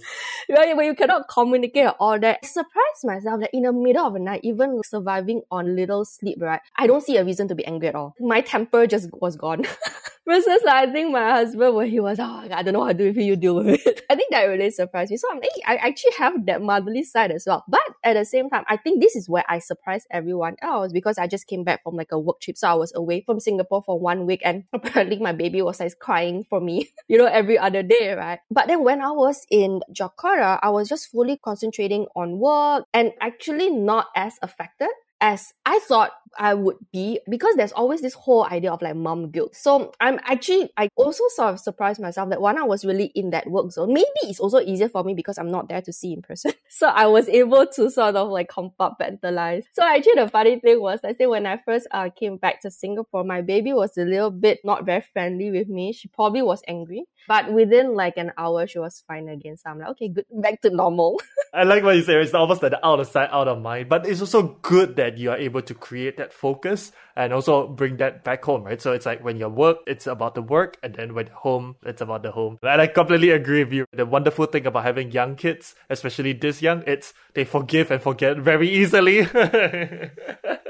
Right, 0.49 0.77
when 0.77 0.87
you 0.87 0.95
cannot 0.95 1.29
communicate 1.29 1.91
all 1.99 2.19
that. 2.21 2.39
I 2.43 2.47
surprised 2.47 3.05
myself 3.05 3.41
that 3.41 3.51
in 3.53 3.63
the 3.63 3.73
middle 3.73 4.07
of 4.07 4.13
the 4.13 4.19
night, 4.19 4.41
even 4.45 4.81
surviving 4.85 5.43
on 5.51 5.77
little 5.77 6.05
sleep, 6.05 6.39
right? 6.41 6.61
I 6.77 6.87
don't 6.87 7.03
see 7.03 7.17
a 7.17 7.25
reason 7.25 7.49
to 7.49 7.55
be 7.55 7.65
angry 7.67 7.89
at 7.89 7.95
all. 7.95 8.15
My 8.21 8.41
temper 8.41 8.87
just 8.87 9.09
was 9.13 9.37
gone. 9.37 9.65
Versus 10.29 10.61
like, 10.63 10.91
I 10.91 10.93
think 10.93 11.11
my 11.11 11.31
husband, 11.31 11.75
when 11.75 11.89
he 11.89 12.01
was, 12.01 12.19
oh, 12.21 12.47
I 12.53 12.63
don't 12.63 12.75
know 12.75 12.83
how 12.83 12.89
to 12.89 12.95
do 12.95 13.07
it, 13.07 13.17
you 13.17 13.35
deal 13.35 13.55
with 13.55 13.69
it. 13.69 14.03
I 14.11 14.15
think 14.15 14.31
that 14.31 14.43
really 14.43 14.71
surprised 14.71 15.11
me. 15.11 15.17
So 15.17 15.27
I'm, 15.33 15.41
hey, 15.41 15.63
I 15.67 15.77
actually 15.77 16.13
have 16.19 16.45
that 16.45 16.61
motherly 16.61 17.03
side 17.03 17.31
as 17.31 17.45
well. 17.47 17.65
But 17.67 17.81
at 18.05 18.13
the 18.13 18.27
same 18.27 18.51
time, 18.51 18.65
I 18.69 18.77
think 18.77 19.01
this 19.01 19.17
is 19.17 19.27
where 19.27 19.45
I 19.49 19.59
surprised 19.59 20.07
everyone 20.11 20.57
else 20.61 20.93
because 20.93 21.17
I 21.17 21.29
just 21.29 21.47
came 21.47 21.65
back 21.65 21.83
from 21.83 21.97
like 21.97 22.13
a 22.13 22.19
work 22.19 22.43
trip. 22.43 22.59
So 22.59 22.69
I 22.69 22.75
was 22.75 22.93
away 22.95 23.23
from 23.23 23.41
Singapore 23.41 23.83
for 23.83 23.99
one 23.99 24.27
week 24.27 24.43
and 24.45 24.65
apparently 24.75 25.17
my 25.19 25.33
baby 25.33 25.63
was 25.63 25.81
like 25.81 25.99
crying 25.99 26.45
for 26.51 26.61
me, 26.61 26.91
you 27.09 27.17
know, 27.17 27.25
every 27.25 27.57
other 27.57 27.83
day, 27.83 28.13
right? 28.13 28.41
But 28.51 28.67
then 28.67 28.85
when 28.85 29.01
I 29.01 29.13
was 29.13 29.47
in 29.51 29.81
Jakarta, 29.91 30.59
I 30.61 30.69
was 30.69 30.91
just 30.91 31.11
fully 31.11 31.39
concentrating 31.43 32.07
on 32.15 32.39
work 32.39 32.85
and 32.93 33.13
actually 33.23 33.71
not 33.71 34.09
as 34.15 34.35
affected 34.43 34.91
as 35.21 35.53
I 35.67 35.81
thought 35.81 36.13
I 36.39 36.55
would 36.55 36.77
be 36.93 37.21
because 37.29 37.57
there's 37.57 37.73
always 37.73 38.01
this 38.01 38.15
whole 38.15 38.45
idea 38.45 38.73
of 38.73 38.83
like 38.83 38.97
mom 38.97 39.31
guilt. 39.31 39.57
So 39.57 39.93
I'm 40.01 40.21
actually, 40.25 40.71
I 40.77 40.89
also 40.97 41.25
sort 41.35 41.55
of 41.55 41.61
surprised 41.61 42.01
myself 42.01 42.31
that 42.31 42.41
when 42.41 42.59
I 42.59 42.63
was 42.63 42.85
really 42.85 43.07
in 43.15 43.31
that 43.31 43.51
work 43.51 43.73
zone, 43.73 43.93
maybe 43.93 44.07
it's 44.23 44.41
also 44.41 44.61
easier 44.61 44.89
for 44.89 45.03
me 45.05 45.15
because 45.15 45.39
I'm 45.39 45.51
not 45.51 45.69
there 45.69 45.83
to 45.83 45.93
see 45.93 46.13
in 46.13 46.23
person. 46.23 46.53
So 46.71 46.87
I 46.87 47.07
was 47.07 47.29
able 47.29 47.67
to 47.67 47.91
sort 47.91 48.15
of 48.15 48.29
like 48.29 48.51
compartmentalize. 48.51 49.65
So 49.73 49.83
actually 49.83 50.15
the 50.17 50.29
funny 50.29 50.61
thing 50.61 50.81
was, 50.81 51.01
I 51.03 51.15
say 51.15 51.27
when 51.27 51.47
I 51.47 51.59
first 51.65 51.89
uh, 51.91 52.11
came 52.11 52.37
back 52.37 52.61
to 52.61 52.71
Singapore, 52.71 53.25
my 53.25 53.41
baby 53.41 53.73
was 53.73 53.97
a 53.97 54.05
little 54.05 54.31
bit 54.31 54.61
not 54.65 54.85
very 54.85 55.01
friendly 55.01 55.51
with 55.51 55.69
me. 55.69 55.93
She 55.93 56.09
probably 56.09 56.43
was 56.43 56.63
angry. 56.69 57.05
But 57.27 57.53
within 57.53 57.95
like 57.95 58.17
an 58.17 58.33
hour, 58.39 58.67
she 58.67 58.79
was 58.79 59.03
fine 59.09 59.29
again. 59.29 59.57
So 59.57 59.71
I'm 59.71 59.79
like, 59.79 59.89
okay, 59.91 60.09
good, 60.09 60.25
back 60.31 60.61
to 60.63 60.71
normal. 60.71 61.21
I 61.55 61.65
like 61.65 61.83
what 61.83 61.97
you 61.97 62.03
say. 62.03 62.15
It's 62.21 62.35
almost 62.35 62.63
like 62.63 62.73
out 62.83 63.01
of 63.01 63.07
sight, 63.07 63.31
out 63.33 63.49
of 63.49 63.61
mind. 63.61 63.89
But 63.89 64.07
it's 64.07 64.21
also 64.21 64.59
good 64.63 64.97
that 64.97 65.08
you 65.17 65.31
are 65.31 65.37
able 65.37 65.63
to 65.63 65.75
create 65.75 66.17
that 66.17 66.33
focus 66.33 66.93
and 67.17 67.33
also 67.33 67.69
bring 67.69 67.97
that 67.99 68.25
back 68.25 68.45
home, 68.45 68.65
right? 68.65 68.83
So 68.83 68.93
it's 68.93 69.07
like 69.07 69.25
when 69.25 69.39
you're 69.39 69.49
work, 69.49 69.79
it's 69.87 70.07
about 70.07 70.35
the 70.35 70.43
work, 70.43 70.77
and 70.83 70.95
then 70.95 71.15
when 71.15 71.29
home, 71.29 71.77
it's 71.85 72.03
about 72.03 72.23
the 72.23 72.33
home. 72.33 72.59
And 72.63 72.81
I 72.81 72.89
completely 72.89 73.31
agree 73.31 73.65
with 73.65 73.73
you. 73.73 73.87
The 73.93 74.05
wonderful 74.05 74.47
thing 74.47 74.67
about 74.67 74.85
having 74.85 75.13
young 75.13 75.37
kids, 75.37 75.75
especially 75.89 76.33
this 76.33 76.61
young, 76.61 76.83
it's 76.87 77.15
they 77.35 77.45
forgive 77.45 77.91
and 77.91 78.03
forget 78.03 78.37
very 78.39 78.69
easily. 78.69 79.27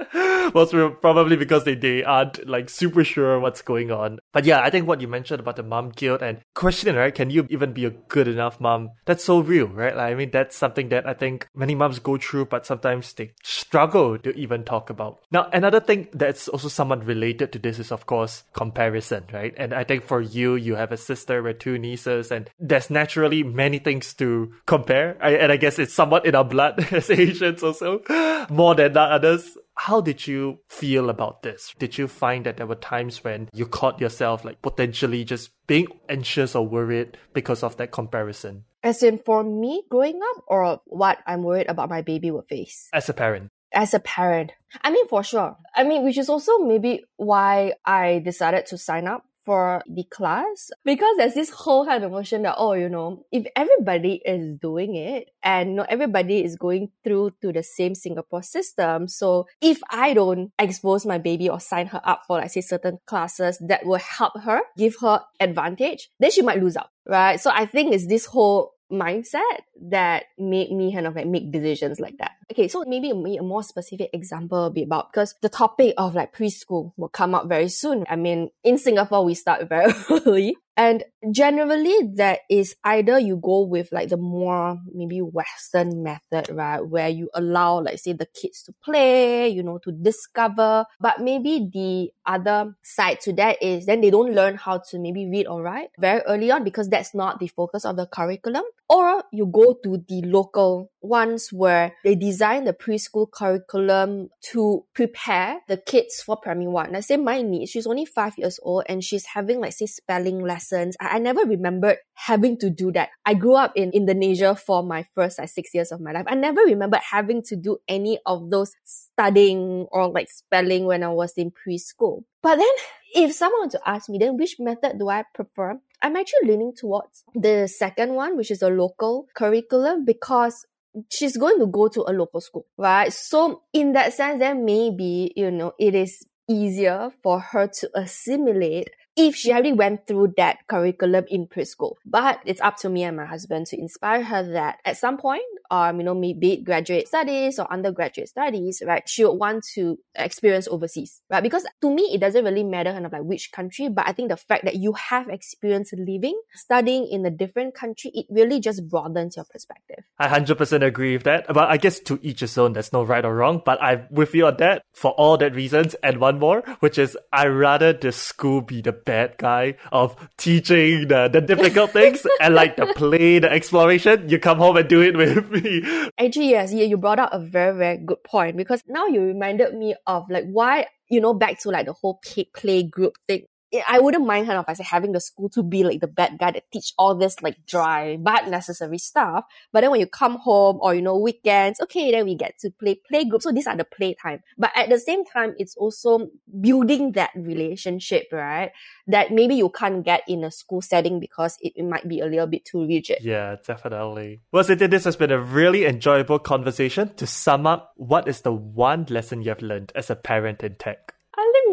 Most 0.54 0.74
probably 1.00 1.36
because 1.36 1.64
they, 1.64 1.74
they 1.74 2.04
aren't 2.04 2.46
like 2.48 2.68
super 2.68 3.04
sure 3.04 3.38
what's 3.40 3.62
going 3.62 3.90
on. 3.90 4.18
But 4.32 4.44
yeah, 4.44 4.60
I 4.60 4.70
think 4.70 4.86
what 4.86 5.00
you 5.00 5.08
mentioned 5.08 5.40
about 5.40 5.56
the 5.56 5.62
mom 5.62 5.90
guilt 5.90 6.22
and 6.22 6.40
question, 6.54 6.96
right? 6.96 7.14
Can 7.14 7.30
you 7.30 7.46
even 7.50 7.72
be 7.72 7.84
a 7.84 7.90
good 7.90 8.28
enough 8.28 8.60
mom? 8.60 8.90
That's 9.06 9.24
so 9.24 9.40
real, 9.40 9.66
right? 9.66 9.96
Like, 9.96 10.12
I 10.12 10.14
mean, 10.14 10.30
that's 10.30 10.56
something 10.56 10.88
that 10.90 11.06
I 11.06 11.14
think 11.14 11.48
many 11.54 11.74
moms 11.74 11.98
go 11.98 12.16
through, 12.16 12.46
but 12.46 12.66
sometimes 12.66 13.12
they 13.12 13.32
struggle 13.42 14.18
to 14.18 14.34
even 14.36 14.64
talk 14.64 14.90
about. 14.90 15.20
Now, 15.30 15.48
another 15.52 15.80
thing 15.80 16.08
that's 16.12 16.48
also 16.48 16.68
somewhat 16.68 17.04
related 17.04 17.52
to 17.52 17.58
this 17.58 17.78
is, 17.78 17.92
of 17.92 18.06
course, 18.06 18.44
comparison, 18.52 19.24
right? 19.32 19.54
And 19.56 19.72
I 19.72 19.84
think 19.84 20.04
for 20.04 20.20
you, 20.20 20.54
you 20.54 20.74
have 20.74 20.92
a 20.92 20.96
sister 20.96 21.42
with 21.42 21.58
two 21.58 21.78
nieces, 21.78 22.30
and 22.30 22.50
there's 22.58 22.90
naturally 22.90 23.42
many 23.42 23.78
things 23.78 24.14
to 24.14 24.52
compare. 24.66 25.16
I, 25.20 25.32
and 25.32 25.52
I 25.52 25.56
guess 25.56 25.78
it's 25.78 25.94
somewhat 25.94 26.26
in 26.26 26.34
our 26.34 26.44
blood 26.44 26.86
as 26.92 27.10
Asians 27.10 27.62
also, 27.62 28.02
more 28.50 28.74
than 28.74 28.96
others. 28.96 29.56
How 29.78 30.00
did 30.00 30.26
you 30.26 30.58
feel 30.68 31.08
about 31.08 31.42
this? 31.42 31.72
Did 31.78 31.98
you 31.98 32.08
find 32.08 32.44
that 32.44 32.56
there 32.56 32.66
were 32.66 32.74
times 32.74 33.22
when 33.22 33.48
you 33.54 33.64
caught 33.64 34.00
yourself 34.00 34.44
like 34.44 34.60
potentially 34.60 35.24
just 35.24 35.50
being 35.68 35.86
anxious 36.08 36.56
or 36.56 36.66
worried 36.66 37.16
because 37.32 37.62
of 37.62 37.76
that 37.76 37.92
comparison? 37.92 38.64
As 38.82 39.02
in 39.04 39.18
for 39.18 39.44
me 39.44 39.84
growing 39.88 40.20
up 40.20 40.44
or 40.48 40.80
what 40.86 41.18
I'm 41.26 41.44
worried 41.44 41.68
about 41.68 41.88
my 41.88 42.02
baby 42.02 42.32
will 42.32 42.42
face? 42.42 42.88
As 42.92 43.08
a 43.08 43.14
parent 43.14 43.50
as 43.72 43.94
a 43.94 44.00
parent. 44.00 44.52
I 44.82 44.90
mean, 44.90 45.06
for 45.08 45.22
sure. 45.22 45.56
I 45.74 45.84
mean, 45.84 46.04
which 46.04 46.18
is 46.18 46.28
also 46.28 46.58
maybe 46.58 47.04
why 47.16 47.74
I 47.84 48.20
decided 48.24 48.66
to 48.66 48.78
sign 48.78 49.06
up 49.06 49.24
for 49.48 49.82
the 49.88 50.04
class 50.04 50.70
because 50.84 51.16
there's 51.16 51.32
this 51.32 51.48
whole 51.48 51.86
kind 51.86 52.04
of 52.04 52.12
notion 52.12 52.42
that 52.42 52.54
oh 52.58 52.74
you 52.74 52.86
know 52.86 53.24
if 53.32 53.46
everybody 53.56 54.20
is 54.22 54.52
doing 54.60 54.94
it 54.94 55.30
and 55.42 55.76
not 55.76 55.86
everybody 55.88 56.44
is 56.44 56.54
going 56.54 56.90
through 57.02 57.30
to 57.40 57.50
the 57.50 57.62
same 57.62 57.94
Singapore 57.94 58.42
system 58.42 59.08
so 59.08 59.46
if 59.62 59.80
I 59.90 60.12
don't 60.12 60.52
expose 60.58 61.06
my 61.06 61.16
baby 61.16 61.48
or 61.48 61.60
sign 61.60 61.86
her 61.86 62.02
up 62.04 62.24
for 62.26 62.36
like 62.36 62.50
say 62.50 62.60
certain 62.60 62.98
classes 63.06 63.56
that 63.66 63.86
will 63.86 63.96
help 63.96 64.38
her 64.38 64.60
give 64.76 64.96
her 65.00 65.22
advantage 65.40 66.10
then 66.20 66.30
she 66.30 66.42
might 66.42 66.62
lose 66.62 66.76
out 66.76 66.90
right? 67.08 67.40
So 67.40 67.50
I 67.52 67.66
think 67.66 67.92
it's 67.92 68.06
this 68.06 68.26
whole 68.26 68.74
mindset 68.90 69.60
that 69.90 70.24
made 70.38 70.70
me 70.72 70.92
kind 70.92 71.06
of 71.06 71.14
like 71.14 71.26
make 71.26 71.50
decisions 71.50 72.00
like 72.00 72.16
that. 72.18 72.32
Okay, 72.50 72.68
so 72.68 72.84
maybe 72.86 73.10
a, 73.10 73.42
more 73.42 73.62
specific 73.62 74.10
example 74.12 74.70
be 74.70 74.82
about 74.82 75.12
because 75.12 75.34
the 75.42 75.48
topic 75.48 75.94
of 75.98 76.14
like 76.14 76.34
preschool 76.34 76.92
will 76.96 77.08
come 77.08 77.34
up 77.34 77.48
very 77.48 77.68
soon. 77.68 78.04
I 78.08 78.16
mean, 78.16 78.50
in 78.64 78.78
Singapore, 78.78 79.24
we 79.24 79.34
start 79.34 79.68
very 79.68 79.92
early. 80.10 80.56
And 80.78 81.02
generally 81.32 82.12
that 82.14 82.42
is 82.48 82.76
either 82.84 83.18
you 83.18 83.36
go 83.42 83.62
with 83.62 83.90
like 83.90 84.10
the 84.10 84.16
more 84.16 84.78
maybe 84.94 85.18
Western 85.18 86.04
method, 86.04 86.54
right? 86.54 86.78
Where 86.78 87.08
you 87.08 87.28
allow, 87.34 87.80
like 87.80 87.98
say 87.98 88.12
the 88.12 88.26
kids 88.26 88.62
to 88.62 88.72
play, 88.84 89.48
you 89.48 89.64
know, 89.64 89.78
to 89.78 89.90
discover. 89.90 90.84
But 91.00 91.20
maybe 91.20 91.68
the 91.72 92.10
other 92.24 92.76
side 92.84 93.20
to 93.22 93.32
that 93.32 93.60
is 93.60 93.86
then 93.86 94.00
they 94.00 94.10
don't 94.10 94.32
learn 94.32 94.54
how 94.54 94.78
to 94.90 95.00
maybe 95.00 95.28
read 95.28 95.48
or 95.48 95.62
write 95.62 95.88
very 95.98 96.20
early 96.28 96.52
on 96.52 96.62
because 96.62 96.88
that's 96.88 97.12
not 97.12 97.40
the 97.40 97.48
focus 97.48 97.84
of 97.84 97.96
the 97.96 98.06
curriculum. 98.06 98.62
Or 98.88 99.24
you 99.32 99.46
go 99.46 99.76
to 99.82 100.04
the 100.08 100.22
local 100.22 100.92
ones 101.00 101.48
where 101.52 101.92
they 102.04 102.14
design 102.14 102.64
the 102.64 102.72
preschool 102.72 103.30
curriculum 103.30 104.28
to 104.52 104.84
prepare 104.94 105.58
the 105.66 105.76
kids 105.76 106.22
for 106.24 106.36
primary 106.36 106.68
one. 106.68 106.92
Let's 106.92 107.08
say 107.08 107.16
my 107.16 107.42
niece, 107.42 107.70
she's 107.70 107.86
only 107.86 108.04
five 108.04 108.38
years 108.38 108.60
old 108.62 108.84
and 108.88 109.02
she's 109.02 109.26
having 109.26 109.60
like 109.60 109.72
say 109.72 109.86
spelling 109.86 110.40
lessons. 110.40 110.67
I, 110.72 110.86
I 111.00 111.18
never 111.18 111.42
remembered 111.42 111.98
having 112.14 112.58
to 112.58 112.70
do 112.70 112.92
that. 112.92 113.10
I 113.24 113.34
grew 113.34 113.54
up 113.54 113.72
in 113.76 113.90
Indonesia 113.92 114.54
for 114.54 114.82
my 114.82 115.04
first 115.14 115.38
like 115.38 115.48
six 115.48 115.74
years 115.74 115.92
of 115.92 116.00
my 116.00 116.12
life. 116.12 116.24
I 116.26 116.34
never 116.34 116.62
remembered 116.62 117.00
having 117.10 117.42
to 117.44 117.56
do 117.56 117.78
any 117.88 118.18
of 118.26 118.50
those 118.50 118.72
studying 118.84 119.86
or 119.90 120.08
like 120.10 120.28
spelling 120.30 120.86
when 120.86 121.02
I 121.02 121.08
was 121.08 121.32
in 121.36 121.52
preschool. 121.52 122.24
But 122.42 122.56
then 122.56 122.74
if 123.14 123.32
someone 123.32 123.68
to 123.70 123.80
ask 123.86 124.08
me, 124.08 124.18
then 124.18 124.36
which 124.36 124.56
method 124.58 124.98
do 124.98 125.08
I 125.08 125.24
prefer? 125.34 125.80
I'm 126.02 126.16
actually 126.16 126.48
leaning 126.48 126.74
towards 126.76 127.24
the 127.34 127.66
second 127.66 128.14
one, 128.14 128.36
which 128.36 128.50
is 128.50 128.62
a 128.62 128.68
local 128.68 129.26
curriculum 129.34 130.04
because 130.04 130.64
she's 131.10 131.36
going 131.36 131.58
to 131.58 131.66
go 131.66 131.88
to 131.88 132.04
a 132.06 132.12
local 132.12 132.40
school, 132.40 132.66
right? 132.76 133.12
So 133.12 133.62
in 133.72 133.92
that 133.92 134.12
sense, 134.12 134.38
then 134.38 134.64
maybe, 134.64 135.32
you 135.36 135.50
know, 135.50 135.72
it 135.78 135.94
is 135.94 136.24
easier 136.48 137.10
for 137.22 137.40
her 137.40 137.66
to 137.66 137.90
assimilate 137.94 138.90
if 139.18 139.34
she 139.34 139.52
already 139.52 139.72
went 139.72 140.06
through 140.06 140.34
that 140.36 140.58
curriculum 140.68 141.24
in 141.28 141.46
preschool. 141.46 141.94
But 142.06 142.40
it's 142.44 142.60
up 142.60 142.76
to 142.78 142.88
me 142.88 143.02
and 143.02 143.16
my 143.16 143.26
husband 143.26 143.66
to 143.68 143.78
inspire 143.78 144.22
her 144.22 144.42
that 144.52 144.78
at 144.84 144.96
some 144.96 145.18
point, 145.18 145.42
um, 145.70 145.98
you 145.98 146.04
know, 146.04 146.14
maybe 146.14 146.52
it 146.52 146.64
graduate 146.64 147.08
studies 147.08 147.58
or 147.58 147.70
undergraduate 147.70 148.28
studies, 148.28 148.82
right? 148.86 149.06
She 149.08 149.24
would 149.24 149.34
want 149.34 149.64
to 149.74 149.98
experience 150.14 150.68
overseas, 150.68 151.20
right? 151.30 151.42
Because 151.42 151.66
to 151.82 151.94
me, 151.94 152.10
it 152.14 152.20
doesn't 152.20 152.44
really 152.44 152.64
matter 152.64 152.92
kind 152.92 153.04
of 153.04 153.12
like 153.12 153.22
which 153.22 153.52
country, 153.52 153.88
but 153.88 154.06
I 154.06 154.12
think 154.12 154.30
the 154.30 154.36
fact 154.36 154.64
that 154.64 154.76
you 154.76 154.92
have 154.94 155.28
experience 155.28 155.92
living, 155.92 156.40
studying 156.54 157.08
in 157.10 157.26
a 157.26 157.30
different 157.30 157.74
country, 157.74 158.10
it 158.14 158.26
really 158.30 158.60
just 158.60 158.88
broadens 158.88 159.36
your 159.36 159.44
perspective. 159.44 160.04
I 160.18 160.28
100% 160.28 160.84
agree 160.84 161.14
with 161.14 161.24
that. 161.24 161.46
But 161.48 161.68
I 161.68 161.76
guess 161.76 162.00
to 162.00 162.18
each 162.22 162.40
his 162.40 162.56
own, 162.56 162.72
there's 162.72 162.92
no 162.92 163.02
right 163.02 163.24
or 163.24 163.34
wrong, 163.34 163.62
but 163.64 163.82
I'm 163.82 164.06
with 164.10 164.34
you 164.34 164.46
on 164.46 164.56
that 164.58 164.82
for 164.94 165.10
all 165.12 165.36
that 165.38 165.54
reasons 165.54 165.94
and 166.02 166.18
one 166.18 166.38
more, 166.38 166.62
which 166.80 166.98
is 166.98 167.16
I 167.32 167.46
rather 167.46 167.92
the 167.92 168.12
school 168.12 168.60
be 168.60 168.80
the 168.80 168.92
bad 169.08 169.36
guy 169.38 169.74
of 169.90 170.14
teaching 170.36 171.08
the, 171.08 171.28
the 171.32 171.40
difficult 171.40 171.90
things 171.92 172.26
and 172.40 172.54
like 172.54 172.76
the 172.76 172.86
play, 172.94 173.38
the 173.38 173.50
exploration, 173.50 174.28
you 174.28 174.38
come 174.38 174.58
home 174.58 174.76
and 174.76 174.88
do 174.88 175.00
it 175.00 175.16
with 175.16 175.50
me. 175.50 175.82
Actually, 176.18 176.50
yes, 176.50 176.72
yeah, 176.72 176.84
you 176.84 176.96
brought 176.96 177.18
up 177.18 177.30
a 177.32 177.40
very, 177.40 177.76
very 177.76 177.96
good 177.96 178.22
point 178.24 178.56
because 178.56 178.82
now 178.86 179.06
you 179.06 179.22
reminded 179.22 179.74
me 179.74 179.94
of 180.06 180.28
like 180.28 180.44
why 180.44 180.86
you 181.08 181.20
know, 181.20 181.34
back 181.34 181.58
to 181.60 181.70
like 181.70 181.86
the 181.86 181.92
whole 181.92 182.20
play 182.54 182.82
group 182.82 183.14
thing. 183.26 183.44
I 183.86 184.00
wouldn't 184.00 184.26
mind 184.26 184.46
kind 184.46 184.58
of 184.58 184.64
I 184.66 184.72
say 184.72 184.84
having 184.84 185.12
the 185.12 185.20
school 185.20 185.48
to 185.50 185.62
be 185.62 185.84
like 185.84 186.00
the 186.00 186.06
bad 186.06 186.38
guy 186.38 186.52
that 186.52 186.70
teach 186.72 186.92
all 186.98 187.14
this 187.14 187.42
like 187.42 187.56
dry 187.66 188.16
but 188.16 188.48
necessary 188.48 188.98
stuff. 188.98 189.44
But 189.72 189.82
then 189.82 189.90
when 189.90 190.00
you 190.00 190.06
come 190.06 190.38
home 190.38 190.78
or 190.80 190.94
you 190.94 191.02
know 191.02 191.18
weekends, 191.18 191.80
okay, 191.82 192.10
then 192.10 192.24
we 192.24 192.34
get 192.34 192.58
to 192.60 192.70
play 192.70 193.00
play 193.08 193.24
group. 193.24 193.42
So 193.42 193.52
these 193.52 193.66
are 193.66 193.76
the 193.76 193.84
playtime. 193.84 194.42
But 194.56 194.70
at 194.74 194.88
the 194.88 194.98
same 194.98 195.24
time, 195.24 195.54
it's 195.58 195.76
also 195.76 196.28
building 196.60 197.12
that 197.12 197.30
relationship, 197.36 198.28
right? 198.32 198.70
That 199.06 199.32
maybe 199.32 199.54
you 199.56 199.68
can't 199.68 200.04
get 200.04 200.22
in 200.28 200.44
a 200.44 200.50
school 200.50 200.80
setting 200.80 201.20
because 201.20 201.56
it, 201.60 201.74
it 201.76 201.84
might 201.84 202.08
be 202.08 202.20
a 202.20 202.26
little 202.26 202.46
bit 202.46 202.64
too 202.64 202.86
rigid. 202.86 203.18
Yeah, 203.20 203.56
definitely. 203.66 204.40
Well, 204.50 204.64
so 204.64 204.74
this 204.74 205.04
has 205.04 205.16
been 205.16 205.30
a 205.30 205.40
really 205.40 205.84
enjoyable 205.84 206.38
conversation. 206.38 207.14
To 207.16 207.26
sum 207.26 207.66
up, 207.66 207.92
what 207.96 208.28
is 208.28 208.40
the 208.40 208.52
one 208.52 209.06
lesson 209.10 209.42
you 209.42 209.50
have 209.50 209.62
learned 209.62 209.92
as 209.94 210.10
a 210.10 210.16
parent 210.16 210.62
in 210.62 210.76
tech? 210.76 211.14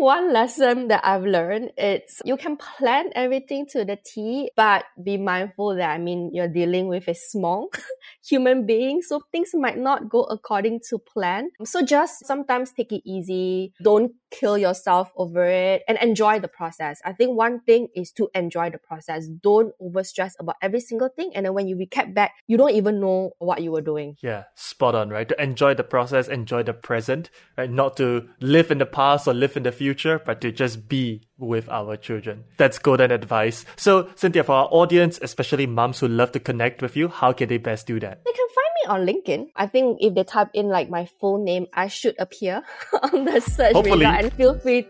One 0.05 0.31
lesson 0.31 0.87
that 0.89 1.01
I've 1.03 1.23
learned 1.23 1.71
is 1.77 2.21
you 2.23 2.37
can 2.37 2.57
plan 2.57 3.09
everything 3.15 3.65
to 3.71 3.83
the 3.83 3.97
T, 3.97 4.51
but 4.55 4.85
be 5.03 5.17
mindful 5.17 5.75
that 5.75 5.89
I 5.89 5.97
mean 5.97 6.29
you're 6.33 6.47
dealing 6.47 6.87
with 6.87 7.07
a 7.07 7.15
small 7.15 7.69
human 8.25 8.65
being, 8.65 9.01
so 9.01 9.21
things 9.31 9.49
might 9.53 9.77
not 9.77 10.07
go 10.09 10.23
according 10.23 10.81
to 10.89 10.99
plan. 10.99 11.49
So 11.63 11.81
just 11.81 12.25
sometimes 12.25 12.71
take 12.71 12.91
it 12.91 13.01
easy. 13.03 13.73
Don't 13.81 14.11
kill 14.39 14.57
yourself 14.57 15.11
over 15.15 15.45
it 15.45 15.83
and 15.87 15.97
enjoy 16.01 16.39
the 16.39 16.47
process. 16.47 17.01
I 17.05 17.13
think 17.13 17.37
one 17.37 17.61
thing 17.61 17.87
is 17.95 18.11
to 18.13 18.29
enjoy 18.35 18.69
the 18.69 18.77
process. 18.77 19.27
Don't 19.27 19.73
over 19.79 20.03
stress 20.03 20.35
about 20.39 20.57
every 20.61 20.81
single 20.81 21.09
thing. 21.09 21.31
And 21.33 21.45
then 21.45 21.53
when 21.53 21.67
you 21.67 21.75
recap 21.75 22.13
back, 22.13 22.33
you 22.47 22.57
don't 22.57 22.71
even 22.71 22.99
know 22.99 23.31
what 23.39 23.61
you 23.61 23.71
were 23.71 23.81
doing. 23.81 24.17
Yeah, 24.21 24.43
spot 24.55 24.95
on, 24.95 25.09
right? 25.09 25.27
To 25.29 25.41
enjoy 25.41 25.73
the 25.73 25.83
process, 25.83 26.27
enjoy 26.27 26.63
the 26.63 26.73
present, 26.73 27.29
right? 27.57 27.69
Not 27.69 27.95
to 27.97 28.27
live 28.41 28.71
in 28.71 28.77
the 28.77 28.85
past 28.85 29.27
or 29.27 29.33
live 29.33 29.55
in 29.55 29.63
the 29.63 29.71
future, 29.71 30.19
but 30.19 30.41
to 30.41 30.51
just 30.51 30.89
be 30.89 31.21
with 31.37 31.67
our 31.69 31.97
children. 31.97 32.43
That's 32.57 32.79
golden 32.79 33.11
advice. 33.11 33.65
So, 33.75 34.09
Cynthia, 34.15 34.43
for 34.43 34.53
our 34.53 34.67
audience, 34.71 35.19
especially 35.21 35.67
moms 35.67 35.99
who 35.99 36.07
love 36.07 36.31
to 36.33 36.39
connect 36.39 36.81
with 36.81 36.95
you, 36.95 37.07
how 37.07 37.33
can 37.33 37.49
they 37.49 37.57
best 37.57 37.87
do 37.87 37.99
that? 37.99 38.23
They 38.25 38.31
can 38.31 38.44
me 38.85 38.93
on 38.93 39.05
LinkedIn. 39.05 39.47
I 39.55 39.67
think 39.67 39.97
if 40.01 40.13
they 40.13 40.23
type 40.23 40.49
in 40.53 40.67
like 40.69 40.89
my 40.89 41.05
full 41.19 41.43
name, 41.43 41.67
I 41.73 41.87
should 41.87 42.15
appear 42.19 42.63
on 43.13 43.25
the 43.25 43.39
search 43.41 43.73
Hopefully. 43.73 44.05
result. 44.05 44.23
And 44.23 44.33
feel 44.33 44.59
free, 44.59 44.87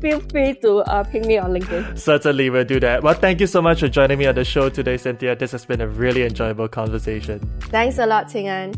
feel 0.00 0.20
free 0.20 0.54
to 0.62 0.78
uh, 0.78 1.04
ping 1.04 1.26
me 1.26 1.38
on 1.38 1.52
LinkedIn. 1.52 1.98
Certainly, 1.98 2.50
we'll 2.50 2.64
do 2.64 2.80
that. 2.80 3.02
Well, 3.02 3.14
thank 3.14 3.40
you 3.40 3.46
so 3.46 3.62
much 3.62 3.80
for 3.80 3.88
joining 3.88 4.18
me 4.18 4.26
on 4.26 4.34
the 4.34 4.44
show 4.44 4.68
today, 4.68 4.96
Cynthia. 4.96 5.36
This 5.36 5.52
has 5.52 5.64
been 5.64 5.80
a 5.80 5.88
really 5.88 6.22
enjoyable 6.22 6.68
conversation. 6.68 7.40
Thanks 7.62 7.98
a 7.98 8.06
lot, 8.06 8.28
Ting 8.28 8.48
An. 8.48 8.74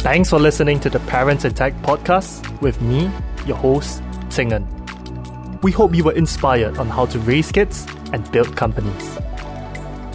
Thanks 0.00 0.30
for 0.30 0.38
listening 0.38 0.80
to 0.80 0.90
the 0.90 1.00
Parents 1.00 1.44
in 1.44 1.52
Tech 1.52 1.74
podcast 1.82 2.60
with 2.62 2.80
me, 2.80 3.10
your 3.46 3.56
host, 3.56 4.02
Ting 4.30 4.52
An. 4.52 4.66
We 5.62 5.72
hope 5.72 5.94
you 5.94 6.04
were 6.04 6.12
inspired 6.12 6.78
on 6.78 6.88
how 6.88 7.04
to 7.06 7.18
raise 7.18 7.52
kids 7.52 7.86
and 8.12 8.30
build 8.32 8.56
companies. 8.56 9.18